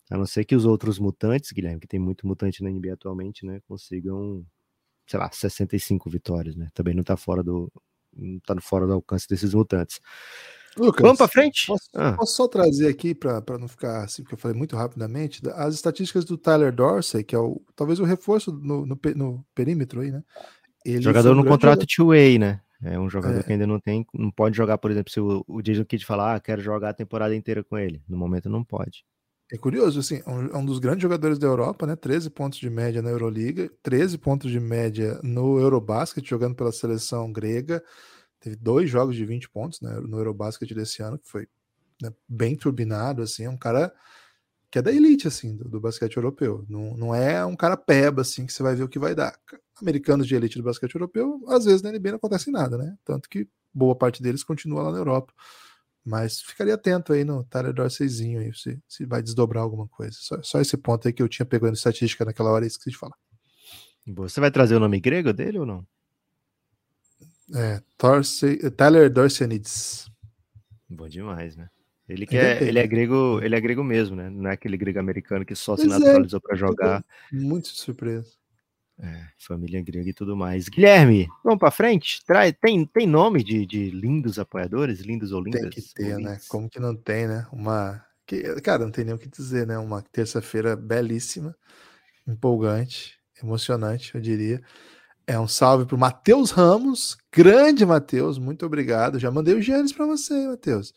A 0.09 0.17
não 0.17 0.25
ser 0.25 0.45
que 0.45 0.55
os 0.55 0.65
outros 0.65 0.97
mutantes, 0.99 1.51
Guilherme, 1.51 1.79
que 1.81 1.87
tem 1.87 1.99
muito 1.99 2.25
mutante 2.25 2.63
na 2.63 2.69
NBA 2.69 2.93
atualmente, 2.93 3.45
né, 3.45 3.59
consigam, 3.67 4.45
sei 5.07 5.19
lá, 5.19 5.29
65 5.31 6.09
vitórias, 6.09 6.55
né? 6.55 6.69
Também 6.73 6.93
não 6.93 7.03
tá 7.03 7.17
fora 7.17 7.43
do 7.43 7.71
não 8.15 8.39
tá 8.39 8.55
fora 8.61 8.85
do 8.85 8.93
alcance 8.93 9.27
desses 9.27 9.53
mutantes. 9.55 9.99
Lucas, 10.77 11.01
Vamos 11.01 11.17
para 11.17 11.27
frente? 11.27 11.67
Posso, 11.67 11.89
Ah. 11.95 12.13
posso 12.13 12.35
só 12.35 12.47
trazer 12.47 12.87
aqui 12.87 13.13
para 13.15 13.57
não 13.59 13.67
ficar 13.67 14.03
assim, 14.03 14.21
porque 14.23 14.35
eu 14.35 14.39
falei 14.39 14.55
muito 14.57 14.75
rapidamente, 14.75 15.41
da- 15.41 15.55
as 15.55 15.73
estatísticas 15.75 16.23
do 16.25 16.37
Tyler 16.37 16.73
Dorsey, 16.73 17.23
que 17.23 17.35
é 17.35 17.39
o 17.39 17.61
talvez 17.75 17.99
o 17.99 18.03
reforço 18.03 18.51
no, 18.51 18.85
no, 18.85 18.99
no 19.15 19.45
perímetro 19.55 20.01
aí, 20.01 20.11
né? 20.11 20.23
Jogador 20.85 21.35
no 21.35 21.45
contrato 21.45 21.85
two-way, 21.85 22.37
né? 22.37 22.61
É 22.83 22.99
um 22.99 23.09
jogador 23.09 23.39
É. 23.39 23.43
que 23.43 23.51
ainda 23.51 23.65
não 23.65 23.79
tem, 23.79 24.05
não 24.13 24.29
pode 24.29 24.57
jogar, 24.57 24.77
por 24.77 24.91
exemplo, 24.91 25.11
se 25.11 25.19
o, 25.19 25.43
o 25.47 25.61
Jason 25.61 25.85
Kidd 25.85 26.05
falar, 26.05 26.35
ah, 26.35 26.39
quero 26.39 26.61
jogar 26.61 26.89
a 26.89 26.93
temporada 26.93 27.33
inteira 27.33 27.63
com 27.63 27.77
ele. 27.77 28.01
No 28.07 28.17
momento 28.17 28.49
não 28.49 28.63
pode. 28.63 29.05
É 29.51 29.57
curioso, 29.57 29.99
assim, 29.99 30.21
é 30.25 30.29
um, 30.29 30.47
é 30.47 30.57
um 30.57 30.65
dos 30.65 30.79
grandes 30.79 31.01
jogadores 31.01 31.37
da 31.37 31.47
Europa, 31.47 31.85
né? 31.85 31.95
13 31.95 32.29
pontos 32.29 32.59
de 32.59 32.69
média 32.69 33.01
na 33.01 33.09
Euroliga, 33.09 33.71
13 33.81 34.17
pontos 34.17 34.51
de 34.51 34.59
média 34.59 35.19
no 35.23 35.59
Eurobasket, 35.59 36.27
jogando 36.27 36.55
pela 36.55 36.71
seleção 36.71 37.31
grega. 37.31 37.83
Teve 38.39 38.55
dois 38.55 38.89
jogos 38.89 39.15
de 39.15 39.25
20 39.25 39.49
pontos 39.49 39.79
né, 39.79 39.99
no 40.01 40.17
Eurobasket 40.17 40.73
desse 40.73 41.01
ano, 41.01 41.17
que 41.17 41.29
foi 41.29 41.47
né, 42.01 42.11
bem 42.27 42.55
turbinado, 42.55 43.21
assim, 43.21 43.45
é 43.45 43.49
um 43.49 43.57
cara 43.57 43.93
que 44.69 44.79
é 44.79 44.81
da 44.81 44.91
elite, 44.91 45.27
assim, 45.27 45.55
do, 45.55 45.69
do 45.69 45.79
basquete 45.79 46.17
europeu. 46.17 46.65
Não, 46.67 46.97
não 46.97 47.15
é 47.15 47.45
um 47.45 47.55
cara 47.55 47.77
peba, 47.77 48.23
assim, 48.23 48.45
que 48.45 48.51
você 48.51 48.63
vai 48.63 48.75
ver 48.75 48.83
o 48.83 48.89
que 48.89 48.97
vai 48.97 49.13
dar. 49.13 49.37
Americanos 49.81 50.27
de 50.27 50.35
elite 50.35 50.57
do 50.57 50.63
basquete 50.63 50.95
europeu, 50.95 51.43
às 51.47 51.65
vezes 51.65 51.81
na 51.81 51.91
NBA 51.91 52.11
não 52.11 52.17
acontece 52.17 52.51
nada, 52.51 52.77
né? 52.77 52.95
Tanto 53.03 53.29
que 53.29 53.47
boa 53.73 53.95
parte 53.95 54.21
deles 54.21 54.43
continua 54.43 54.83
lá 54.83 54.91
na 54.91 54.97
Europa. 54.97 55.33
Mas 56.05 56.41
ficaria 56.41 56.73
atento 56.73 57.13
aí 57.13 57.23
no 57.23 57.43
Tyler 57.45 57.73
Dorseyzinho 57.73 58.41
aí, 58.41 58.53
se, 58.53 58.77
se 58.87 59.05
vai 59.05 59.23
desdobrar 59.23 59.63
alguma 59.63 59.87
coisa. 59.87 60.15
Só, 60.19 60.41
só 60.43 60.61
esse 60.61 60.75
ponto 60.75 61.07
aí 61.07 61.13
que 61.13 61.23
eu 61.23 61.29
tinha 61.29 61.45
pegando 61.45 61.75
estatística 61.75 62.25
naquela 62.25 62.51
hora 62.51 62.65
e 62.65 62.67
esqueci 62.67 62.91
de 62.91 62.97
falar. 62.97 63.15
Você 64.05 64.41
vai 64.41 64.51
trazer 64.51 64.75
o 64.75 64.79
nome 64.81 64.99
grego 64.99 65.31
dele 65.31 65.59
ou 65.59 65.65
não? 65.65 65.87
É, 67.55 67.81
Dorsey, 67.97 68.57
Tyler 68.71 69.09
Dorseynides. 69.09 70.09
Bom 70.89 71.07
demais, 71.07 71.55
né? 71.55 71.69
Ele, 72.07 72.27
que 72.27 72.35
é, 72.35 72.61
ele 72.61 72.79
é 72.79 72.81
né? 72.81 72.87
grego, 72.87 73.39
ele 73.41 73.55
é 73.55 73.61
grego 73.61 73.83
mesmo, 73.83 74.15
né? 74.15 74.29
Não 74.29 74.49
é 74.49 74.53
aquele 74.53 74.75
grego 74.75 74.99
americano 74.99 75.45
que 75.45 75.55
só 75.55 75.77
se 75.77 75.87
Pois 75.87 75.95
é, 75.95 75.99
naturalizou 75.99 76.41
para 76.41 76.55
jogar. 76.55 77.05
Muito 77.31 77.69
surpresa. 77.69 78.29
É, 79.03 79.27
família 79.37 79.81
grega 79.81 80.09
e 80.09 80.13
tudo 80.13 80.33
mais. 80.33 80.69
Guilherme, 80.69 81.27
vamos 81.43 81.59
para 81.59 81.69
frente? 81.71 82.23
Trai, 82.25 82.53
tem, 82.53 82.85
tem 82.85 83.05
nome 83.05 83.43
de, 83.43 83.65
de 83.65 83.89
lindos 83.89 84.39
apoiadores, 84.39 85.01
lindos 85.01 85.33
ou 85.33 85.41
lindas? 85.41 85.61
Tem 85.61 85.69
que 85.71 85.93
ter, 85.93 86.17
né? 86.19 86.39
Como 86.47 86.69
que 86.69 86.79
não 86.79 86.95
tem, 86.95 87.27
né? 87.27 87.45
Uma. 87.51 88.01
Que, 88.25 88.41
cara, 88.61 88.85
não 88.85 88.91
tem 88.91 89.03
nem 89.03 89.13
o 89.13 89.17
que 89.17 89.27
dizer, 89.27 89.67
né? 89.67 89.77
Uma 89.77 90.01
terça-feira 90.01 90.77
belíssima, 90.77 91.53
empolgante, 92.25 93.19
emocionante, 93.43 94.15
eu 94.15 94.21
diria. 94.21 94.61
É 95.27 95.37
um 95.37 95.49
salve 95.49 95.85
pro 95.85 95.97
Matheus 95.97 96.51
Ramos, 96.51 97.17
grande 97.29 97.85
Matheus, 97.85 98.37
muito 98.37 98.65
obrigado. 98.65 99.19
Já 99.19 99.29
mandei 99.29 99.53
o 99.53 99.61
Giannis 99.61 99.91
para 99.91 100.05
você, 100.05 100.47
Matheus. 100.47 100.93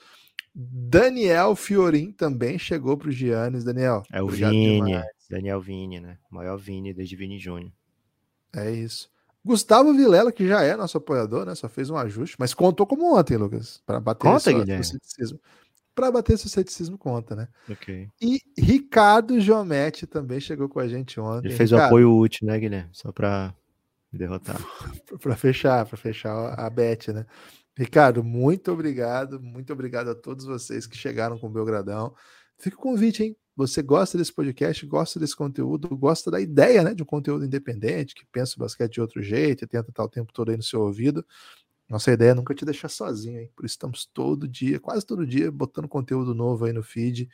Daniel 0.55 1.57
Fiorin 1.57 2.13
também 2.13 2.57
chegou 2.57 2.97
pro 2.97 3.11
Giannis, 3.11 3.65
Daniel. 3.65 4.05
É 4.13 4.23
o 4.23 4.29
Vini, 4.29 4.81
demais. 4.81 5.07
Daniel 5.29 5.61
Vini, 5.61 6.01
né? 6.01 6.19
O 6.31 6.37
maior 6.37 6.57
Vini 6.57 6.95
desde 6.95 7.17
Vini 7.17 7.39
Júnior. 7.39 7.73
É 8.57 8.71
isso. 8.71 9.11
Gustavo 9.45 9.95
Vilela, 9.95 10.33
que 10.33 10.49
já 10.49 10.63
é 10.63 10.75
nosso 10.75 10.99
apoiador, 10.99 11.47
né? 11.47 11.55
Só 11.55 11.69
fez 11.69 11.89
um 11.89 11.97
ajuste, 11.97 12.35
mas 12.37 12.53
contou 12.53 12.85
como 12.85 13.17
ontem, 13.17 13.37
Lucas, 13.37 13.81
para 13.87 14.01
bater 14.01 14.27
Conta, 14.27 14.53
Guilherme. 14.53 14.85
ceticismo. 14.85 15.39
Para 15.95 16.11
bater 16.11 16.37
seu 16.37 16.51
ceticismo, 16.51 16.99
conta, 16.99 17.37
né? 17.37 17.49
Ok. 17.71 18.09
E 18.21 18.41
Ricardo 18.59 19.41
Giometti 19.41 20.07
também 20.07 20.41
chegou 20.41 20.69
com 20.69 20.81
a 20.81 20.89
gente 20.89 21.19
ontem. 21.21 21.49
Ele 21.49 21.57
fez 21.57 21.71
o 21.71 21.77
Ricardo, 21.77 21.91
apoio 21.91 22.15
útil, 22.15 22.47
né, 22.47 22.59
Guilherme? 22.59 22.91
Só 22.93 23.13
para 23.13 23.55
me 24.13 24.19
derrotar. 24.19 24.59
para 25.23 25.37
fechar, 25.37 25.87
para 25.87 25.97
fechar 25.97 26.35
a 26.59 26.69
bet, 26.69 27.13
né? 27.13 27.25
Ricardo, 27.77 28.25
muito 28.25 28.73
obrigado, 28.73 29.41
muito 29.41 29.73
obrigado 29.73 30.11
a 30.11 30.15
todos 30.15 30.45
vocês 30.45 30.87
que 30.87 30.97
chegaram 30.97 31.39
com 31.39 31.47
o 31.47 31.51
Belgradão. 31.51 32.15
Fica 32.59 32.77
o 32.77 32.81
convite, 32.81 33.23
hein? 33.23 33.37
Você 33.57 33.83
gosta 33.83 34.19
desse 34.19 34.33
podcast, 34.33 34.85
gosta 34.85 35.19
desse 35.19 35.35
conteúdo, 35.35 35.89
gosta 35.97 36.31
da 36.31 36.39
ideia, 36.39 36.83
né, 36.83 36.95
de 36.95 37.03
um 37.03 37.07
conteúdo 37.07 37.45
independente, 37.45 38.15
que 38.15 38.27
pensa 38.27 38.55
o 38.57 38.61
basquete 38.61 38.93
de 38.93 39.01
outro 39.01 39.23
jeito 39.23 39.65
e 39.65 39.67
tenta 39.67 39.89
estar 39.89 40.05
o 40.05 40.09
tempo 40.11 40.31
todo 40.31 40.51
aí 40.51 40.57
no 40.59 40.63
seu 40.63 40.83
ouvido. 40.83 41.25
Nossa 41.89 42.13
ideia 42.13 42.33
é 42.33 42.35
nunca 42.35 42.55
te 42.55 42.67
deixar 42.67 42.89
sozinho, 42.89 43.41
hein? 43.41 43.51
Por 43.57 43.65
isso 43.65 43.73
estamos 43.75 44.05
todo 44.05 44.47
dia, 44.47 44.79
quase 44.79 45.07
todo 45.07 45.27
dia, 45.27 45.51
botando 45.51 45.89
conteúdo 45.89 46.35
novo 46.35 46.67
aí 46.67 46.73
no 46.73 46.83
feed, 46.83 47.31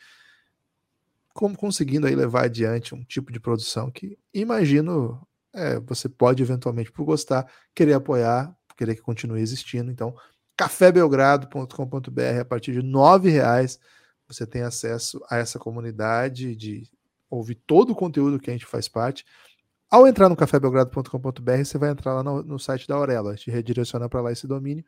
como 1.35 1.57
conseguindo 1.57 2.07
aí 2.07 2.15
levar 2.15 2.45
adiante 2.45 2.95
um 2.95 3.03
tipo 3.03 3.33
de 3.33 3.41
produção 3.41 3.91
que 3.91 4.17
imagino 4.33 5.27
é, 5.53 5.81
você 5.81 6.09
pode 6.09 6.43
eventualmente, 6.43 6.93
por 6.93 7.05
gostar, 7.05 7.51
querer 7.75 7.95
apoiar, 7.95 8.55
querer 8.77 8.95
que 8.95 9.03
continue 9.03 9.41
existindo. 9.41 9.91
Então, 9.91 10.15
cafébelgrado.com.br, 10.57 12.41
a 12.41 12.45
partir 12.45 12.73
de 12.73 12.81
R$ 12.81 13.31
reais 13.31 13.81
você 14.33 14.47
tem 14.47 14.63
acesso 14.63 15.21
a 15.29 15.37
essa 15.37 15.59
comunidade 15.59 16.57
de 16.57 16.89
ouvir 17.29 17.57
todo 17.67 17.91
o 17.91 17.95
conteúdo 17.95 18.39
que 18.39 18.51
a 18.51 18.53
gente 18.53 18.67
faz 18.67 18.89
parte. 18.89 19.25
Ao 19.91 20.07
entrar 20.07 20.29
no 20.29 20.37
cafébelgrado.com.br, 20.37 21.65
você 21.65 21.79
vai 21.79 21.91
entrar 21.91 22.15
lá 22.15 22.23
no, 22.23 22.43
no 22.43 22.59
site 22.59 22.89
da 22.89 22.95
Aurela, 22.95 23.35
te 23.35 23.51
redireciona 23.51 24.09
para 24.09 24.23
lá 24.23 24.33
esse 24.33 24.47
domínio, 24.47 24.85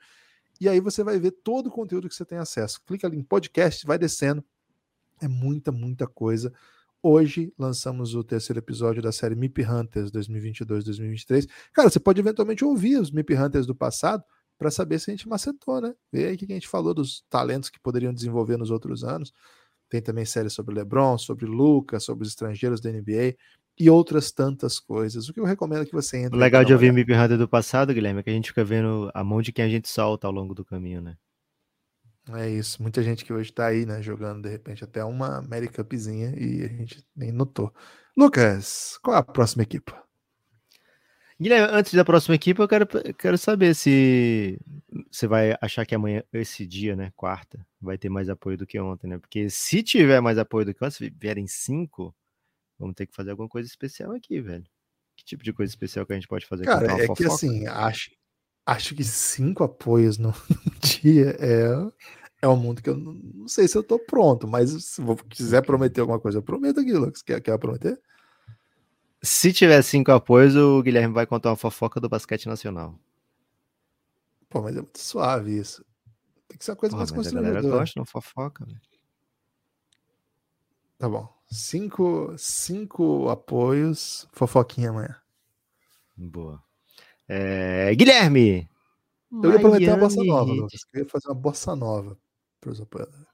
e 0.60 0.68
aí 0.68 0.80
você 0.80 1.02
vai 1.02 1.18
ver 1.18 1.32
todo 1.32 1.66
o 1.66 1.70
conteúdo 1.70 2.08
que 2.08 2.14
você 2.14 2.24
tem 2.24 2.38
acesso. 2.38 2.80
Clica 2.86 3.06
ali 3.06 3.18
em 3.18 3.22
podcast, 3.22 3.86
vai 3.86 3.98
descendo. 3.98 4.42
É 5.20 5.28
muita, 5.28 5.72
muita 5.72 6.06
coisa. 6.06 6.52
Hoje 7.02 7.52
lançamos 7.58 8.14
o 8.14 8.24
terceiro 8.24 8.60
episódio 8.60 9.02
da 9.02 9.12
série 9.12 9.34
MIP 9.34 9.62
Hunters 9.62 10.10
2022-2023. 10.10 11.48
Cara, 11.72 11.90
você 11.90 12.00
pode 12.00 12.20
eventualmente 12.20 12.64
ouvir 12.64 12.98
os 12.98 13.10
MIP 13.10 13.34
Hunters 13.34 13.66
do 13.66 13.74
passado 13.74 14.24
para 14.64 14.70
saber 14.70 14.98
se 14.98 15.10
a 15.10 15.12
gente 15.14 15.28
macetou, 15.28 15.78
né? 15.78 15.94
Ver 16.10 16.28
aí 16.28 16.34
o 16.36 16.38
que 16.38 16.46
a 16.46 16.54
gente 16.54 16.66
falou 16.66 16.94
dos 16.94 17.22
talentos 17.28 17.68
que 17.68 17.78
poderiam 17.78 18.14
desenvolver 18.14 18.56
nos 18.56 18.70
outros 18.70 19.04
anos. 19.04 19.30
Tem 19.90 20.00
também 20.00 20.24
séries 20.24 20.54
sobre 20.54 20.74
LeBron, 20.74 21.18
sobre 21.18 21.44
Lucas, 21.44 22.02
sobre 22.02 22.22
os 22.22 22.30
estrangeiros 22.30 22.80
da 22.80 22.90
NBA 22.90 23.36
e 23.78 23.90
outras 23.90 24.32
tantas 24.32 24.80
coisas. 24.80 25.28
O 25.28 25.34
que 25.34 25.40
eu 25.40 25.44
recomendo 25.44 25.82
é 25.82 25.84
que 25.84 25.92
você 25.92 26.16
entre. 26.16 26.34
O 26.34 26.40
legal 26.40 26.64
de 26.64 26.72
ouvir. 26.72 26.94
Mip 26.94 27.12
Hunter 27.12 27.36
do 27.36 27.46
passado, 27.46 27.92
Guilherme, 27.92 28.20
é 28.20 28.22
que 28.22 28.30
a 28.30 28.32
gente 28.32 28.48
fica 28.48 28.64
vendo 28.64 29.10
a 29.12 29.22
mão 29.22 29.42
de 29.42 29.52
quem 29.52 29.66
a 29.66 29.68
gente 29.68 29.86
solta 29.86 30.26
ao 30.26 30.32
longo 30.32 30.54
do 30.54 30.64
caminho, 30.64 31.02
né? 31.02 31.14
É 32.32 32.48
isso. 32.48 32.80
Muita 32.80 33.02
gente 33.02 33.22
que 33.22 33.34
hoje 33.34 33.52
tá 33.52 33.66
aí, 33.66 33.84
né? 33.84 34.00
Jogando 34.00 34.44
de 34.44 34.48
repente 34.48 34.82
até 34.82 35.04
uma 35.04 35.42
Mary 35.42 35.68
Cupzinha 35.68 36.34
e 36.38 36.64
a 36.64 36.68
gente 36.68 37.06
nem 37.14 37.30
notou. 37.30 37.70
Lucas, 38.16 38.98
qual 39.02 39.14
é 39.14 39.20
a 39.20 39.22
próxima 39.22 39.62
equipe? 39.62 39.92
Guilherme, 41.40 41.68
antes 41.72 41.92
da 41.94 42.04
próxima 42.04 42.36
equipe, 42.36 42.60
eu 42.60 42.68
quero, 42.68 42.86
quero 43.18 43.36
saber 43.36 43.74
se 43.74 44.58
você 45.10 45.26
vai 45.26 45.56
achar 45.60 45.84
que 45.84 45.94
amanhã, 45.94 46.22
esse 46.32 46.64
dia, 46.64 46.94
né, 46.94 47.12
quarta, 47.16 47.66
vai 47.80 47.98
ter 47.98 48.08
mais 48.08 48.28
apoio 48.28 48.56
do 48.56 48.66
que 48.66 48.78
ontem, 48.78 49.08
né? 49.08 49.18
Porque 49.18 49.50
se 49.50 49.82
tiver 49.82 50.20
mais 50.20 50.38
apoio 50.38 50.64
do 50.64 50.72
que 50.72 50.84
ontem, 50.84 50.96
se 50.96 51.10
vierem 51.10 51.46
cinco, 51.48 52.14
vamos 52.78 52.94
ter 52.94 53.06
que 53.06 53.14
fazer 53.14 53.32
alguma 53.32 53.48
coisa 53.48 53.68
especial 53.68 54.12
aqui, 54.12 54.40
velho. 54.40 54.64
Que 55.16 55.24
tipo 55.24 55.42
de 55.42 55.52
coisa 55.52 55.70
especial 55.70 56.06
que 56.06 56.12
a 56.12 56.16
gente 56.16 56.28
pode 56.28 56.46
fazer? 56.46 56.64
Cara, 56.64 56.86
é 56.92 57.00
que 57.00 57.06
fofoca? 57.06 57.34
assim, 57.34 57.66
acho, 57.66 58.10
acho 58.64 58.94
que 58.94 59.02
cinco 59.02 59.64
apoios 59.64 60.18
no 60.18 60.32
dia 61.02 61.36
é, 61.40 61.66
é 62.42 62.48
um 62.48 62.56
mundo 62.56 62.80
que 62.80 62.90
eu 62.90 62.96
não, 62.96 63.12
não 63.12 63.48
sei 63.48 63.66
se 63.66 63.76
eu 63.76 63.82
tô 63.82 63.98
pronto, 63.98 64.46
mas 64.46 64.70
se 64.84 65.00
eu 65.00 65.16
quiser 65.16 65.62
prometer 65.62 66.00
alguma 66.00 66.20
coisa, 66.20 66.38
eu 66.38 66.42
prometo 66.42 66.78
aqui, 66.78 66.92
Lucas. 66.92 67.22
Quer, 67.22 67.40
quer 67.40 67.58
prometer? 67.58 68.00
Se 69.24 69.54
tiver 69.54 69.80
cinco 69.82 70.12
apoios, 70.12 70.54
o 70.54 70.82
Guilherme 70.82 71.14
vai 71.14 71.26
contar 71.26 71.48
uma 71.48 71.56
fofoca 71.56 71.98
do 71.98 72.10
basquete 72.10 72.44
nacional. 72.46 72.94
Pô, 74.50 74.60
mas 74.60 74.76
é 74.76 74.82
muito 74.82 74.98
suave 74.98 75.58
isso. 75.58 75.82
Tem 76.46 76.58
que 76.58 76.64
ser 76.64 76.72
uma 76.72 76.76
coisa 76.76 76.94
Porra, 76.94 77.06
mais 77.06 77.10
mas 77.16 77.26
a 77.28 77.30
galera 77.30 77.52
constrangedora. 77.54 77.80
gosta 77.80 78.00
uma 78.00 78.06
fofoca, 78.06 78.66
velho. 78.66 78.80
Tá 80.98 81.08
bom. 81.08 81.26
Cinco, 81.50 82.34
cinco 82.36 83.30
apoios, 83.30 84.28
fofoquinha 84.30 84.90
amanhã. 84.90 85.16
Boa. 86.14 86.62
É, 87.26 87.94
Guilherme! 87.94 88.68
Eu 89.42 89.52
ia 89.52 89.58
prometer 89.58 89.88
uma 89.88 89.96
bossa 89.96 90.22
nova. 90.22 90.52
Lucas. 90.52 90.80
Eu 90.92 91.02
ia 91.02 91.08
fazer 91.08 91.28
uma 91.28 91.34
bossa 91.34 91.74
nova 91.74 92.18
para 92.60 92.70
os 92.70 92.80
apoiadores. 92.80 93.26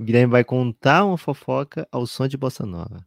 Guilherme 0.00 0.32
vai 0.32 0.42
contar 0.42 1.04
uma 1.04 1.18
fofoca 1.18 1.86
ao 1.92 2.06
som 2.06 2.26
de 2.26 2.38
bossa 2.38 2.64
nova. 2.64 3.06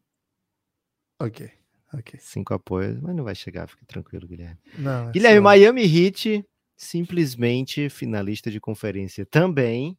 Ok, 1.20 1.52
ok. 1.94 2.20
Cinco 2.20 2.54
apoios, 2.54 3.00
mas 3.02 3.16
não 3.16 3.24
vai 3.24 3.36
chegar, 3.36 3.68
fique 3.68 3.86
tranquilo, 3.86 4.28
Guilherme. 4.28 4.58
Não, 4.78 5.10
é 5.10 5.12
Guilherme. 5.12 5.42
Miami 5.42 5.84
Heat, 5.84 6.46
simplesmente 6.76 7.90
finalista 7.90 8.52
de 8.52 8.60
conferência 8.60 9.26
também. 9.26 9.98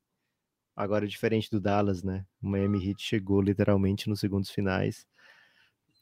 Agora, 0.77 1.09
diferente 1.09 1.51
do 1.51 1.61
Dallas, 1.61 2.03
né? 2.03 2.25
O 2.41 2.49
Miami 2.49 2.89
Heat 2.89 3.03
chegou 3.03 3.41
literalmente 3.41 4.09
nos 4.09 4.21
segundos 4.21 4.51
finais 4.51 5.07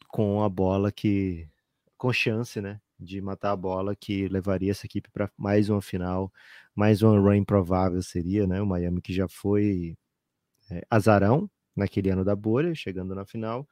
com 0.08 0.42
a 0.42 0.48
bola 0.48 0.92
que. 0.92 1.48
com 1.96 2.12
chance, 2.12 2.60
né? 2.60 2.80
de 2.98 3.20
matar 3.20 3.52
a 3.52 3.56
bola 3.56 3.94
que 3.94 4.28
levaria 4.28 4.70
essa 4.70 4.86
equipe 4.86 5.10
para 5.10 5.30
mais 5.36 5.68
uma 5.68 5.82
final, 5.82 6.32
mais 6.74 7.02
uma 7.02 7.18
run 7.18 7.34
improvável 7.34 8.02
seria, 8.02 8.46
né? 8.46 8.60
O 8.60 8.66
Miami 8.66 9.00
que 9.00 9.12
já 9.12 9.28
foi 9.28 9.96
é, 10.70 10.84
azarão 10.90 11.50
naquele 11.74 12.10
ano 12.10 12.24
da 12.24 12.34
bolha, 12.34 12.74
chegando 12.74 13.14
na 13.14 13.24
final. 13.24 13.68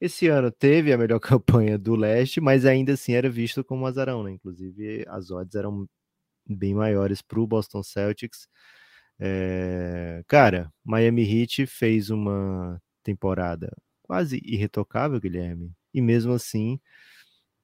Esse 0.00 0.28
ano 0.28 0.50
teve 0.50 0.92
a 0.92 0.98
melhor 0.98 1.20
campanha 1.20 1.78
do 1.78 1.94
leste, 1.94 2.40
mas 2.40 2.66
ainda 2.66 2.92
assim 2.94 3.12
era 3.12 3.30
visto 3.30 3.64
como 3.64 3.86
azarão, 3.86 4.22
né? 4.22 4.32
Inclusive 4.32 5.04
as 5.08 5.30
odds 5.30 5.54
eram 5.54 5.88
bem 6.46 6.74
maiores 6.74 7.22
para 7.22 7.40
o 7.40 7.46
Boston 7.46 7.82
Celtics. 7.82 8.48
É... 9.20 10.22
Cara, 10.28 10.72
Miami 10.84 11.22
Heat 11.24 11.66
fez 11.66 12.10
uma 12.10 12.80
temporada 13.02 13.74
quase 14.02 14.40
irretocável, 14.44 15.20
Guilherme, 15.20 15.72
e 15.94 16.00
mesmo 16.02 16.32
assim 16.32 16.80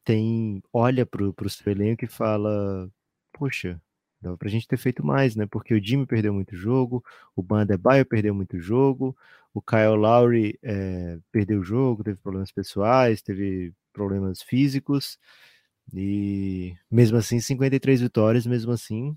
tem 0.04 0.62
olha 0.72 1.06
para 1.06 1.24
o 1.24 1.50
seu 1.50 1.72
elenco 1.72 2.04
e 2.04 2.08
fala: 2.08 2.90
Poxa, 3.32 3.80
dava 4.22 4.38
para 4.38 4.48
a 4.48 4.50
gente 4.50 4.68
ter 4.68 4.76
feito 4.76 5.04
mais, 5.04 5.36
né? 5.36 5.46
Porque 5.46 5.74
o 5.74 5.82
Jimmy 5.82 6.06
perdeu 6.06 6.32
muito 6.32 6.56
jogo, 6.56 7.04
o 7.36 7.42
Bandebaio 7.42 8.06
perdeu 8.06 8.34
muito 8.34 8.58
jogo, 8.60 9.16
o 9.52 9.60
Kyle 9.60 9.96
Lowry 9.96 10.58
é, 10.62 11.18
perdeu 11.30 11.60
o 11.60 11.64
jogo, 11.64 12.04
teve 12.04 12.18
problemas 12.18 12.52
pessoais, 12.52 13.22
teve 13.22 13.74
problemas 13.92 14.42
físicos, 14.42 15.18
e 15.92 16.74
mesmo 16.90 17.18
assim, 17.18 17.40
53 17.40 18.00
vitórias, 18.00 18.46
mesmo 18.46 18.72
assim, 18.72 19.16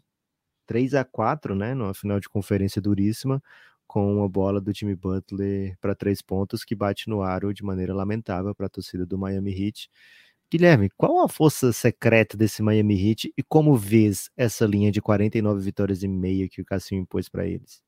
3 0.67 0.95
a 0.95 1.05
4 1.05 1.55
né? 1.55 1.73
Numa 1.73 1.93
final 1.93 2.19
de 2.19 2.29
conferência 2.29 2.81
duríssima, 2.81 3.41
com 3.87 4.17
uma 4.17 4.27
bola 4.29 4.59
do 4.59 4.73
Jimmy 4.75 4.95
Butler 4.95 5.77
para 5.79 5.95
três 5.95 6.21
pontos 6.21 6.63
que 6.63 6.75
bate 6.75 7.09
no 7.09 7.21
aro 7.21 7.53
de 7.53 7.63
maneira 7.63 7.93
lamentável 7.93 8.53
para 8.55 8.65
a 8.67 8.69
torcida 8.69 9.05
do 9.05 9.17
Miami 9.17 9.51
Heat. 9.51 9.89
Guilherme, 10.55 10.89
qual 10.95 11.19
a 11.19 11.27
força 11.27 11.73
secreta 11.73 12.37
desse 12.37 12.63
Miami 12.63 12.95
Heat 12.95 13.33
e 13.37 13.43
como 13.43 13.75
vês 13.75 14.29
essa 14.37 14.65
linha 14.65 14.89
de 14.89 15.01
49 15.01 15.61
vitórias 15.61 16.01
e 16.01 16.07
meia 16.07 16.47
que 16.47 16.61
o 16.61 16.65
Cassinho 16.65 17.01
impôs 17.01 17.27
para 17.27 17.45
eles? 17.45 17.83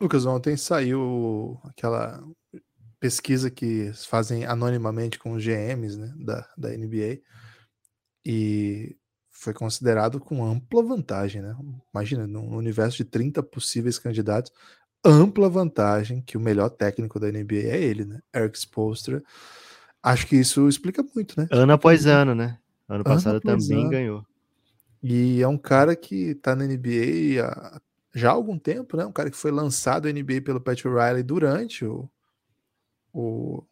Lucas, 0.00 0.24
ontem 0.24 0.56
saiu 0.56 1.60
aquela 1.62 2.26
pesquisa 2.98 3.50
que 3.50 3.92
fazem 3.92 4.46
anonimamente 4.46 5.18
com 5.18 5.32
os 5.32 5.44
GMs 5.44 5.98
né, 5.98 6.14
da, 6.16 6.48
da 6.56 6.70
NBA 6.70 7.20
e 8.24 8.96
foi 9.28 9.52
considerado 9.52 10.18
com 10.18 10.42
ampla 10.42 10.82
vantagem, 10.82 11.42
né? 11.42 11.54
Imagina, 11.92 12.26
num 12.26 12.56
universo 12.56 12.96
de 12.96 13.04
30 13.04 13.42
possíveis 13.42 13.98
candidatos, 13.98 14.50
ampla 15.04 15.50
vantagem 15.50 16.22
que 16.22 16.38
o 16.38 16.40
melhor 16.40 16.70
técnico 16.70 17.20
da 17.20 17.30
NBA 17.30 17.56
é 17.56 17.82
ele, 17.82 18.06
né? 18.06 18.20
Eric 18.34 18.58
Spoelstra 18.58 19.22
Acho 20.02 20.26
que 20.26 20.36
isso 20.36 20.68
explica 20.68 21.04
muito, 21.14 21.38
né? 21.38 21.46
Ano 21.50 21.72
após 21.72 22.06
ano, 22.06 22.34
né? 22.34 22.58
Ano 22.88 23.04
passado 23.04 23.34
ano 23.34 23.40
também 23.40 23.82
ano. 23.82 23.90
ganhou. 23.90 24.26
E 25.02 25.40
é 25.40 25.48
um 25.48 25.58
cara 25.58 25.94
que 25.94 26.34
tá 26.34 26.54
na 26.54 26.64
NBA 26.66 27.42
há, 27.44 27.80
já 28.14 28.30
há 28.30 28.32
algum 28.32 28.58
tempo, 28.58 28.96
né? 28.96 29.04
Um 29.04 29.12
cara 29.12 29.30
que 29.30 29.36
foi 29.36 29.50
lançado 29.50 30.06
na 30.06 30.12
NBA 30.12 30.42
pelo 30.44 30.60
Pat 30.60 30.82
Riley 30.84 31.22
durante 31.22 31.84
o, 31.84 32.08
o 33.12 33.62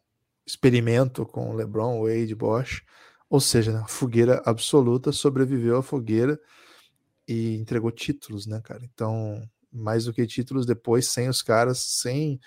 experimento 0.45 1.25
com 1.25 1.53
LeBron, 1.53 2.01
Wade, 2.01 2.35
Bosch. 2.35 2.83
Ou 3.29 3.39
seja, 3.39 3.71
né? 3.71 3.83
fogueira 3.87 4.41
absoluta, 4.45 5.11
sobreviveu 5.11 5.77
à 5.77 5.83
fogueira 5.83 6.39
e 7.27 7.55
entregou 7.57 7.91
títulos, 7.91 8.47
né, 8.47 8.59
cara? 8.63 8.83
Então, 8.83 9.47
mais 9.71 10.05
do 10.05 10.13
que 10.13 10.25
títulos, 10.25 10.65
depois, 10.65 11.07
sem 11.07 11.29
os 11.29 11.43
caras, 11.43 11.77
sem 11.79 12.39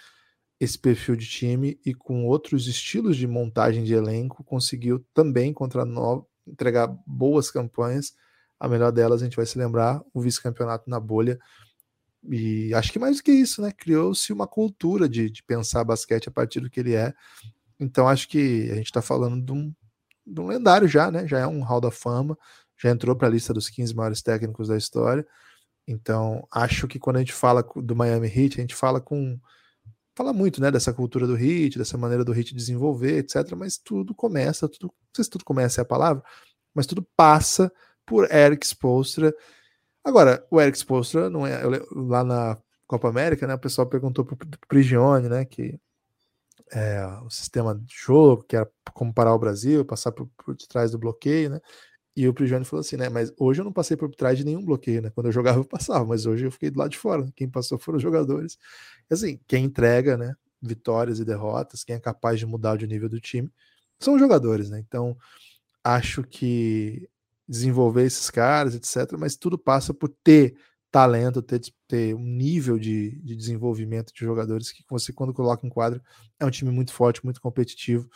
esse 0.62 0.78
perfil 0.78 1.16
de 1.16 1.26
time 1.26 1.76
e 1.84 1.92
com 1.92 2.24
outros 2.24 2.68
estilos 2.68 3.16
de 3.16 3.26
montagem 3.26 3.82
de 3.82 3.94
elenco 3.94 4.44
conseguiu 4.44 5.04
também 5.12 5.52
contra 5.52 5.84
no... 5.84 6.24
entregar 6.46 6.86
boas 7.04 7.50
campanhas. 7.50 8.14
A 8.60 8.68
melhor 8.68 8.92
delas 8.92 9.22
a 9.22 9.24
gente 9.24 9.34
vai 9.34 9.44
se 9.44 9.58
lembrar 9.58 10.00
o 10.14 10.20
vice-campeonato 10.20 10.88
na 10.88 11.00
bolha. 11.00 11.36
E 12.30 12.72
acho 12.74 12.92
que 12.92 12.98
mais 13.00 13.16
do 13.16 13.24
que 13.24 13.32
isso, 13.32 13.60
né? 13.60 13.72
Criou-se 13.72 14.32
uma 14.32 14.46
cultura 14.46 15.08
de, 15.08 15.28
de 15.28 15.42
pensar 15.42 15.82
basquete 15.82 16.28
a 16.28 16.30
partir 16.30 16.60
do 16.60 16.70
que 16.70 16.78
ele 16.78 16.94
é. 16.94 17.12
Então 17.80 18.06
acho 18.06 18.28
que 18.28 18.70
a 18.70 18.76
gente 18.76 18.86
está 18.86 19.02
falando 19.02 19.44
de 19.44 19.50
um, 19.50 19.74
de 20.24 20.40
um 20.40 20.46
lendário 20.46 20.86
já, 20.86 21.10
né? 21.10 21.26
Já 21.26 21.40
é 21.40 21.46
um 21.46 21.62
hall 21.62 21.80
da 21.80 21.90
fama, 21.90 22.38
já 22.80 22.88
entrou 22.88 23.16
para 23.16 23.26
a 23.26 23.30
lista 23.32 23.52
dos 23.52 23.68
15 23.68 23.96
maiores 23.96 24.22
técnicos 24.22 24.68
da 24.68 24.76
história. 24.76 25.26
Então 25.88 26.46
acho 26.52 26.86
que 26.86 27.00
quando 27.00 27.16
a 27.16 27.18
gente 27.18 27.32
fala 27.32 27.64
do 27.82 27.96
Miami 27.96 28.28
Heat, 28.28 28.58
a 28.58 28.60
gente 28.60 28.76
fala 28.76 29.00
com 29.00 29.40
fala 30.14 30.32
muito, 30.32 30.60
né, 30.60 30.70
dessa 30.70 30.92
cultura 30.92 31.26
do 31.26 31.34
hit, 31.34 31.78
dessa 31.78 31.96
maneira 31.96 32.24
do 32.24 32.32
hit 32.32 32.54
desenvolver, 32.54 33.18
etc. 33.18 33.54
Mas 33.56 33.78
tudo 33.78 34.14
começa, 34.14 34.68
tudo, 34.68 34.86
não 34.86 35.14
sei 35.14 35.24
se 35.24 35.30
tudo 35.30 35.44
começa 35.44 35.80
é 35.80 35.82
a 35.82 35.86
palavra, 35.86 36.22
mas 36.74 36.86
tudo 36.86 37.06
passa 37.16 37.72
por 38.06 38.30
Eric 38.30 38.66
Spoelstra. 38.66 39.34
Agora, 40.04 40.46
o 40.50 40.60
Eric 40.60 40.76
Spoelstra 40.78 41.30
não 41.30 41.46
é 41.46 41.60
lá 41.92 42.24
na 42.24 42.58
Copa 42.86 43.08
América, 43.08 43.46
né? 43.46 43.54
O 43.54 43.58
pessoal 43.58 43.86
perguntou 43.86 44.24
pro 44.24 44.36
Prigione, 44.68 45.28
né, 45.28 45.44
que 45.44 45.78
é, 46.72 47.04
o 47.24 47.30
sistema 47.30 47.74
de 47.74 47.94
jogo, 47.94 48.44
que 48.44 48.56
era 48.56 48.68
como 48.94 49.12
parar 49.12 49.34
o 49.34 49.38
Brasil, 49.38 49.84
passar 49.84 50.12
por, 50.12 50.28
por 50.44 50.56
detrás 50.56 50.90
do 50.92 50.98
bloqueio, 50.98 51.50
né? 51.50 51.60
E 52.14 52.28
o 52.28 52.34
Prigione 52.34 52.64
falou 52.64 52.80
assim, 52.80 52.96
né? 52.96 53.08
Mas 53.08 53.32
hoje 53.38 53.60
eu 53.60 53.64
não 53.64 53.72
passei 53.72 53.96
por 53.96 54.14
trás 54.14 54.36
de 54.36 54.44
nenhum 54.44 54.64
bloqueio, 54.64 55.00
né? 55.00 55.10
Quando 55.10 55.26
eu 55.26 55.32
jogava, 55.32 55.58
eu 55.58 55.64
passava, 55.64 56.04
mas 56.04 56.26
hoje 56.26 56.44
eu 56.44 56.50
fiquei 56.52 56.70
do 56.70 56.78
lado 56.78 56.90
de 56.90 56.98
fora. 56.98 57.26
Quem 57.34 57.48
passou 57.48 57.78
foram 57.78 57.96
os 57.96 58.02
jogadores. 58.02 58.58
Assim, 59.10 59.40
quem 59.46 59.64
entrega, 59.64 60.16
né? 60.16 60.34
Vitórias 60.60 61.18
e 61.18 61.24
derrotas, 61.24 61.84
quem 61.84 61.96
é 61.96 62.00
capaz 62.00 62.38
de 62.38 62.46
mudar 62.46 62.80
o 62.82 62.86
nível 62.86 63.08
do 63.08 63.20
time, 63.20 63.50
são 63.98 64.14
os 64.14 64.20
jogadores, 64.20 64.70
né? 64.70 64.78
Então, 64.78 65.16
acho 65.82 66.22
que 66.22 67.08
desenvolver 67.48 68.04
esses 68.04 68.30
caras, 68.30 68.74
etc., 68.74 69.18
mas 69.18 69.36
tudo 69.36 69.58
passa 69.58 69.92
por 69.92 70.08
ter 70.22 70.56
talento, 70.90 71.42
ter, 71.42 71.60
ter 71.88 72.14
um 72.14 72.24
nível 72.24 72.78
de, 72.78 73.18
de 73.22 73.34
desenvolvimento 73.34 74.12
de 74.12 74.20
jogadores 74.20 74.70
que 74.70 74.84
você, 74.88 75.12
quando 75.12 75.32
coloca 75.32 75.66
em 75.66 75.70
quadro, 75.70 76.00
é 76.38 76.44
um 76.44 76.50
time 76.50 76.70
muito 76.70 76.92
forte, 76.92 77.24
muito 77.24 77.40
competitivo. 77.40 78.08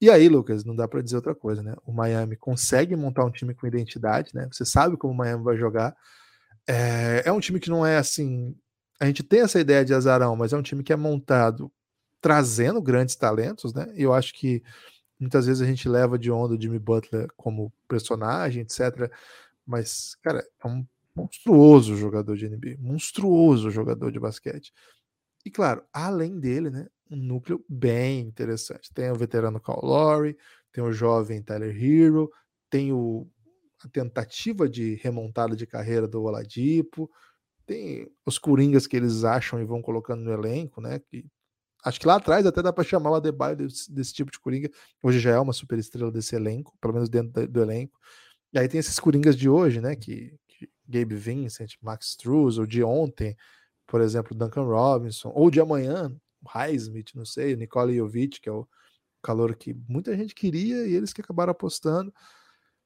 E 0.00 0.10
aí, 0.10 0.28
Lucas, 0.28 0.64
não 0.64 0.76
dá 0.76 0.86
para 0.86 1.00
dizer 1.00 1.16
outra 1.16 1.34
coisa, 1.34 1.62
né? 1.62 1.74
O 1.84 1.92
Miami 1.92 2.36
consegue 2.36 2.94
montar 2.94 3.24
um 3.24 3.30
time 3.30 3.54
com 3.54 3.66
identidade, 3.66 4.34
né? 4.34 4.46
Você 4.52 4.64
sabe 4.64 4.96
como 4.96 5.14
o 5.14 5.16
Miami 5.16 5.42
vai 5.42 5.56
jogar. 5.56 5.96
É, 6.66 7.22
é 7.24 7.32
um 7.32 7.40
time 7.40 7.58
que 7.58 7.70
não 7.70 7.84
é 7.86 7.96
assim. 7.96 8.54
A 9.00 9.06
gente 9.06 9.22
tem 9.22 9.40
essa 9.40 9.58
ideia 9.58 9.84
de 9.84 9.94
azarão, 9.94 10.36
mas 10.36 10.52
é 10.52 10.56
um 10.56 10.62
time 10.62 10.82
que 10.82 10.92
é 10.92 10.96
montado 10.96 11.72
trazendo 12.20 12.82
grandes 12.82 13.16
talentos, 13.16 13.72
né? 13.72 13.86
E 13.94 14.02
eu 14.02 14.12
acho 14.12 14.34
que 14.34 14.62
muitas 15.18 15.46
vezes 15.46 15.62
a 15.62 15.66
gente 15.66 15.88
leva 15.88 16.18
de 16.18 16.30
onda 16.30 16.54
o 16.54 16.60
Jimmy 16.60 16.78
Butler 16.78 17.28
como 17.36 17.72
personagem, 17.88 18.62
etc. 18.62 19.10
Mas, 19.66 20.16
cara, 20.22 20.46
é 20.62 20.66
um 20.66 20.86
monstruoso 21.14 21.96
jogador 21.96 22.36
de 22.36 22.48
NBA, 22.48 22.76
monstruoso 22.78 23.70
jogador 23.70 24.12
de 24.12 24.20
basquete. 24.20 24.72
E 25.44 25.50
claro, 25.50 25.82
além 25.92 26.38
dele, 26.38 26.68
né, 26.68 26.86
um 27.10 27.16
núcleo 27.16 27.64
bem 27.68 28.20
interessante. 28.20 28.92
Tem 28.92 29.10
o 29.10 29.16
veterano 29.16 29.60
Kyle 29.60 29.80
Lowry, 29.82 30.36
tem 30.72 30.82
o 30.82 30.92
jovem 30.92 31.42
Tyler 31.42 31.74
Hero, 31.74 32.30
tem 32.68 32.92
o, 32.92 33.28
a 33.82 33.88
tentativa 33.88 34.68
de 34.68 34.94
remontada 34.96 35.54
de 35.54 35.66
carreira 35.66 36.06
do 36.06 36.22
Oladipo, 36.22 37.10
tem 37.64 38.10
os 38.24 38.38
coringas 38.38 38.86
que 38.86 38.96
eles 38.96 39.24
acham 39.24 39.60
e 39.60 39.64
vão 39.64 39.82
colocando 39.82 40.22
no 40.22 40.32
elenco, 40.32 40.80
né? 40.80 40.98
Que, 40.98 41.26
acho 41.84 42.00
que 42.00 42.06
lá 42.06 42.16
atrás 42.16 42.46
até 42.46 42.62
dá 42.62 42.72
para 42.72 42.84
chamar 42.84 43.10
o 43.10 43.14
Adebayo 43.14 43.56
desse, 43.56 43.92
desse, 43.92 44.12
tipo 44.12 44.30
de 44.30 44.38
coringa. 44.38 44.70
Hoje 45.02 45.18
já 45.18 45.32
é 45.32 45.38
uma 45.38 45.52
super 45.52 45.78
estrela 45.78 46.10
desse 46.10 46.34
elenco, 46.36 46.76
pelo 46.80 46.94
menos 46.94 47.08
dentro 47.08 47.32
do, 47.32 47.48
do 47.48 47.62
elenco. 47.62 47.98
E 48.52 48.58
aí 48.58 48.68
tem 48.68 48.78
esses 48.78 48.98
coringas 48.98 49.36
de 49.36 49.48
hoje, 49.48 49.80
né? 49.80 49.96
Que, 49.96 50.38
que 50.46 50.68
Gabe 50.86 51.16
Vincent, 51.16 51.74
Max 51.82 52.10
Struz, 52.10 52.58
ou 52.58 52.66
de 52.66 52.82
ontem, 52.82 53.36
por 53.86 54.00
exemplo, 54.00 54.36
Duncan 54.36 54.64
Robinson, 54.64 55.30
ou 55.34 55.50
de 55.50 55.60
amanhã, 55.60 56.14
Highsmith, 56.46 57.14
não 57.14 57.24
sei, 57.24 57.54
o 57.54 57.56
Nikola 57.56 57.92
Jovic, 57.92 58.40
que 58.40 58.48
é 58.48 58.52
o 58.52 58.66
calor 59.22 59.54
que 59.56 59.74
muita 59.88 60.16
gente 60.16 60.34
queria 60.34 60.86
e 60.86 60.94
eles 60.94 61.12
que 61.12 61.20
acabaram 61.20 61.50
apostando. 61.50 62.12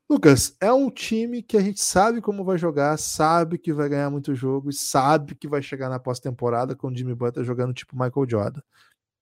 Lucas, 0.08 0.56
é 0.60 0.72
um 0.72 0.90
time 0.90 1.40
que 1.40 1.56
a 1.56 1.60
gente 1.60 1.80
sabe 1.80 2.20
como 2.20 2.44
vai 2.44 2.58
jogar, 2.58 2.98
sabe 2.98 3.56
que 3.58 3.72
vai 3.72 3.88
ganhar 3.88 4.10
muito 4.10 4.34
jogo 4.34 4.68
e 4.68 4.72
sabe 4.72 5.36
que 5.36 5.46
vai 5.46 5.62
chegar 5.62 5.88
na 5.88 6.00
pós-temporada 6.00 6.74
com 6.74 6.88
o 6.88 6.96
Jimmy 6.96 7.14
Butler 7.14 7.46
jogando 7.46 7.72
tipo 7.72 7.94
Michael 7.94 8.28
Jordan. 8.28 8.60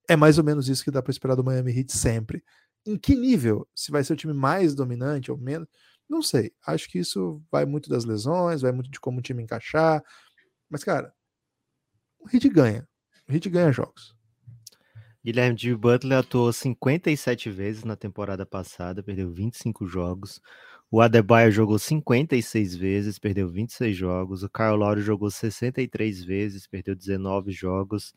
É 0.09 0.17
mais 0.17 0.39
ou 0.39 0.45
menos 0.45 0.67
isso 0.69 0.83
que 0.83 0.91
dá 0.91 1.03
para 1.03 1.11
esperar 1.11 1.35
do 1.35 1.45
Miami 1.45 1.77
Heat 1.77 1.93
sempre. 1.93 2.43
Em 2.87 2.97
que 2.97 3.15
nível? 3.15 3.69
Se 3.75 3.91
vai 3.91 4.03
ser 4.03 4.15
o 4.15 4.17
time 4.17 4.33
mais 4.33 4.75
dominante 4.75 5.31
ou 5.31 5.37
menos? 5.37 5.69
Não 6.09 6.23
sei. 6.23 6.53
Acho 6.67 6.89
que 6.89 6.99
isso 6.99 7.43
vai 7.53 7.67
muito 7.67 7.91
das 7.91 8.07
lesões, 8.07 8.63
vai 8.63 8.73
muito 8.73 8.91
de 8.91 8.99
como 8.99 9.19
o 9.19 9.23
time 9.23 9.43
encaixar. 9.43 10.03
Mas, 10.71 10.83
cara, 10.83 11.13
o 12.19 12.35
Heat 12.35 12.49
ganha. 12.49 12.89
O 13.29 13.33
Heat 13.33 13.51
ganha 13.51 13.71
jogos. 13.73 14.17
Guilherme 15.25 15.57
de 15.57 15.75
Butler 15.75 16.19
atuou 16.19 16.53
57 16.53 17.51
vezes 17.51 17.85
na 17.85 17.97
temporada 17.97 18.47
passada, 18.47 19.03
perdeu 19.03 19.31
25 19.31 19.87
jogos. 19.87 20.41
O 20.91 21.01
Adebayo 21.01 21.51
jogou 21.53 21.79
56 21.79 22.75
vezes, 22.75 23.19
perdeu 23.19 23.49
26 23.49 23.97
jogos. 23.97 24.43
O 24.43 24.49
Kyle 24.49 24.77
Lowry 24.77 25.03
jogou 25.03 25.31
63 25.31 26.25
vezes, 26.25 26.67
perdeu 26.67 26.95
19 26.97 27.53
jogos. 27.53 28.15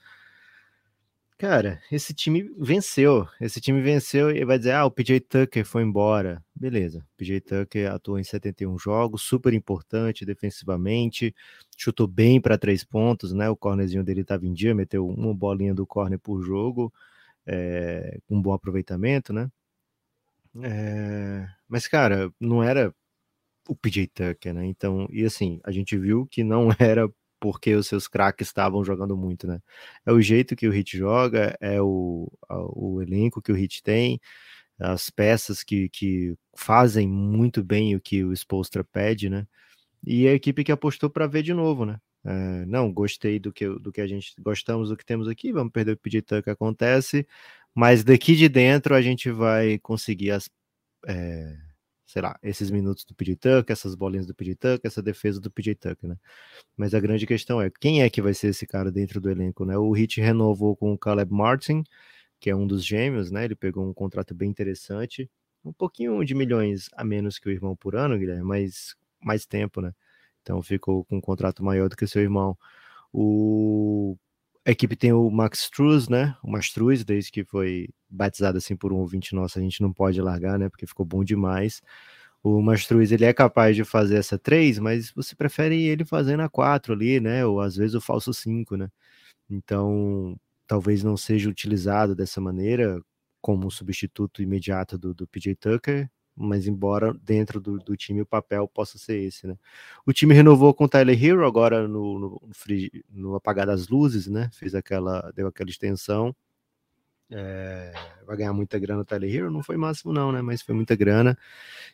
Cara, 1.41 1.81
esse 1.91 2.13
time 2.13 2.43
venceu. 2.55 3.27
Esse 3.41 3.59
time 3.59 3.81
venceu 3.81 4.29
e 4.29 4.45
vai 4.45 4.59
dizer: 4.59 4.73
ah, 4.73 4.85
o 4.85 4.91
PJ 4.91 5.19
Tucker 5.21 5.65
foi 5.65 5.81
embora. 5.81 6.45
Beleza. 6.53 7.03
PJ 7.17 7.41
Tucker 7.41 7.91
atuou 7.91 8.19
em 8.19 8.23
71 8.23 8.77
jogos, 8.77 9.23
super 9.23 9.51
importante 9.51 10.23
defensivamente, 10.23 11.33
chutou 11.75 12.05
bem 12.05 12.39
para 12.39 12.59
três 12.59 12.83
pontos, 12.83 13.33
né? 13.33 13.49
O 13.49 13.55
cornerzinho 13.57 14.03
dele 14.03 14.21
estava 14.21 14.45
em 14.45 14.53
dia, 14.53 14.75
meteu 14.75 15.07
uma 15.07 15.33
bolinha 15.33 15.73
do 15.73 15.83
corner 15.83 16.19
por 16.19 16.43
jogo, 16.43 16.93
é, 17.43 18.19
com 18.27 18.35
um 18.35 18.41
bom 18.41 18.53
aproveitamento, 18.53 19.33
né? 19.33 19.49
É, 20.61 21.47
mas, 21.67 21.87
cara, 21.87 22.31
não 22.39 22.61
era 22.61 22.93
o 23.67 23.75
PJ 23.75 24.07
Tucker, 24.09 24.53
né? 24.53 24.65
Então, 24.65 25.07
e 25.11 25.25
assim, 25.25 25.59
a 25.63 25.71
gente 25.71 25.97
viu 25.97 26.27
que 26.27 26.43
não 26.43 26.69
era 26.79 27.09
porque 27.41 27.73
os 27.75 27.87
seus 27.87 28.07
craques 28.07 28.47
estavam 28.47 28.85
jogando 28.85 29.17
muito, 29.17 29.47
né? 29.47 29.59
É 30.05 30.11
o 30.13 30.21
jeito 30.21 30.55
que 30.55 30.67
o 30.67 30.71
Hit 30.71 30.95
joga, 30.97 31.57
é 31.59 31.81
o, 31.81 32.31
o 32.49 33.01
elenco 33.01 33.41
que 33.41 33.51
o 33.51 33.55
Hit 33.55 33.81
tem, 33.83 34.21
as 34.79 35.09
peças 35.09 35.63
que, 35.63 35.89
que 35.89 36.35
fazem 36.55 37.07
muito 37.07 37.63
bem 37.63 37.95
o 37.95 38.01
que 38.01 38.23
o 38.23 38.31
Spolstra 38.33 38.83
pede, 38.83 39.29
né? 39.29 39.47
E 40.05 40.27
a 40.27 40.33
equipe 40.33 40.63
que 40.63 40.71
apostou 40.71 41.09
para 41.09 41.27
ver 41.27 41.43
de 41.43 41.53
novo, 41.53 41.85
né? 41.85 41.99
É, 42.23 42.65
não, 42.67 42.93
gostei 42.93 43.39
do 43.39 43.51
que, 43.51 43.67
do 43.67 43.91
que 43.91 44.01
a 44.01 44.07
gente 44.07 44.33
gostamos 44.39 44.89
do 44.89 44.97
que 44.97 45.05
temos 45.05 45.27
aqui, 45.27 45.51
vamos 45.51 45.73
perder 45.73 45.93
o 45.93 45.97
pedir 45.97 46.23
que 46.23 46.49
acontece, 46.49 47.27
mas 47.73 48.03
daqui 48.03 48.35
de 48.35 48.47
dentro 48.47 48.93
a 48.93 49.01
gente 49.01 49.31
vai 49.31 49.79
conseguir 49.79 50.31
as, 50.31 50.47
é, 51.07 51.57
sei 52.11 52.21
lá, 52.21 52.37
esses 52.43 52.69
minutos 52.69 53.05
do 53.05 53.15
PJ 53.15 53.37
Tucker, 53.37 53.71
essas 53.71 53.95
bolinhas 53.95 54.27
do 54.27 54.35
PJ 54.35 54.55
Tucker, 54.55 54.81
essa 54.83 55.01
defesa 55.01 55.39
do 55.39 55.49
PJ 55.49 55.75
Tucker, 55.75 56.09
né? 56.09 56.17
Mas 56.75 56.93
a 56.93 56.99
grande 56.99 57.25
questão 57.25 57.61
é, 57.61 57.71
quem 57.79 58.01
é 58.03 58.09
que 58.09 58.21
vai 58.21 58.33
ser 58.33 58.49
esse 58.49 58.67
cara 58.67 58.91
dentro 58.91 59.21
do 59.21 59.29
elenco, 59.29 59.63
né? 59.63 59.77
O 59.77 59.91
Hit 59.93 60.19
renovou 60.19 60.75
com 60.75 60.91
o 60.91 60.97
Caleb 60.97 61.31
Martin, 61.31 61.85
que 62.37 62.49
é 62.49 62.55
um 62.55 62.67
dos 62.67 62.85
gêmeos, 62.85 63.31
né? 63.31 63.45
Ele 63.45 63.55
pegou 63.55 63.87
um 63.87 63.93
contrato 63.93 64.35
bem 64.35 64.49
interessante, 64.49 65.31
um 65.63 65.71
pouquinho 65.71 66.21
de 66.25 66.35
milhões 66.35 66.89
a 66.97 67.03
menos 67.05 67.39
que 67.39 67.47
o 67.47 67.51
irmão 67.51 67.77
por 67.77 67.95
ano, 67.95 68.17
Guilherme, 68.17 68.43
mas 68.43 68.93
mais 69.23 69.45
tempo, 69.45 69.79
né? 69.79 69.93
Então 70.41 70.61
ficou 70.61 71.05
com 71.05 71.15
um 71.17 71.21
contrato 71.21 71.63
maior 71.63 71.87
do 71.87 71.95
que 71.95 72.05
seu 72.07 72.21
irmão. 72.21 72.57
O 73.13 74.17
a 74.65 74.71
equipe 74.71 74.95
tem 74.95 75.11
o 75.11 75.29
Max 75.29 75.59
Struz, 75.63 76.07
né? 76.07 76.35
O 76.43 76.51
Mastruz, 76.51 77.03
desde 77.03 77.31
que 77.31 77.43
foi 77.43 77.89
batizado 78.09 78.57
assim 78.57 78.75
por 78.75 78.93
um 78.93 78.97
ouvinte 78.97 79.33
nosso, 79.33 79.57
a 79.57 79.61
gente 79.61 79.81
não 79.81 79.91
pode 79.91 80.21
largar, 80.21 80.59
né? 80.59 80.69
Porque 80.69 80.85
ficou 80.85 81.05
bom 81.05 81.23
demais. 81.23 81.81
O 82.43 82.61
Mastruz, 82.61 83.11
ele 83.11 83.25
é 83.25 83.33
capaz 83.33 83.75
de 83.75 83.83
fazer 83.83 84.17
essa 84.17 84.37
3, 84.37 84.79
mas 84.79 85.11
você 85.11 85.35
prefere 85.35 85.83
ele 85.83 86.05
fazendo 86.05 86.41
a 86.41 86.49
4 86.49 86.93
ali, 86.93 87.19
né? 87.19 87.45
Ou 87.45 87.61
às 87.61 87.75
vezes 87.75 87.95
o 87.95 88.01
falso 88.01 88.33
5, 88.33 88.75
né? 88.77 88.89
Então, 89.49 90.37
talvez 90.67 91.03
não 91.03 91.17
seja 91.17 91.49
utilizado 91.49 92.15
dessa 92.15 92.41
maneira 92.41 93.01
como 93.41 93.67
um 93.67 93.69
substituto 93.71 94.41
imediato 94.41 94.97
do, 94.97 95.13
do 95.13 95.27
PJ 95.27 95.55
Tucker, 95.55 96.09
mas 96.41 96.67
embora 96.67 97.13
dentro 97.23 97.59
do, 97.59 97.77
do, 97.77 97.95
time 97.95 98.21
o 98.21 98.25
papel 98.25 98.67
possa 98.67 98.97
ser 98.97 99.17
esse, 99.19 99.47
né? 99.47 99.57
O 100.05 100.13
time 100.13 100.33
renovou 100.33 100.73
com 100.73 100.85
o 100.85 100.89
Tyler 100.89 101.23
Hero 101.23 101.45
agora 101.45 101.87
no, 101.87 102.19
no, 102.19 102.41
no 103.09 103.35
apagar 103.35 103.67
das 103.67 103.87
luzes, 103.87 104.27
né? 104.27 104.49
Fez 104.53 104.75
aquela, 104.75 105.31
deu 105.35 105.47
aquela 105.47 105.69
extensão. 105.69 106.35
É, 107.33 107.93
vai 108.27 108.35
ganhar 108.35 108.51
muita 108.51 108.77
grana 108.77 109.03
o 109.03 109.05
Tyler 109.05 109.33
Hero, 109.33 109.49
não 109.49 109.63
foi 109.63 109.77
máximo 109.77 110.11
não, 110.11 110.31
né? 110.31 110.41
Mas 110.41 110.61
foi 110.61 110.75
muita 110.75 110.95
grana. 110.95 111.37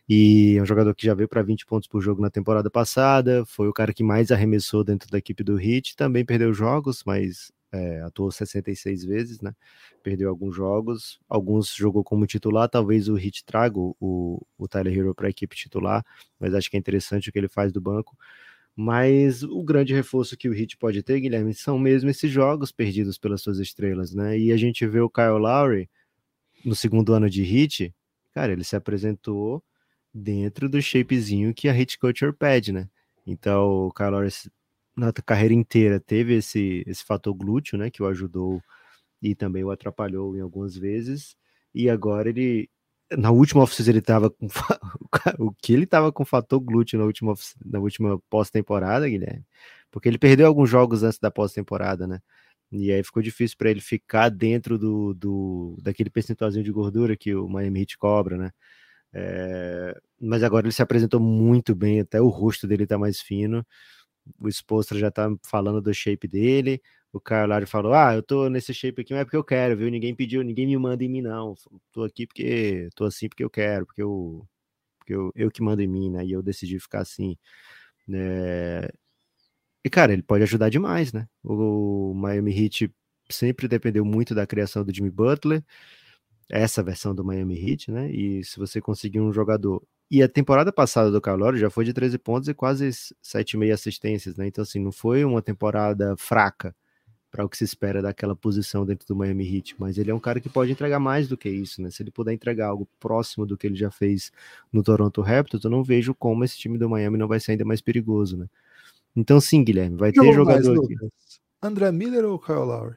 E 0.10 0.56
é 0.58 0.62
um 0.62 0.66
jogador 0.66 0.96
que 0.96 1.06
já 1.06 1.14
veio 1.14 1.28
para 1.30 1.44
20 1.44 1.66
pontos 1.66 1.88
por 1.88 2.02
jogo 2.02 2.22
na 2.22 2.30
temporada 2.30 2.72
passada, 2.72 3.46
foi 3.46 3.68
o 3.68 3.74
cara 3.74 3.94
que 3.94 4.04
mais 4.04 4.32
arremessou 4.32 4.84
dentro 4.84 5.10
da 5.12 5.18
equipe 5.20 5.44
do 5.44 5.60
Heat, 5.60 5.96
também 5.96 6.26
perdeu 6.26 6.54
jogos, 6.54 7.04
mas 7.06 7.52
é, 7.78 8.02
atuou 8.02 8.32
66 8.32 9.04
vezes, 9.06 9.42
né? 9.42 9.54
Perdeu 10.04 10.30
alguns 10.30 10.56
jogos, 10.56 11.20
alguns 11.30 11.74
jogou 11.74 12.04
como 12.04 12.26
titular. 12.26 12.68
Talvez 12.70 13.08
o 13.08 13.16
Hit 13.16 13.46
traga 13.46 13.78
o, 13.80 14.46
o 14.58 14.68
Tyler 14.68 14.98
Hero 14.98 15.16
para 15.16 15.28
a 15.28 15.30
equipe 15.30 15.56
titular, 15.56 16.06
mas 16.40 16.54
acho 16.54 16.70
que 16.70 16.78
é 16.78 16.80
interessante 16.80 17.30
o 17.30 17.32
que 17.32 17.38
ele 17.40 17.48
faz 17.48 17.72
do 17.72 17.82
banco. 17.82 18.18
Mas 18.76 19.44
o 19.44 19.64
grande 19.64 19.94
reforço 19.94 20.38
que 20.38 20.48
o 20.48 20.54
Hit 20.54 20.78
pode 20.78 21.02
ter, 21.02 21.20
Guilherme, 21.20 21.54
são 21.54 21.80
mesmo 21.80 22.10
esses 22.10 22.30
jogos 22.32 22.72
perdidos 22.72 23.18
pelas 23.18 23.42
suas 23.42 23.60
estrelas, 23.60 24.14
né? 24.14 24.38
E 24.38 24.52
a 24.52 24.58
gente 24.58 24.86
vê 24.86 25.00
o 25.00 25.10
Kyle 25.10 25.40
Lowry 25.40 25.90
no 26.64 26.76
segundo 26.76 27.14
ano 27.14 27.30
de 27.30 27.42
Hit, 27.44 27.94
cara, 28.34 28.52
ele 28.52 28.64
se 28.64 28.76
apresentou 28.76 29.64
dentro 30.14 30.70
do 30.70 30.82
shapezinho 30.82 31.54
que 31.54 31.70
a 31.70 31.74
Hit 31.74 31.98
Culture 31.98 32.34
pede, 32.34 32.72
né? 32.72 32.88
Então 33.26 33.88
o 33.88 33.92
Kyle 33.92 34.12
Lowry 34.12 34.30
na 34.98 35.14
carreira 35.14 35.54
inteira 35.54 36.00
teve 36.00 36.36
esse, 36.36 36.84
esse 36.88 37.04
fator 37.06 37.34
glúteo, 37.34 37.78
né, 37.78 37.92
que 37.92 38.02
o 38.02 38.08
ajudou 38.08 38.62
e 39.22 39.36
também 39.36 39.64
o 39.64 39.72
atrapalhou 39.72 40.36
em 40.36 40.42
algumas 40.42 40.76
vezes. 40.76 41.36
E 41.74 41.90
agora 41.90 42.30
ele, 42.30 42.70
na 43.16 43.32
última 43.32 43.62
off 43.64 43.90
ele 43.90 44.00
estava 44.00 44.30
com 44.32 44.48
o 45.40 45.54
que 45.54 45.74
ele 45.74 45.84
estava 45.84 46.12
com 46.12 46.26
fator 46.26 46.60
glúteo 46.60 46.98
na 47.00 47.06
última 47.06 47.36
na 47.64 47.80
última 47.80 48.20
pós-temporada, 48.30 49.08
Guilherme, 49.08 49.46
porque 49.92 50.10
ele 50.10 50.18
perdeu 50.18 50.48
alguns 50.48 50.70
jogos 50.70 51.04
antes 51.04 51.20
da 51.20 51.32
pós-temporada, 51.32 52.08
né? 52.08 52.20
E 52.72 52.92
aí 52.92 53.04
ficou 53.04 53.24
difícil 53.24 53.58
para 53.58 53.70
ele 53.72 53.82
ficar 53.82 54.30
dentro 54.30 54.78
do, 54.78 55.14
do 55.14 55.78
daquele 55.82 56.10
percentualzinho 56.10 56.66
de 56.66 56.72
gordura 56.72 57.16
que 57.16 57.34
o 57.36 57.48
Miami 57.48 57.82
Heat 57.82 57.98
cobra, 57.98 58.38
né? 58.38 58.52
É, 59.14 60.00
mas 60.22 60.44
agora 60.44 60.66
ele 60.68 60.74
se 60.74 60.82
apresentou 60.82 61.20
muito 61.20 61.74
bem, 61.76 62.02
até 62.02 62.22
o 62.22 62.28
rosto 62.30 62.68
dele 62.68 62.84
está 62.84 62.98
mais 62.98 63.22
fino 63.22 63.66
o 64.40 64.48
Expostra 64.48 64.98
já 65.00 65.12
tá 65.12 65.30
falando 65.44 65.82
do 65.82 65.94
shape 65.94 66.28
dele. 66.28 66.82
O 67.12 67.20
Carlari 67.20 67.66
falou: 67.66 67.94
Ah, 67.94 68.14
eu 68.16 68.24
tô 68.24 68.50
nesse 68.50 68.74
shape 68.74 69.02
aqui, 69.02 69.14
mas 69.14 69.22
é 69.22 69.26
porque 69.26 69.38
eu 69.38 69.44
quero, 69.44 69.78
viu? 69.78 69.90
Ninguém 69.90 70.16
pediu, 70.16 70.44
ninguém 70.44 70.68
me 70.68 70.78
manda 70.78 71.04
em 71.04 71.10
mim, 71.10 71.22
não. 71.22 71.56
Tô 71.92 72.04
aqui 72.04 72.28
porque 72.28 72.90
tô 72.96 73.06
assim 73.06 73.30
porque 73.30 73.44
eu 73.44 73.50
quero, 73.50 73.86
porque 73.86 74.02
eu, 74.02 74.48
porque 75.00 75.14
eu, 75.16 75.32
eu 75.36 75.52
que 75.52 75.62
mando 75.64 75.82
em 75.82 75.88
mim, 75.88 76.10
né? 76.12 76.26
E 76.26 76.32
eu 76.34 76.44
decidi 76.44 76.80
ficar 76.80 77.02
assim. 77.02 77.38
né 78.08 78.90
E, 79.84 79.90
cara, 79.90 80.14
ele 80.14 80.24
pode 80.24 80.44
ajudar 80.44 80.70
demais, 80.70 81.14
né? 81.14 81.28
O 81.44 82.14
Miami 82.16 82.52
Heat 82.58 82.92
sempre 83.30 83.68
dependeu 83.68 84.04
muito 84.06 84.36
da 84.36 84.46
criação 84.48 84.84
do 84.84 84.94
Jimmy 84.94 85.10
Butler, 85.10 85.64
essa 86.50 86.84
versão 86.84 87.16
do 87.16 87.24
Miami 87.24 87.58
Heat, 87.60 87.92
né? 87.92 88.12
E 88.12 88.44
se 88.44 88.58
você 88.60 88.82
conseguir 88.82 89.22
um 89.22 89.34
jogador 89.34 89.84
e 90.10 90.24
a 90.24 90.30
temporada 90.30 90.72
passada 90.72 91.12
do 91.12 91.20
Calório 91.20 91.60
já 91.60 91.70
foi 91.70 91.84
de 91.84 91.94
13 91.94 92.18
pontos 92.18 92.48
e 92.48 92.54
quase 92.54 92.88
7,5 92.88 93.74
assistências, 93.74 94.38
né? 94.38 94.48
Então, 94.48 94.62
assim, 94.62 94.80
não 94.80 94.92
foi 94.92 95.26
uma 95.26 95.42
temporada 95.42 96.16
fraca 96.18 96.74
para 97.30 97.44
o 97.44 97.50
que 97.50 97.58
se 97.58 97.66
espera 97.66 98.02
daquela 98.02 98.36
posição 98.36 98.86
dentro 98.86 99.06
do 99.06 99.16
Miami 99.16 99.58
Heat, 99.58 99.76
mas 99.78 99.98
ele 99.98 100.10
é 100.10 100.16
um 100.16 100.20
cara 100.20 100.40
que 100.40 100.48
pode 100.48 100.72
entregar 100.72 101.00
mais 101.00 101.28
do 101.28 101.38
que 101.38 101.50
isso, 101.50 101.82
né? 101.82 101.92
Se 101.92 102.02
ele 102.02 102.10
puder 102.10 102.34
entregar 102.34 102.68
algo 102.68 102.88
próximo 103.00 103.46
do 103.46 103.58
que 103.58 103.68
ele 103.68 103.76
já 103.76 103.92
fez 103.92 104.32
no 104.72 104.82
Toronto 104.82 105.22
Raptors, 105.22 105.64
eu 105.64 105.70
não 105.70 105.84
vejo 105.84 106.16
como 106.16 106.44
esse 106.44 106.58
time 106.58 106.78
do 106.78 106.90
Miami 106.90 107.18
não 107.18 107.28
vai 107.28 107.40
ser 107.40 107.52
ainda 107.52 107.66
mais 107.66 107.82
perigoso, 107.82 108.38
né? 108.38 108.48
Então, 109.16 109.42
sim, 109.42 109.64
Guilherme, 109.64 109.98
vai 109.98 110.12
ter 110.12 110.34
jogador 110.34 110.76
mais, 110.76 110.86
aqui. 110.86 110.96
André 111.62 111.92
Miller 111.92 112.24
ou 112.24 112.40
Kyle 112.40 112.60
Lowry? 112.60 112.96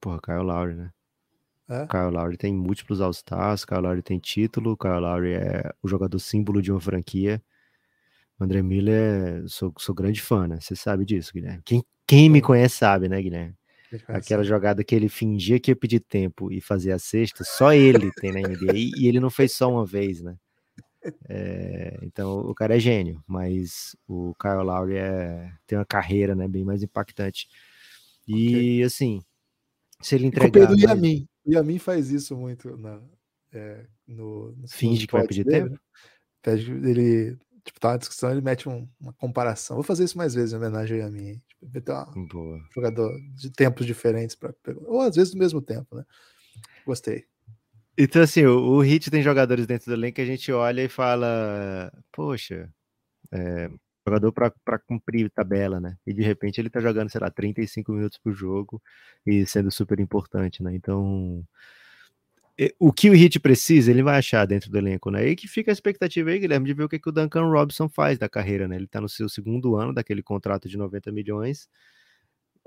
Porra, 0.00 0.20
Kyle 0.20 0.42
Lowry, 0.42 0.74
né? 0.74 0.90
É? 1.68 1.86
Kyle 1.86 2.10
Lowry 2.10 2.36
tem 2.36 2.54
múltiplos 2.54 3.00
All-Stars, 3.00 3.64
Kyle 3.64 3.80
Lowry 3.80 4.02
tem 4.02 4.18
título, 4.18 4.76
Kyle 4.76 5.00
Lowry 5.00 5.34
é 5.34 5.70
o 5.82 5.88
jogador 5.88 6.18
símbolo 6.18 6.62
de 6.62 6.72
uma 6.72 6.80
franquia. 6.80 7.42
André 8.40 8.62
Miller, 8.62 9.44
sou, 9.48 9.74
sou 9.78 9.94
grande 9.94 10.22
fã, 10.22 10.46
né? 10.46 10.58
Você 10.60 10.74
sabe 10.74 11.04
disso, 11.04 11.32
Guilherme. 11.34 11.60
Quem, 11.64 11.84
quem 12.06 12.30
me 12.30 12.40
conhece 12.40 12.76
sabe, 12.76 13.08
né, 13.08 13.20
Guilherme? 13.20 13.54
Aquela 14.06 14.44
jogada 14.44 14.84
que 14.84 14.94
ele 14.94 15.08
fingia 15.08 15.58
que 15.58 15.70
ia 15.70 15.76
pedir 15.76 16.00
tempo 16.00 16.52
e 16.52 16.60
fazia 16.60 16.94
a 16.94 16.98
sexta, 16.98 17.42
só 17.42 17.72
ele 17.72 18.12
tem 18.12 18.32
na 18.32 18.40
NBA. 18.40 18.74
E, 18.74 19.06
ele 19.06 19.18
não 19.18 19.30
fez 19.30 19.54
só 19.54 19.70
uma 19.70 19.84
vez, 19.84 20.22
né? 20.22 20.36
É, 21.28 21.98
então 22.02 22.40
o 22.40 22.54
cara 22.54 22.76
é 22.76 22.80
gênio, 22.80 23.22
mas 23.26 23.96
o 24.06 24.34
Kyle 24.34 24.62
Lowry 24.62 24.96
é, 24.96 25.50
tem 25.66 25.78
uma 25.78 25.86
carreira 25.86 26.34
né, 26.34 26.46
bem 26.46 26.64
mais 26.64 26.82
impactante. 26.82 27.48
E 28.26 28.48
okay. 28.48 28.82
assim, 28.82 29.22
se 30.02 30.14
ele 30.14 30.26
entregar. 30.26 30.66
do 30.66 30.76
Yamin. 31.48 31.54
O 31.54 31.58
Yamin 31.58 31.78
faz 31.78 32.10
isso 32.10 32.36
muito 32.36 32.76
na, 32.76 33.00
é, 33.52 33.86
no, 34.06 34.52
no 34.52 34.68
Finge 34.68 35.06
que 35.06 35.12
vai 35.12 35.26
pedir 35.26 35.44
dele, 35.44 35.70
tempo. 35.70 35.80
Pede, 36.42 36.70
ele, 36.70 37.36
tipo, 37.64 37.80
tá 37.80 37.90
uma 37.90 37.98
discussão, 37.98 38.30
ele 38.30 38.40
mete 38.40 38.68
um, 38.68 38.88
uma 39.00 39.12
comparação. 39.12 39.76
Vou 39.76 39.84
fazer 39.84 40.04
isso 40.04 40.16
mais 40.16 40.34
vezes 40.34 40.52
em 40.52 40.56
homenagem 40.56 41.00
ao 41.00 41.08
Yamin. 41.08 41.40
Tipo, 41.48 41.80
ter 41.80 41.92
um 41.92 42.60
jogador 42.74 43.12
de 43.34 43.50
tempos 43.50 43.86
diferentes 43.86 44.36
para 44.36 44.54
ou 44.86 45.00
às 45.00 45.16
vezes 45.16 45.32
do 45.32 45.38
mesmo 45.38 45.60
tempo, 45.60 45.96
né? 45.96 46.04
Gostei. 46.86 47.24
Então, 47.96 48.22
assim, 48.22 48.44
o, 48.46 48.76
o 48.76 48.80
Hit 48.80 49.10
tem 49.10 49.22
jogadores 49.22 49.66
dentro 49.66 49.86
do 49.86 49.94
elenco 49.94 50.16
que 50.16 50.20
a 50.20 50.26
gente 50.26 50.52
olha 50.52 50.82
e 50.84 50.88
fala, 50.88 51.92
poxa, 52.12 52.72
é, 53.32 53.68
jogador 54.08 54.32
para 54.32 54.78
cumprir 54.78 55.30
tabela, 55.30 55.80
né? 55.80 55.96
E 56.06 56.12
de 56.12 56.22
repente 56.22 56.60
ele 56.60 56.70
tá 56.70 56.80
jogando, 56.80 57.10
sei 57.10 57.20
lá, 57.20 57.30
35 57.30 57.92
minutos 57.92 58.18
por 58.18 58.32
jogo 58.32 58.82
e 59.26 59.46
sendo 59.46 59.70
super 59.70 60.00
importante, 60.00 60.62
né? 60.62 60.74
Então, 60.74 61.44
o 62.78 62.92
que 62.92 63.08
o 63.08 63.12
Hit 63.12 63.38
precisa, 63.38 63.90
ele 63.90 64.02
vai 64.02 64.18
achar 64.18 64.44
dentro 64.44 64.70
do 64.70 64.76
elenco, 64.76 65.10
né? 65.10 65.28
E 65.28 65.36
que 65.36 65.46
fica 65.46 65.70
a 65.70 65.72
expectativa 65.72 66.30
aí, 66.30 66.40
Guilherme, 66.40 66.66
de 66.66 66.74
ver 66.74 66.84
o 66.84 66.88
que, 66.88 66.98
que 66.98 67.08
o 67.08 67.12
Duncan 67.12 67.44
Robinson 67.44 67.88
faz 67.88 68.18
da 68.18 68.28
carreira, 68.28 68.66
né? 68.66 68.76
Ele 68.76 68.88
tá 68.88 69.00
no 69.00 69.08
seu 69.08 69.28
segundo 69.28 69.76
ano 69.76 69.94
daquele 69.94 70.22
contrato 70.22 70.68
de 70.68 70.76
90 70.76 71.12
milhões, 71.12 71.68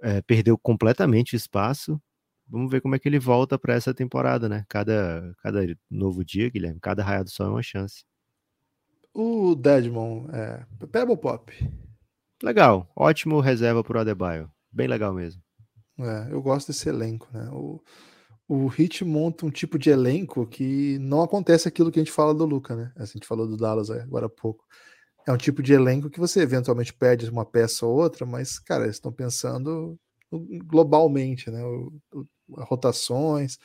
é, 0.02 0.22
perdeu 0.22 0.58
completamente 0.58 1.36
espaço, 1.36 2.02
vamos 2.48 2.72
ver 2.72 2.82
como 2.82 2.96
é 2.96 3.00
que 3.00 3.10
ele 3.10 3.20
volta 3.20 3.60
para 3.60 3.74
essa 3.74 3.94
temporada, 3.94 4.48
né? 4.48 4.66
Cada, 4.70 5.34
cada 5.44 5.62
novo 5.90 6.24
dia, 6.24 6.50
Guilherme, 6.50 6.80
cada 6.80 7.04
raio 7.04 7.26
do 7.26 7.30
sol 7.30 7.48
é 7.48 7.50
uma 7.50 7.64
chance. 7.64 8.04
O 9.14 9.56
Deadmon 9.56 10.28
é 10.32 10.66
Pebble 10.88 11.18
Pop. 11.18 11.54
Legal, 12.42 12.90
ótimo 12.96 13.40
reserva 13.40 13.84
pro 13.84 14.00
Adebayo. 14.00 14.50
Bem 14.72 14.88
legal 14.88 15.14
mesmo. 15.14 15.42
É, 16.00 16.30
eu 16.32 16.42
gosto 16.42 16.68
desse 16.68 16.90
elenco, 16.90 17.28
né? 17.32 17.50
O, 17.52 17.82
o 18.48 18.68
Hit 18.68 19.04
monta 19.06 19.46
um 19.46 19.52
tipo 19.52 19.78
de 19.78 19.90
elenco 19.90 20.48
que 20.48 20.98
não 21.00 21.22
acontece 21.22 21.68
aquilo 21.68 21.92
que 21.92 22.00
a 22.00 22.04
gente 22.04 22.12
fala 22.12 22.34
do 22.34 22.46
Luca, 22.46 22.76
né? 22.76 22.92
A 22.96 23.06
gente 23.06 23.28
falou 23.28 23.48
do 23.48 23.58
Dallas 23.58 23.90
agora 23.90 24.26
há 24.26 24.30
pouco. 24.30 24.66
É 25.28 25.32
um 25.32 25.38
tipo 25.38 25.62
de 25.62 25.74
elenco 25.74 26.10
que 26.10 26.20
você 26.20 26.42
eventualmente 26.42 26.94
perde 26.94 27.30
uma 27.30 27.46
peça 27.46 27.86
ou 27.86 27.96
outra, 27.96 28.26
mas, 28.26 28.58
cara, 28.58 28.86
eles 28.86 28.96
estão 28.96 29.12
pensando 29.12 30.00
globalmente, 30.66 31.52
né? 31.52 31.64
O, 31.64 31.94
o, 32.14 32.26
rotações, 32.64 33.58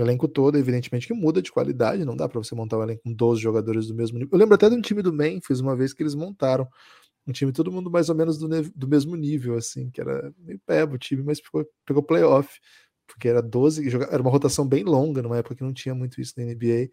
o 0.00 0.04
elenco 0.04 0.26
todo, 0.28 0.56
evidentemente 0.56 1.06
que 1.06 1.14
muda 1.14 1.42
de 1.42 1.52
qualidade, 1.52 2.04
não 2.04 2.16
dá 2.16 2.28
para 2.28 2.38
você 2.38 2.54
montar 2.54 2.78
um 2.78 2.82
elenco 2.82 3.02
com 3.02 3.12
12 3.12 3.40
jogadores 3.40 3.86
do 3.86 3.94
mesmo 3.94 4.18
nível. 4.18 4.30
Eu 4.32 4.38
lembro 4.38 4.54
até 4.54 4.68
de 4.68 4.76
um 4.76 4.80
time 4.80 5.02
do 5.02 5.12
Memphis, 5.12 5.60
uma 5.60 5.76
vez 5.76 5.92
que 5.92 6.02
eles 6.02 6.14
montaram 6.14 6.68
um 7.26 7.32
time 7.32 7.52
todo 7.52 7.70
mundo 7.70 7.90
mais 7.90 8.08
ou 8.08 8.14
menos 8.14 8.38
do, 8.38 8.48
do 8.74 8.88
mesmo 8.88 9.16
nível, 9.16 9.56
assim, 9.56 9.90
que 9.90 10.00
era 10.00 10.32
meio 10.38 10.60
pebo 10.66 10.94
o 10.94 10.98
time, 10.98 11.22
mas 11.22 11.40
pegou, 11.40 11.66
pegou 11.84 12.02
playoff, 12.02 12.48
porque 13.06 13.28
era 13.28 13.42
12, 13.42 13.86
era 14.10 14.22
uma 14.22 14.30
rotação 14.30 14.66
bem 14.66 14.84
longa, 14.84 15.22
numa 15.22 15.38
época 15.38 15.56
que 15.56 15.62
não 15.62 15.72
tinha 15.72 15.94
muito 15.94 16.20
isso 16.20 16.34
na 16.36 16.44
NBA. 16.44 16.88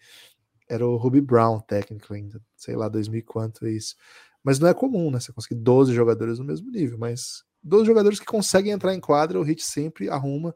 Era 0.69 0.85
o 0.85 0.97
Ruby 0.97 1.21
Brown, 1.21 1.59
técnico 1.61 2.13
ainda, 2.13 2.41
sei 2.55 2.75
lá, 2.75 2.89
2000 2.89 3.23
quanto 3.25 3.65
é 3.65 3.71
isso. 3.71 3.95
Mas 4.43 4.59
não 4.59 4.67
é 4.67 4.73
comum, 4.73 5.11
né? 5.11 5.19
Você 5.19 5.31
conseguir 5.31 5.55
12 5.61 5.93
jogadores 5.93 6.39
no 6.39 6.45
mesmo 6.45 6.69
nível, 6.69 6.97
mas 6.97 7.43
12 7.63 7.85
jogadores 7.85 8.19
que 8.19 8.25
conseguem 8.25 8.71
entrar 8.71 8.93
em 8.93 8.99
quadra, 8.99 9.39
o 9.39 9.43
Hit 9.43 9.63
sempre 9.63 10.09
arruma. 10.09 10.53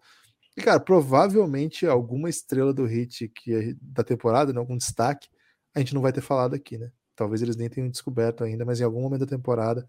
E, 0.55 0.61
cara, 0.61 0.79
provavelmente 0.79 1.85
alguma 1.85 2.29
estrela 2.29 2.73
do 2.73 2.85
Hit 2.85 3.29
que 3.29 3.53
é 3.53 3.73
da 3.81 4.03
temporada, 4.03 4.51
né, 4.51 4.59
algum 4.59 4.77
destaque, 4.77 5.29
a 5.73 5.79
gente 5.79 5.93
não 5.93 6.01
vai 6.01 6.11
ter 6.11 6.21
falado 6.21 6.53
aqui, 6.53 6.77
né? 6.77 6.91
Talvez 7.15 7.41
eles 7.41 7.55
nem 7.55 7.69
tenham 7.69 7.89
descoberto 7.89 8.43
ainda, 8.43 8.65
mas 8.65 8.79
em 8.79 8.83
algum 8.83 9.01
momento 9.01 9.21
da 9.21 9.37
temporada 9.37 9.87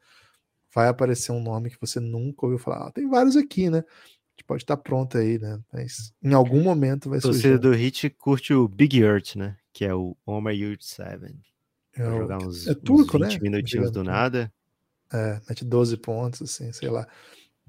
vai 0.74 0.88
aparecer 0.88 1.32
um 1.32 1.42
nome 1.42 1.70
que 1.70 1.80
você 1.80 1.98
nunca 1.98 2.46
ouviu 2.46 2.58
falar. 2.58 2.88
Ah, 2.88 2.92
tem 2.92 3.08
vários 3.08 3.36
aqui, 3.36 3.68
né? 3.68 3.78
A 3.78 4.34
gente 4.34 4.44
pode 4.46 4.62
estar 4.62 4.76
pronto 4.76 5.18
aí, 5.18 5.38
né? 5.38 5.60
Mas 5.72 6.12
em 6.22 6.32
algum 6.32 6.62
momento 6.62 7.10
vai 7.10 7.20
surgir. 7.20 7.40
Você 7.40 7.58
do 7.58 7.72
Hit 7.72 8.10
curte 8.10 8.54
o 8.54 8.68
Big 8.68 8.98
Earth, 9.00 9.36
né? 9.36 9.56
Que 9.72 9.84
é 9.84 9.94
o 9.94 10.16
Homer 10.24 10.54
Yurt 10.54 10.82
7. 10.82 11.34
É, 11.94 12.04
jogar 12.04 12.38
uns, 12.38 12.66
é 12.66 12.74
turco, 12.74 13.18
uns 13.18 13.28
20 13.28 13.34
né? 13.34 13.38
minutinhos 13.42 13.90
do 13.90 14.02
nada. 14.02 14.52
É, 15.12 15.40
mete 15.48 15.64
12 15.64 15.96
pontos, 15.98 16.40
assim, 16.42 16.72
sei 16.72 16.88
lá. 16.88 17.06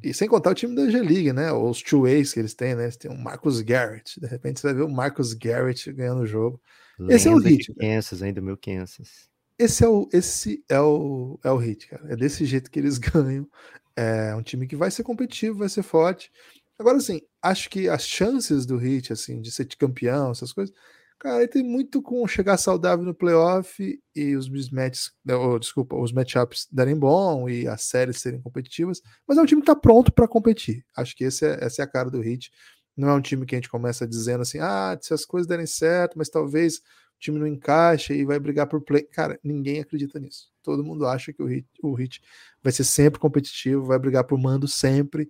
E 0.03 0.13
sem 0.13 0.27
contar 0.27 0.51
o 0.51 0.55
time 0.55 0.75
da 0.75 0.89
G-League, 0.89 1.31
né? 1.31 1.51
Os 1.51 1.81
two 1.81 2.01
ways 2.01 2.33
que 2.33 2.39
eles 2.39 2.53
têm, 2.53 2.75
né? 2.75 2.83
Eles 2.83 2.97
têm 2.97 3.09
o 3.09 3.17
Marcus 3.17 3.61
Garrett. 3.61 4.19
De 4.19 4.27
repente 4.27 4.59
você 4.59 4.67
vai 4.67 4.75
ver 4.75 4.83
o 4.83 4.89
Marcus 4.89 5.33
Garrett 5.33 5.91
ganhando 5.93 6.21
o 6.21 6.27
jogo. 6.27 6.61
Lenda 6.99 7.15
esse 7.15 7.27
é 7.27 7.31
o 7.31 7.37
hit. 7.37 7.73
Kansas, 7.73 8.21
ainda 8.21 8.41
mil 8.41 8.57
Kansas. 8.57 9.29
Esse 9.57 9.83
é 9.83 9.87
o, 9.87 10.09
esse 10.11 10.63
é 10.67 10.79
o, 10.79 11.39
é 11.43 11.51
o 11.51 11.57
hit, 11.57 11.87
cara. 11.87 12.11
É 12.11 12.15
desse 12.15 12.45
jeito 12.45 12.69
que 12.69 12.79
eles 12.79 12.97
ganham. 12.99 13.47
É 13.95 14.35
um 14.35 14.41
time 14.41 14.67
que 14.67 14.75
vai 14.75 14.91
ser 14.91 15.03
competitivo, 15.03 15.59
vai 15.59 15.69
ser 15.69 15.83
forte. 15.83 16.31
Agora, 16.77 16.97
assim, 16.97 17.21
acho 17.41 17.69
que 17.69 17.87
as 17.87 18.05
chances 18.05 18.65
do 18.65 18.77
Hit, 18.77 19.13
assim, 19.13 19.39
de 19.39 19.51
ser 19.51 19.65
campeão, 19.77 20.31
essas 20.31 20.51
coisas, 20.51 20.75
cara, 21.19 21.47
tem 21.47 21.63
muito 21.63 22.01
com 22.01 22.27
chegar 22.27 22.57
saudável 22.57 23.05
no 23.05 23.13
playoff 23.13 23.99
e 24.15 24.35
os 24.35 24.49
mismatches, 24.49 25.11
né, 25.23 25.33
desculpa, 25.59 25.95
os 25.95 26.11
matchups 26.11 26.67
darem 26.71 26.97
bom 26.97 27.47
e 27.49 27.67
as 27.67 27.83
séries 27.83 28.17
serem 28.17 28.41
competitivas, 28.41 29.01
mas 29.27 29.37
é 29.37 29.41
um 29.41 29.45
time 29.45 29.61
que 29.61 29.67
tá 29.67 29.75
pronto 29.75 30.11
para 30.11 30.27
competir. 30.27 30.85
Acho 30.95 31.15
que 31.15 31.23
esse 31.23 31.45
é, 31.45 31.63
essa 31.63 31.81
é 31.81 31.85
a 31.85 31.87
cara 31.87 32.09
do 32.09 32.21
Hit. 32.21 32.51
Não 32.95 33.09
é 33.09 33.13
um 33.13 33.21
time 33.21 33.45
que 33.45 33.55
a 33.55 33.57
gente 33.57 33.69
começa 33.69 34.07
dizendo 34.07 34.41
assim, 34.41 34.59
ah, 34.59 34.97
se 35.01 35.13
as 35.13 35.25
coisas 35.25 35.47
derem 35.47 35.65
certo, 35.65 36.17
mas 36.17 36.29
talvez 36.29 36.81
time 37.23 37.39
não 37.39 37.47
encaixa 37.47 38.13
e 38.13 38.25
vai 38.25 38.37
brigar 38.37 38.67
por 38.67 38.81
play. 38.81 39.03
Cara, 39.03 39.39
ninguém 39.43 39.79
acredita 39.79 40.19
nisso. 40.19 40.51
Todo 40.61 40.83
mundo 40.83 41.07
acha 41.07 41.31
que 41.31 41.41
o 41.41 41.45
Hit, 41.45 41.67
o 41.81 41.93
Hit 41.93 42.21
vai 42.61 42.73
ser 42.73 42.83
sempre 42.83 43.19
competitivo, 43.19 43.85
vai 43.85 43.97
brigar 43.97 44.25
por 44.25 44.37
mando 44.37 44.67
sempre. 44.67 45.29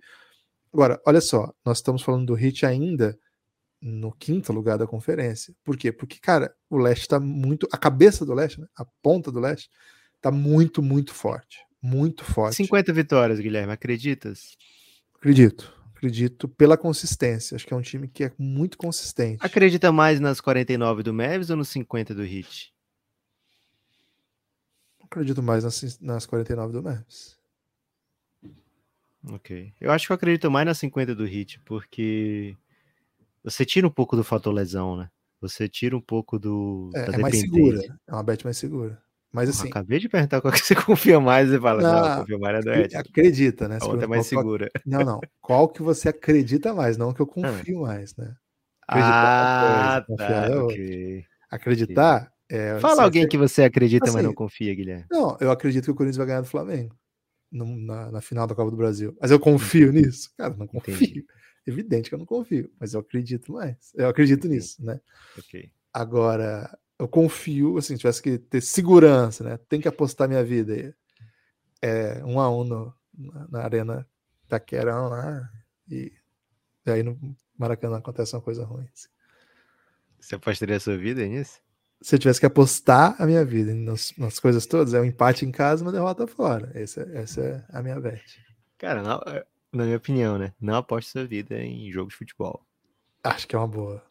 Agora, 0.72 1.00
olha 1.06 1.20
só, 1.20 1.52
nós 1.64 1.78
estamos 1.78 2.02
falando 2.02 2.26
do 2.26 2.34
Hit 2.34 2.66
ainda 2.66 3.16
no 3.86 4.10
quinto 4.10 4.50
lugar 4.50 4.78
da 4.78 4.86
conferência. 4.86 5.54
Por 5.62 5.76
quê? 5.76 5.92
Porque, 5.92 6.18
cara, 6.18 6.54
o 6.70 6.78
leste 6.78 7.02
está 7.02 7.20
muito. 7.20 7.68
A 7.70 7.76
cabeça 7.76 8.24
do 8.24 8.32
leste, 8.32 8.58
né? 8.58 8.66
a 8.74 8.84
ponta 9.02 9.30
do 9.30 9.38
leste, 9.38 9.68
está 10.16 10.30
muito, 10.30 10.82
muito 10.82 11.12
forte. 11.12 11.58
Muito 11.82 12.24
forte. 12.24 12.56
50 12.56 12.92
vitórias, 12.94 13.38
Guilherme, 13.38 13.72
acreditas? 13.72 14.56
Acredito 15.14 15.74
acredito 16.04 16.48
pela 16.48 16.76
consistência. 16.76 17.54
Acho 17.54 17.66
que 17.66 17.72
é 17.72 17.76
um 17.76 17.82
time 17.82 18.08
que 18.08 18.24
é 18.24 18.32
muito 18.38 18.76
consistente. 18.76 19.38
Acredita 19.40 19.90
mais 19.90 20.20
nas 20.20 20.40
49 20.40 21.02
do 21.02 21.14
Mavis 21.14 21.48
ou 21.48 21.56
nos 21.56 21.68
50 21.68 22.14
do 22.14 22.22
Hit? 22.22 22.74
Acredito 25.02 25.42
mais 25.42 25.64
nas, 25.64 26.00
nas 26.00 26.26
49 26.26 26.72
do 26.72 26.82
Mavis. 26.82 27.38
Ok. 29.30 29.72
Eu 29.80 29.90
acho 29.90 30.06
que 30.06 30.12
eu 30.12 30.16
acredito 30.16 30.50
mais 30.50 30.66
nas 30.66 30.78
50 30.78 31.14
do 31.14 31.24
Hit, 31.24 31.58
porque 31.60 32.54
você 33.44 33.64
tira 33.64 33.86
um 33.86 33.90
pouco 33.90 34.16
do 34.16 34.24
fator 34.24 34.52
lesão, 34.52 34.96
né? 34.96 35.08
Você 35.40 35.68
tira 35.68 35.96
um 35.96 36.00
pouco 36.00 36.38
do. 36.38 36.90
É, 36.94 37.14
é 37.14 37.18
mais 37.18 37.38
segura. 37.38 37.80
É 38.08 38.12
uma 38.12 38.22
bet 38.22 38.44
mais 38.44 38.56
segura. 38.56 38.98
Mas 39.30 39.48
assim. 39.48 39.68
acabei 39.68 39.98
de 39.98 40.08
perguntar 40.08 40.40
qual 40.40 40.52
que 40.52 40.60
você 40.60 40.74
confia 40.86 41.20
mais 41.20 41.50
e 41.52 41.60
fala, 41.60 41.82
não, 41.82 42.08
não 42.08 42.16
confio 42.20 42.38
mais 42.38 42.56
é 42.56 42.60
do 42.60 42.72
Ed. 42.72 42.96
Acredita, 42.96 43.68
né? 43.68 43.78
A 43.80 43.84
outra 43.84 44.04
é 44.04 44.08
mais 44.08 44.26
segura. 44.26 44.70
Não, 44.86 45.00
não. 45.00 45.20
Qual 45.40 45.68
que 45.68 45.82
você 45.82 46.08
acredita 46.08 46.72
mais, 46.72 46.96
não 46.96 47.12
que 47.12 47.20
eu 47.20 47.26
confio 47.26 47.80
mais, 47.80 48.14
né? 48.16 48.34
Acreditar 48.86 49.96
ah, 49.96 50.04
coisa, 50.06 50.26
tá, 50.26 50.46
é 50.46 50.56
okay. 50.56 51.24
Acreditar 51.50 52.32
é. 52.48 52.78
Fala 52.78 53.02
alguém 53.02 53.26
que 53.26 53.38
você 53.38 53.64
acredita, 53.64 54.04
assim, 54.04 54.14
mas 54.14 54.24
não 54.24 54.34
confia, 54.34 54.74
Guilherme. 54.74 55.06
Não, 55.10 55.36
eu 55.40 55.50
acredito 55.50 55.84
que 55.84 55.90
o 55.90 55.94
Corinthians 55.94 56.18
vai 56.18 56.26
ganhar 56.26 56.42
do 56.42 56.46
Flamengo 56.46 56.94
no, 57.50 57.64
na, 57.76 58.10
na, 58.10 58.20
final 58.20 58.46
da 58.46 58.54
Copa 58.54 58.70
do 58.70 58.76
Brasil. 58.76 59.16
Mas 59.20 59.30
eu 59.30 59.40
confio 59.40 59.92
nisso? 59.92 60.30
Cara, 60.36 60.54
não 60.54 60.66
confio. 60.66 60.94
Entendi. 60.94 61.24
Evidente 61.66 62.08
que 62.08 62.14
eu 62.14 62.18
não 62.18 62.26
confio, 62.26 62.70
mas 62.78 62.92
eu 62.92 63.00
acredito 63.00 63.52
mais. 63.52 63.92
Eu 63.94 64.08
acredito 64.08 64.46
Entendi. 64.46 64.56
nisso, 64.56 64.84
né? 64.84 65.00
Ok. 65.38 65.70
Agora, 65.92 66.78
eu 66.98 67.08
confio, 67.08 67.78
assim, 67.78 67.96
tivesse 67.96 68.22
que 68.22 68.38
ter 68.38 68.60
segurança, 68.60 69.42
né? 69.42 69.58
Tem 69.68 69.80
que 69.80 69.88
apostar 69.88 70.28
minha 70.28 70.44
vida. 70.44 70.94
É, 71.80 72.22
um 72.24 72.38
a 72.40 72.50
um 72.50 72.64
no, 72.64 72.94
na, 73.16 73.48
na 73.48 73.60
arena 73.62 74.08
Taquerão 74.48 75.08
lá, 75.08 75.50
e, 75.88 76.12
e, 76.86 76.90
aí 76.90 77.02
no 77.02 77.18
Maracanã 77.58 77.98
acontece 77.98 78.34
uma 78.34 78.42
coisa 78.42 78.64
ruim. 78.64 78.88
Assim. 78.92 79.08
Você 80.20 80.34
apostaria 80.34 80.76
a 80.76 80.80
sua 80.80 80.96
vida 80.96 81.26
nisso? 81.26 81.60
Se 82.00 82.14
eu 82.14 82.18
tivesse 82.18 82.40
que 82.40 82.46
apostar 82.46 83.16
a 83.18 83.26
minha 83.26 83.44
vida 83.44 83.74
nas, 83.74 84.12
nas 84.18 84.38
coisas 84.38 84.66
todas, 84.66 84.92
é 84.92 85.00
um 85.00 85.04
empate 85.04 85.46
em 85.46 85.50
casa 85.50 85.82
uma 85.82 85.92
derrota 85.92 86.26
fora. 86.26 86.70
Essa, 86.74 87.02
essa 87.14 87.40
é 87.40 87.64
a 87.70 87.82
minha 87.82 87.98
bet. 87.98 88.40
Cara, 88.76 89.02
na, 89.02 89.44
na 89.74 89.84
minha 89.84 89.96
opinião, 89.96 90.38
né? 90.38 90.52
Não 90.60 90.76
aposte 90.76 91.10
sua 91.10 91.26
vida 91.26 91.58
em 91.58 91.90
jogo 91.90 92.10
de 92.10 92.16
futebol. 92.16 92.64
Acho 93.22 93.46
que 93.46 93.56
é 93.56 93.58
uma 93.58 93.68
boa. 93.68 94.02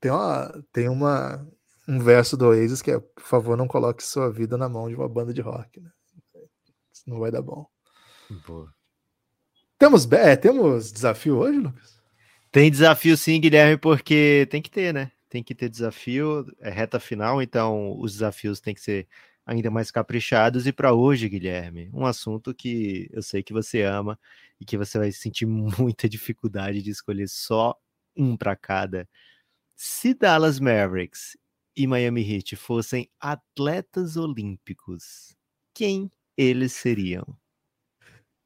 Tem 0.00 0.10
uma, 0.10 0.64
tem 0.72 0.88
uma, 0.88 1.46
um 1.88 1.98
verso 1.98 2.36
do 2.36 2.46
Oasis 2.46 2.82
que 2.82 2.90
é, 2.90 2.98
por 2.98 3.24
favor, 3.24 3.56
não 3.56 3.66
coloque 3.66 4.02
sua 4.02 4.30
vida 4.30 4.56
na 4.56 4.68
mão 4.68 4.88
de 4.88 4.94
uma 4.94 5.08
banda 5.08 5.32
de 5.32 5.40
rock, 5.40 5.80
né? 5.80 5.90
Isso 6.92 7.04
não 7.06 7.18
vai 7.18 7.30
dar 7.30 7.42
bom. 7.42 7.66
Boa. 8.46 8.72
Temos, 9.78 10.10
é, 10.12 10.36
temos 10.36 10.92
desafio 10.92 11.38
hoje, 11.38 11.58
Lucas? 11.58 12.00
Tem 12.52 12.70
desafio 12.70 13.16
sim, 13.16 13.40
Guilherme, 13.40 13.78
porque 13.78 14.46
tem 14.50 14.60
que 14.60 14.70
ter, 14.70 14.92
né? 14.92 15.10
Tem 15.28 15.42
que 15.42 15.54
ter 15.54 15.68
desafio, 15.68 16.44
é 16.60 16.68
reta 16.68 16.98
final, 16.98 17.40
então 17.40 17.98
os 17.98 18.12
desafios 18.12 18.60
têm 18.60 18.74
que 18.74 18.80
ser 18.80 19.08
ainda 19.46 19.70
mais 19.70 19.90
caprichados. 19.90 20.66
E 20.66 20.72
para 20.72 20.92
hoje, 20.92 21.28
Guilherme, 21.28 21.90
um 21.94 22.04
assunto 22.04 22.54
que 22.54 23.08
eu 23.12 23.22
sei 23.22 23.42
que 23.42 23.52
você 23.52 23.82
ama 23.82 24.18
e 24.60 24.64
que 24.64 24.76
você 24.76 24.98
vai 24.98 25.10
sentir 25.10 25.46
muita 25.46 26.08
dificuldade 26.08 26.82
de 26.82 26.90
escolher 26.90 27.28
só 27.28 27.74
um 28.16 28.36
para 28.36 28.54
cada. 28.54 29.08
Se 29.76 30.12
Dallas 30.12 30.60
Mavericks 30.60 31.36
e 31.76 31.86
Miami 31.86 32.22
Heat 32.22 32.56
fossem 32.56 33.08
atletas 33.18 34.16
olímpicos, 34.16 35.34
quem 35.74 36.10
eles 36.36 36.72
seriam? 36.72 37.24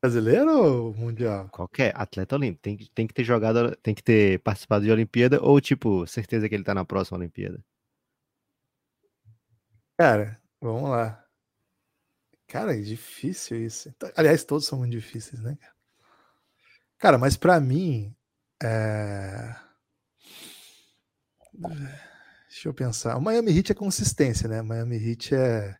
Brasileiro 0.00 0.50
ou 0.50 0.94
mundial? 0.94 1.48
Qualquer 1.48 1.92
atleta 1.96 2.36
olímpico. 2.36 2.62
Tem, 2.62 2.76
tem 2.94 3.06
que 3.06 3.14
ter 3.14 3.24
jogado, 3.24 3.74
tem 3.76 3.94
que 3.94 4.02
ter 4.02 4.38
participado 4.40 4.84
de 4.84 4.90
Olimpíada 4.90 5.42
ou, 5.42 5.60
tipo, 5.60 6.06
certeza 6.06 6.48
que 6.48 6.54
ele 6.54 6.62
tá 6.62 6.74
na 6.74 6.84
próxima 6.84 7.18
Olimpíada? 7.18 7.64
Cara, 9.98 10.40
vamos 10.60 10.90
lá. 10.90 11.24
Cara, 12.46 12.76
é 12.76 12.80
difícil 12.80 13.64
isso. 13.64 13.94
Aliás, 14.14 14.44
todos 14.44 14.66
são 14.66 14.78
muito 14.78 14.92
difíceis, 14.92 15.42
né, 15.42 15.56
cara? 15.58 15.74
Cara, 16.99 17.18
mas 17.18 17.36
para 17.36 17.61
mim, 17.61 18.14
é... 18.62 19.55
Deixa 22.49 22.68
eu 22.68 22.74
pensar. 22.74 23.16
O 23.16 23.20
Miami 23.20 23.57
Heat 23.57 23.72
é 23.72 23.74
consistência, 23.74 24.49
né? 24.49 24.61
O 24.61 24.64
Miami 24.64 24.97
Heat 24.97 25.34
é, 25.34 25.76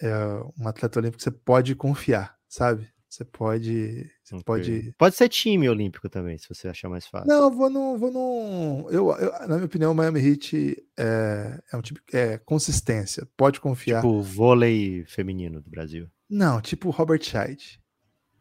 é 0.00 0.14
um 0.58 0.68
atleta 0.68 0.98
olímpico 0.98 1.18
que 1.18 1.24
você 1.24 1.30
pode 1.30 1.74
confiar, 1.74 2.36
sabe? 2.48 2.88
Você 3.08 3.24
pode. 3.24 4.08
Você 4.22 4.34
Ok. 4.36 4.44
pode. 4.44 4.94
Pode 4.96 5.16
ser 5.16 5.28
time 5.28 5.68
olímpico 5.68 6.08
também, 6.08 6.38
se 6.38 6.48
você 6.48 6.68
achar 6.68 6.88
mais 6.88 7.06
fácil. 7.08 7.26
Não, 7.26 7.42
eu 7.44 7.50
vou 7.50 7.68
num. 7.68 7.98
Vou 7.98 8.10
num 8.12 8.88
eu, 8.90 9.10
eu- 9.16 9.32
na 9.48 9.54
minha 9.56 9.64
opinião, 9.64 9.90
o 9.90 9.94
Miami 9.94 10.20
Heat 10.20 10.76
é, 10.96 11.60
é 11.72 11.76
um 11.76 11.82
tipo. 11.82 12.00
É 12.12 12.38
consistência. 12.38 13.26
Pode 13.36 13.60
confiar. 13.60 14.00
Tipo 14.02 14.22
vôlei 14.22 15.04
feminino 15.06 15.60
do 15.60 15.68
Brasil. 15.68 16.08
Não, 16.28 16.60
tipo 16.60 16.90
Robert 16.90 17.20
Scheid. 17.24 17.79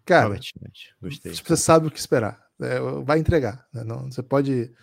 Cara, 0.10 0.24
Robert 0.26 0.42
Gostei. 1.02 1.34
você 1.34 1.56
sabe 1.58 1.88
o 1.88 1.92
que 1.92 2.00
esperar. 2.00 2.42
É, 2.62 2.80
vai 3.04 3.20
entregar. 3.20 3.66
né? 3.74 3.84
Não, 3.84 4.12
você 4.12 4.22
pode. 4.24 4.74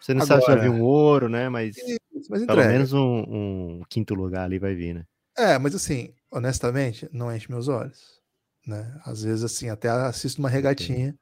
Você 0.00 0.14
não 0.14 0.24
sabe 0.24 0.42
se 0.42 0.46
vai 0.48 0.60
vir 0.60 0.66
Agora- 0.66 0.80
um 0.80 0.84
ouro, 0.84 1.28
né? 1.28 1.48
Mas 1.48 1.76
Mas 2.30 2.46
pelo 2.46 2.64
menos 2.64 2.92
um, 2.92 3.00
um 3.00 3.82
quinto 3.88 4.14
lugar 4.14 4.44
ali 4.44 4.58
vai 4.58 4.74
vir, 4.74 4.94
né? 4.94 5.04
É, 5.36 5.58
mas 5.58 5.74
assim, 5.74 6.14
honestamente, 6.30 7.08
não 7.12 7.34
enche 7.34 7.50
meus 7.50 7.68
olhos. 7.68 8.20
Né? 8.66 8.98
Às 9.04 9.22
vezes, 9.24 9.44
assim, 9.44 9.68
até 9.68 9.88
assisto 9.88 10.40
uma 10.40 10.48
regatinha, 10.48 11.14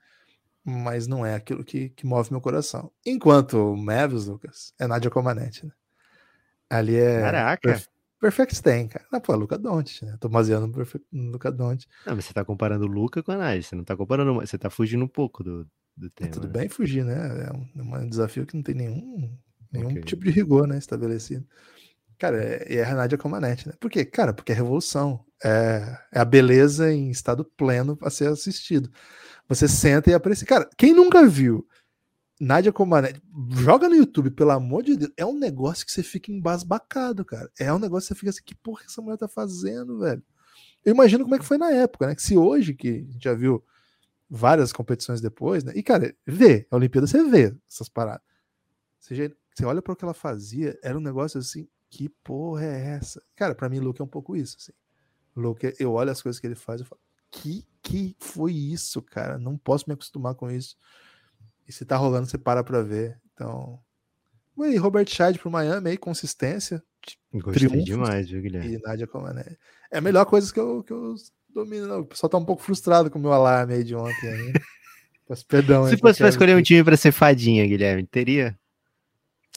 mas 0.65 1.07
não 1.09 1.25
é 1.27 1.35
aquilo 1.35 1.65
que, 1.65 1.89
que 1.89 2.07
move 2.07 2.31
meu 2.31 2.41
coração. 2.41 2.93
Enquanto 3.05 3.55
o 3.73 3.77
Mavis, 3.77 4.27
Lucas, 4.27 4.73
é 4.79 4.87
Nadia 4.87 5.11
Comaneci, 5.11 5.67
né? 5.67 5.73
Ali 6.71 6.97
é. 6.97 7.21
Caraca! 7.21 7.83
Perf- 8.23 8.37
Perfect 8.37 8.55
Stain, 8.55 8.89
cara. 8.89 9.05
Não, 9.13 9.21
pô, 9.21 9.33
é 9.33 9.37
Luca 9.37 9.59
Doncic, 9.59 10.03
né? 10.05 10.17
Tô 10.21 10.29
baseando 10.29 10.67
no, 10.67 10.73
Perfect- 10.73 11.07
no 11.13 11.33
Luca 11.33 11.51
Doncic. 11.51 11.91
Não, 12.07 12.17
mas 12.17 12.25
você 12.25 12.33
tá 12.33 12.45
comparando 12.45 12.85
o 12.85 12.89
Luca 12.89 13.23
com 13.23 13.33
a 13.33 13.37
Nádia. 13.37 13.63
Você 13.63 13.77
não 13.77 13.85
tá 13.85 13.97
comparando. 13.97 14.35
Você 14.35 14.59
tá 14.59 14.71
fugindo 14.71 15.05
um 15.05 15.09
pouco 15.09 15.43
do, 15.43 15.67
do 15.97 16.11
tema. 16.11 16.31
Tudo 16.31 16.47
né? 16.47 16.53
bem 16.53 16.69
fugir, 16.69 17.05
né? 17.05 17.15
É 17.47 17.53
um, 17.83 17.97
é 17.97 17.99
um 18.01 18.09
desafio 18.09 18.47
que 18.47 18.57
não 18.57 18.63
tem 18.63 18.75
nenhum, 18.75 19.37
nenhum 19.73 19.91
Ok. 19.91 20.03
tipo 20.03 20.25
de 20.25 20.31
rigor, 20.31 20.67
né? 20.67 20.79
Estabelecido. 20.79 21.47
Cara, 22.19 22.43
é, 22.43 22.73
e 22.73 22.77
é 22.77 22.85
a 22.85 22.95
Nadia 22.95 23.19
Comaneci, 23.19 23.67
né? 23.69 23.75
Por 23.81 23.91
quê? 23.91 24.05
Cara, 24.05 24.33
porque 24.33 24.53
é 24.53 24.55
revolução. 24.55 25.25
É, 25.45 25.99
é 26.13 26.21
a 26.21 26.25
beleza 26.25 26.93
em 26.93 27.11
estado 27.11 27.45
pleno 27.45 27.99
a 28.03 28.11
ser 28.11 28.29
assistido. 28.29 28.91
Você 29.49 29.67
senta 29.67 30.11
e 30.11 30.15
aprecia. 30.15 30.47
Cara, 30.47 30.69
quem 30.79 30.95
nunca 30.95 31.27
viu 31.27 31.67
Nadia 32.45 32.73
Comaneci, 32.73 33.21
joga 33.51 33.89
no 33.89 33.95
YouTube, 33.95 34.31
pelo 34.33 34.51
amor 34.51 34.83
de 34.83 34.97
Deus. 34.97 35.13
É 35.17 35.25
um 35.25 35.39
negócio 35.39 35.87
que 35.87 35.93
você 35.93 36.03
fica 36.03 36.33
embasbacado, 36.33 37.25
cara. 37.25 37.51
É 37.59 37.73
um 37.73 37.79
negócio 37.79 38.09
que 38.09 38.15
você 38.15 38.19
fica 38.19 38.31
assim, 38.31 38.43
que 38.45 38.55
porra 38.55 38.81
que 38.81 38.87
essa 38.91 39.01
mulher 39.01 39.17
tá 39.17 39.29
fazendo, 39.29 40.01
velho? 40.01 40.23
Eu 40.85 40.95
imagino 40.95 41.25
como 41.25 41.37
é 41.37 41.39
que 41.39 41.45
foi 41.47 41.59
na 41.59 41.71
época, 41.73 42.07
né? 42.09 42.15
Que 42.15 42.23
se 42.23 42.37
hoje, 42.37 42.75
que 42.75 42.89
a 42.89 43.13
gente 43.13 43.25
já 43.25 43.35
viu 43.35 43.65
várias 44.31 44.73
competições 44.73 45.21
depois, 45.21 45.65
né? 45.65 45.73
E, 45.77 45.83
cara, 45.83 46.15
vê, 46.27 46.67
a 46.71 46.77
Olimpíada 46.77 47.07
você 47.07 47.25
vê 47.25 47.55
essas 47.71 47.89
paradas. 47.89 48.23
Você, 49.01 49.15
já- 49.15 49.31
você 49.55 49.65
olha 49.65 49.83
para 49.83 49.93
o 49.93 49.97
que 49.97 50.05
ela 50.05 50.15
fazia, 50.15 50.79
era 50.83 50.97
um 50.97 51.01
negócio 51.01 51.39
assim, 51.39 51.69
que 51.91 52.09
porra 52.09 52.65
é 52.65 52.89
essa? 52.97 53.23
Cara, 53.37 53.55
para 53.55 53.69
mim, 53.69 53.81
Luke 53.81 54.01
é 54.01 54.05
um 54.05 54.09
pouco 54.09 54.37
isso, 54.37 54.57
assim. 54.59 54.73
Luke, 55.37 55.75
eu 55.79 55.93
olho 55.93 56.11
as 56.11 56.23
coisas 56.23 56.41
que 56.41 56.47
ele 56.47 56.55
faz 56.55 56.81
e 56.81 56.85
falo, 56.85 57.01
que 57.31 57.67
que 57.83 58.17
foi 58.21 58.53
isso, 58.55 59.03
cara? 59.03 59.39
Não 59.39 59.59
posso 59.59 59.87
me 59.89 59.95
acostumar 59.95 60.35
com 60.37 60.51
isso. 60.51 60.77
E 61.73 61.75
se 61.75 61.87
tá 61.87 61.97
rolando, 61.97 62.27
você 62.27 62.37
para 62.37 62.63
pra 62.63 62.83
ver. 62.83 63.19
Então. 63.33 63.81
E 64.59 64.77
Robert 64.77 65.09
Scheid 65.09 65.39
pro 65.39 65.51
Miami 65.51 65.89
aí, 65.91 65.97
consistência. 65.97 66.83
Gostei 67.33 67.67
demais, 67.83 68.29
viu, 68.29 68.43
Guilherme? 68.43 68.75
E 68.75 68.79
Nadia 68.83 69.07
Comaneci. 69.07 69.57
É 69.91 69.97
a 69.97 70.01
melhor 70.03 70.27
coisa 70.27 70.53
que 70.53 70.61
eu, 70.61 70.85
que 70.85 70.93
eu 70.93 71.15
domino. 71.49 71.87
Não. 71.87 72.01
O 72.01 72.05
pessoal 72.07 72.29
tá 72.29 72.37
um 72.37 72.45
pouco 72.45 72.63
frustrado 72.63 73.11
com 73.11 73.19
o 73.19 73.23
meu 73.23 73.33
alarme 73.33 73.73
aí 73.73 73.83
de 73.83 73.95
ontem 73.97 74.29
ainda. 74.29 74.61
Peço 75.27 75.47
perdão. 75.47 75.89
Se 75.89 75.97
fosse 75.97 76.19
pra 76.19 76.29
escolher 76.29 76.55
um 76.55 76.63
time 76.63 76.85
pra 76.85 76.97
ser 76.97 77.11
fadinha, 77.11 77.67
Guilherme, 77.67 78.07
teria 78.07 78.59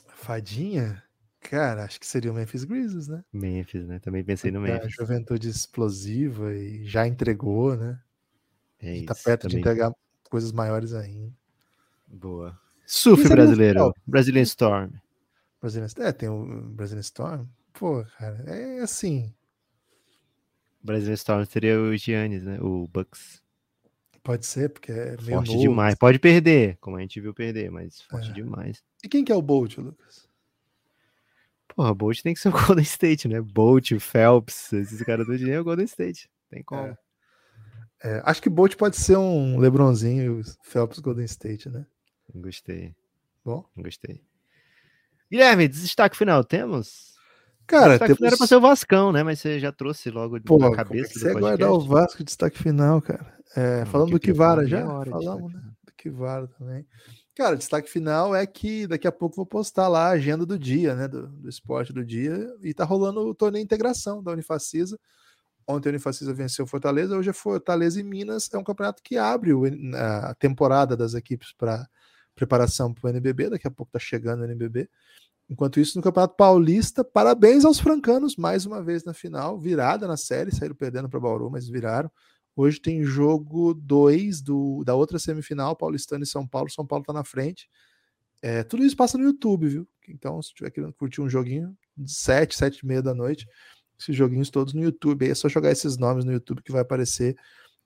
Fadinha? 0.08 1.04
Cara, 1.42 1.84
acho 1.84 2.00
que 2.00 2.08
seria 2.08 2.32
o 2.32 2.34
Memphis 2.34 2.64
Grizzlies, 2.64 3.08
né? 3.10 3.24
Memphis, 3.32 3.86
né? 3.86 4.00
Também 4.00 4.24
pensei 4.24 4.52
no 4.52 4.66
É, 4.66 4.74
Memphis. 4.74 4.94
juventude 4.94 5.50
explosiva 5.50 6.56
e 6.56 6.86
já 6.86 7.06
entregou, 7.06 7.76
né? 7.76 8.00
É 8.80 9.04
tá 9.04 9.14
isso, 9.14 9.24
perto 9.24 9.42
de 9.48 9.48
também. 9.50 9.60
entregar 9.60 9.92
coisas 10.30 10.52
maiores 10.52 10.94
ainda. 10.94 11.32
Boa. 12.08 12.60
Surf 12.86 13.26
o 13.26 13.30
brasileiro. 13.30 13.94
Brazilian 14.06 14.44
Storm. 14.44 14.92
Brazilian, 15.62 15.88
é, 16.00 16.12
tem 16.12 16.30
o 16.30 16.46
Brazilian 16.70 17.02
Storm. 17.02 17.48
Pô, 17.74 18.06
cara, 18.18 18.44
é 18.48 18.80
assim. 18.82 19.34
Brazilian 20.84 21.16
Storm 21.16 21.46
seria 21.46 21.80
o 21.80 21.96
Giannis, 21.98 22.44
né? 22.44 22.60
O 22.62 22.88
Bucks. 22.88 23.42
Pode 24.24 24.46
ser, 24.46 24.70
porque 24.70 24.92
é 24.92 25.12
meio 25.22 25.38
Forte 25.38 25.52
novo. 25.52 25.60
demais. 25.62 25.96
Pode 25.96 26.20
perder, 26.20 26.78
como 26.80 26.98
a 26.98 27.02
gente 27.02 27.20
viu 27.20 27.34
perder, 27.34 27.70
mas 27.72 28.02
forte 28.02 28.30
É. 28.30 28.34
demais. 28.34 28.84
E 29.04 29.10
quem 29.10 29.24
que 29.24 29.32
é 29.32 29.36
o 29.36 29.42
Bolt, 29.42 29.78
Lucas? 29.78 30.28
Porra, 31.76 31.94
Bolt 31.94 32.22
tem 32.22 32.34
que 32.34 32.40
ser 32.40 32.50
o 32.50 32.52
Golden 32.80 32.84
State, 32.84 33.28
né? 33.28 33.42
Bolt, 33.42 33.92
o 33.92 34.00
Phelps, 34.00 34.72
esses 34.74 35.02
caras 35.04 35.28
do 35.28 35.38
dinheiro 35.38 35.58
é 35.58 35.62
o 35.62 35.64
Golden 35.64 35.86
State. 35.86 36.30
Tem 36.50 36.64
como. 36.64 36.88
É. 36.88 36.98
É, 38.04 38.22
acho 38.26 38.42
que 38.42 38.50
Bolt 38.50 38.76
pode 38.76 38.98
ser 38.98 39.18
um 39.18 39.58
Lebronzinho 39.58 40.24
e 40.24 40.30
o 40.30 40.44
Phelps 40.64 41.00
Golden 41.00 41.26
State, 41.26 41.70
né? 41.70 41.86
Gostei, 42.34 42.96
Bom, 43.44 43.64
gostei. 43.78 44.22
Guilherme, 45.32 45.68
destaque 45.68 46.18
final, 46.18 46.44
temos? 46.44 47.14
cara, 47.68 47.92
destaque 47.92 48.16
final 48.16 48.18
temos... 48.18 48.28
era 48.32 48.38
pra 48.38 48.48
ser 48.48 48.56
o 48.56 48.62
Vascão, 48.62 49.12
né? 49.12 49.24
Mas 49.24 49.40
você 49.40 49.60
já 49.60 49.72
trouxe 49.72 50.10
logo 50.10 50.40
Pô, 50.42 50.58
na 50.58 50.68
é 50.68 50.72
cabeça 50.72 51.14
do 51.14 51.20
você 51.20 51.34
guardar 51.34 51.72
o 51.72 51.80
Vasco 51.80 52.20
de 52.20 52.26
destaque 52.26 52.58
final, 52.58 53.02
cara? 53.02 53.36
É, 53.56 53.80
Não, 53.80 53.86
falando 53.88 54.12
do 54.12 54.20
que 54.20 54.30
eu 54.30 54.34
Kivara 54.34 54.68
já? 54.68 54.86
hora 54.88 55.12
Falamos, 55.12 55.54
né? 55.54 55.62
Do 55.86 55.94
Kivara 55.94 56.48
também. 56.48 56.86
Cara, 57.36 57.58
destaque 57.58 57.90
final 57.90 58.34
é 58.34 58.46
que 58.48 58.88
daqui 58.88 59.08
a 59.08 59.12
pouco 59.12 59.36
vou 59.36 59.46
postar 59.46 59.88
lá 59.88 60.08
a 60.08 60.12
agenda 60.12 60.46
do 60.46 60.58
dia, 60.58 60.96
né? 60.96 61.08
Do, 61.08 61.28
do 61.28 61.50
esporte 61.50 61.92
do 61.92 62.04
dia. 62.04 62.48
E 62.62 62.74
tá 62.74 62.84
rolando 62.86 63.20
o 63.22 63.36
torneio 63.36 63.62
de 63.62 63.66
integração 63.66 64.24
da 64.24 64.32
Unifacisa. 64.32 64.98
Ontem 65.68 65.90
a 65.90 65.92
Unifacisa 65.92 66.34
venceu 66.34 66.66
Fortaleza, 66.66 67.18
hoje 67.18 67.30
é 67.30 67.34
Fortaleza 67.34 68.00
e 68.00 68.04
Minas. 68.04 68.50
É 68.54 68.58
um 68.58 68.64
campeonato 68.64 69.04
que 69.04 69.18
abre 69.18 69.52
a 69.96 70.34
temporada 70.36 70.96
das 70.96 71.14
equipes 71.14 71.54
para 71.54 71.88
preparação 72.36 72.94
para 72.94 73.08
o 73.08 73.10
NBB. 73.10 73.50
Daqui 73.50 73.68
a 73.68 73.72
pouco 73.72 73.92
tá 73.92 74.00
chegando 74.00 74.42
o 74.42 74.44
NBB. 74.46 74.90
Enquanto 75.50 75.80
isso, 75.80 75.98
no 75.98 76.04
Campeonato 76.04 76.36
Paulista, 76.36 77.04
parabéns 77.04 77.66
aos 77.66 77.80
francanos, 77.80 78.36
mais 78.36 78.66
uma 78.66 78.82
vez 78.82 79.04
na 79.04 79.14
final, 79.14 79.60
virada 79.60 80.08
na 80.08 80.18
série, 80.18 80.54
saíram 80.54 80.76
perdendo 80.76 81.08
para 81.08 81.20
Bauru, 81.20 81.50
mas 81.52 81.68
viraram. 81.68 82.12
Hoje 82.56 82.80
tem 82.80 83.04
jogo 83.04 83.74
2 83.74 84.42
da 84.84 84.96
outra 84.96 85.20
semifinal, 85.20 85.76
Paulistano 85.76 86.24
e 86.24 86.28
São 86.28 86.48
Paulo. 86.48 86.70
São 86.70 86.86
Paulo 86.86 87.04
tá 87.04 87.14
na 87.14 87.24
frente. 87.24 87.70
É, 88.42 88.64
tudo 88.64 88.84
isso 88.84 88.96
passa 88.96 89.18
no 89.18 89.24
YouTube, 89.24 89.68
viu? 89.68 89.88
Então, 90.08 90.42
se 90.42 90.54
tiver 90.54 90.72
querendo 90.72 90.94
curtir 90.94 91.22
um 91.22 91.30
joguinho, 91.30 91.76
7, 92.06 92.56
7 92.56 92.80
e 92.80 92.86
meia 92.86 93.02
da 93.02 93.14
noite, 93.14 93.48
esses 94.00 94.16
joguinhos 94.16 94.50
todos 94.50 94.74
no 94.74 94.82
YouTube. 94.82 95.26
Aí 95.26 95.32
é 95.32 95.36
só 95.36 95.50
jogar 95.50 95.72
esses 95.72 95.98
nomes 95.98 96.26
no 96.26 96.32
YouTube 96.32 96.62
que 96.64 96.72
vai 96.72 96.82
aparecer. 96.82 97.36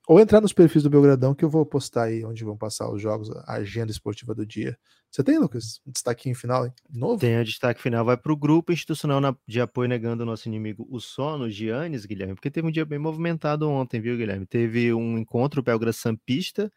Ou 0.09 0.19
entrar 0.19 0.41
nos 0.41 0.51
perfis 0.51 0.81
do 0.81 0.89
Belgradão, 0.89 1.35
que 1.35 1.45
eu 1.45 1.49
vou 1.51 1.63
postar 1.63 2.05
aí 2.05 2.25
onde 2.25 2.43
vão 2.43 2.57
passar 2.57 2.91
os 2.91 2.99
jogos, 2.99 3.29
a 3.45 3.53
agenda 3.57 3.91
esportiva 3.91 4.33
do 4.33 4.43
dia. 4.43 4.75
Você 5.11 5.23
tem, 5.23 5.37
Lucas? 5.37 5.79
Um 5.85 5.91
destaquinho 5.91 6.33
final, 6.33 6.65
hein? 6.65 6.73
Novo? 6.89 7.19
Tem 7.19 7.39
o 7.39 7.45
destaque 7.45 7.79
final, 7.79 8.03
vai 8.03 8.17
para 8.17 8.33
o 8.33 8.35
grupo 8.35 8.71
institucional 8.71 9.21
na- 9.21 9.35
de 9.47 9.61
apoio 9.61 9.87
negando 9.87 10.23
o 10.23 10.25
nosso 10.25 10.47
inimigo, 10.47 10.87
o 10.89 10.99
sono, 10.99 11.47
Giannis, 11.47 12.07
Guilherme, 12.07 12.33
porque 12.33 12.49
teve 12.49 12.67
um 12.67 12.71
dia 12.71 12.85
bem 12.85 12.97
movimentado 12.97 13.69
ontem, 13.69 14.01
viu, 14.01 14.17
Guilherme? 14.17 14.47
Teve 14.47 14.91
um 14.95 15.15
encontro 15.15 15.61
Belgrado 15.61 15.93
Sampista, 15.95 16.71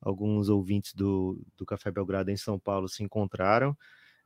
alguns 0.00 0.48
ouvintes 0.48 0.94
do, 0.94 1.38
do 1.58 1.66
Café 1.66 1.90
Belgrado 1.90 2.30
em 2.30 2.36
São 2.38 2.58
Paulo 2.58 2.88
se 2.88 3.02
encontraram, 3.02 3.76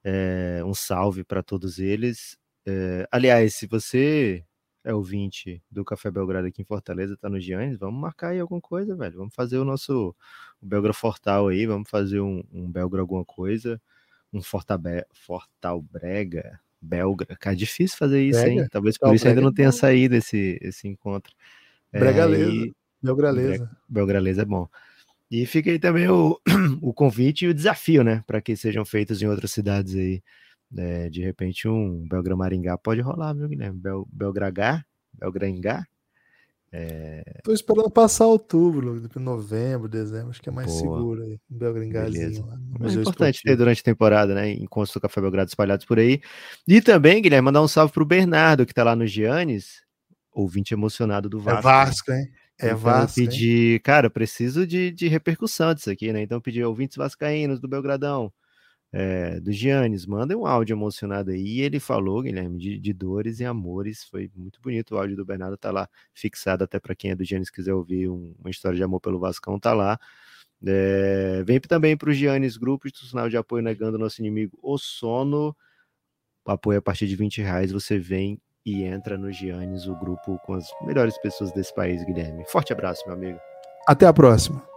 é, 0.05 0.63
um 0.65 0.75
salve 0.75 1.25
para 1.25 1.43
todos 1.43 1.79
eles. 1.81 2.37
É, 2.67 3.07
aliás, 3.11 3.57
se 3.57 3.67
você 3.67 4.45
é 4.85 4.95
ouvinte 4.95 5.63
do 5.71 5.85
Café 5.85 6.11
Belgrado 6.11 6.47
aqui 6.47 6.63
em 6.63 6.65
Fortaleza, 6.65 7.17
tá 7.17 7.29
no 7.29 7.41
Giannis, 7.41 7.79
vamos 7.79 8.01
marcar 8.01 8.29
aí 8.29 8.41
alguma 8.41 8.61
coisa, 8.61 8.95
velho. 8.95 9.17
Vamos 9.17 9.35
fazer 9.35 9.59
o 9.59 9.65
nosso 9.65 10.15
o 10.61 10.67
Belgra 10.67 10.93
Fortal 10.93 11.49
aí, 11.49 11.67
vamos 11.67 11.89
fazer 11.89 12.21
um, 12.21 12.45
um 12.53 12.71
Belgra 12.71 13.01
alguma 13.01 13.25
coisa, 13.25 13.81
um 14.33 14.43
Fortabe, 14.43 15.05
Fortal 15.13 15.81
Brega, 15.83 16.61
Belgra. 16.81 17.37
Cara, 17.37 17.57
é 17.57 17.59
difícil 17.59 17.97
fazer 17.97 18.23
isso, 18.23 18.41
Brega? 18.41 18.63
hein? 18.63 18.69
Talvez 18.71 18.99
por 18.99 19.07
Fortal 19.07 19.15
isso 19.17 19.29
ainda 19.29 19.41
Brega 19.41 19.47
não 19.47 19.53
é 19.53 19.57
tenha 19.57 19.73
saído 19.73 20.15
esse, 20.15 20.59
esse 20.61 20.87
encontro. 20.87 21.35
É, 21.93 21.99
Bregaleza. 21.99 22.51
e- 22.51 22.75
Belgraleza. 23.03 23.71
Belgraleza 23.89 24.43
é 24.43 24.45
bom. 24.45 24.69
E 25.31 25.47
fica 25.47 25.71
aí 25.71 25.79
também 25.79 26.09
o, 26.09 26.41
o 26.81 26.93
convite 26.93 27.45
e 27.45 27.49
o 27.49 27.55
desafio, 27.55 28.05
né? 28.05 28.23
Para 28.27 28.41
que 28.41 28.57
sejam 28.57 28.85
feitos 28.85 29.21
em 29.23 29.27
outras 29.27 29.51
cidades 29.51 29.95
aí. 29.95 30.23
É, 30.77 31.09
de 31.09 31.23
repente, 31.23 31.69
um 31.69 32.07
Belgra 32.09 32.37
Maringá 32.37 32.77
pode 32.77 33.01
rolar, 33.01 33.33
viu, 33.35 33.49
Guilherme? 33.49 33.79
Bel, 33.79 34.09
Belgragá, 34.13 34.85
Belgringá. 35.13 35.87
Tô 37.45 37.53
esperando 37.53 37.89
passar 37.89 38.27
outubro, 38.27 39.01
novembro, 39.21 39.89
dezembro, 39.89 40.31
acho 40.31 40.43
que 40.43 40.49
é 40.49 40.53
mais 40.53 40.67
Boa. 40.67 40.81
seguro 40.81 41.23
aí. 41.23 41.39
Um 41.49 41.57
Belgringazinho 41.57 42.47
Mas 42.81 42.97
é 42.97 43.01
importante 43.01 43.35
ter 43.35 43.51
Esportivo. 43.51 43.57
durante 43.57 43.81
a 43.81 43.85
temporada, 43.85 44.35
né? 44.35 44.51
Encontros 44.51 44.93
do 44.93 45.01
Café 45.01 45.21
Belgrado 45.21 45.49
espalhados 45.49 45.85
por 45.85 45.99
aí. 46.01 46.21
E 46.67 46.81
também, 46.81 47.23
Guilherme, 47.23 47.45
mandar 47.45 47.63
um 47.63 47.69
salve 47.69 47.93
pro 47.93 48.05
Bernardo, 48.05 48.67
que 48.67 48.75
tá 48.75 48.83
lá 48.83 48.97
no 48.97 49.07
Giannis, 49.07 49.83
ouvinte 50.33 50.75
emocionado 50.75 51.29
do 51.29 51.39
É 51.39 51.43
Vasco. 51.43 51.63
Vasco, 51.63 52.13
hein? 52.13 52.29
É 52.59 52.67
então, 52.67 52.79
Vasco. 52.79 53.21
pedir, 53.21 53.81
cara, 53.81 54.11
preciso 54.11 54.67
de, 54.67 54.91
de 54.91 55.07
repercussão 55.07 55.75
disso 55.75 55.91
aqui, 55.91 56.13
né? 56.13 56.23
Então 56.23 56.41
pedir 56.41 56.65
ouvintes 56.65 56.97
vascaínos 56.97 57.61
do 57.61 57.69
Belgradão. 57.69 58.33
É, 58.97 59.41
do 59.41 59.51
Giannis. 59.51 60.07
Manda 60.07 60.39
um 60.39 60.47
áudio 60.47 60.75
emocionado 60.75 61.33
aí. 61.33 61.61
Ele 61.61 61.81
falou, 61.81 62.23
Guilherme, 62.23 62.57
de, 62.57 62.79
de, 62.79 62.93
dores 62.93 63.41
e 63.41 63.45
amores. 63.45 64.05
Foi 64.05 64.31
muito 64.37 64.61
bonito 64.63 64.95
o 64.95 64.99
áudio 64.99 65.17
do 65.17 65.25
Bernardo, 65.25 65.57
tá 65.57 65.73
lá 65.73 65.89
fixado 66.15 66.63
até 66.63 66.79
para 66.79 66.95
quem 66.95 67.11
é 67.11 67.17
do 67.17 67.25
Giannis 67.25 67.51
quiser 67.51 67.75
ouvir 67.75 68.09
um, 68.09 68.33
uma 68.39 68.51
história 68.51 68.77
de 68.77 68.85
amor 68.85 69.01
pelo 69.01 69.19
Vascão, 69.19 69.59
tá 69.59 69.75
lá. 69.75 69.99
É, 70.65 71.43
vem 71.45 71.59
também 71.59 71.97
para 71.97 72.09
o 72.09 72.13
Giannis 72.13 72.57
Grupo, 72.57 72.87
institucional 72.87 73.29
de 73.29 73.37
apoio 73.37 73.65
negando 73.65 73.99
nosso 73.99 74.21
inimigo, 74.23 74.57
o 74.63 74.79
sono. 74.79 75.55
Apoio 76.47 76.79
a 76.79 76.83
partir 76.83 77.09
de 77.09 77.17
20 77.17 77.43
reais, 77.43 77.73
você 77.73 77.99
vem 77.99 78.41
e 78.65 78.85
entra 78.85 79.19
no 79.19 79.33
Giannis, 79.33 79.87
o 79.87 79.97
grupo 79.97 80.39
com 80.47 80.55
as 80.55 80.69
melhores 80.87 81.19
pessoas 81.19 81.53
desse 81.53 81.75
país, 81.75 82.05
Guilherme. 82.05 82.45
Forte 82.47 82.73
abraço, 82.73 83.03
meu 83.07 83.15
amigo. 83.15 83.39
Até 83.87 84.07
a 84.07 84.13
próxima. 84.13 84.74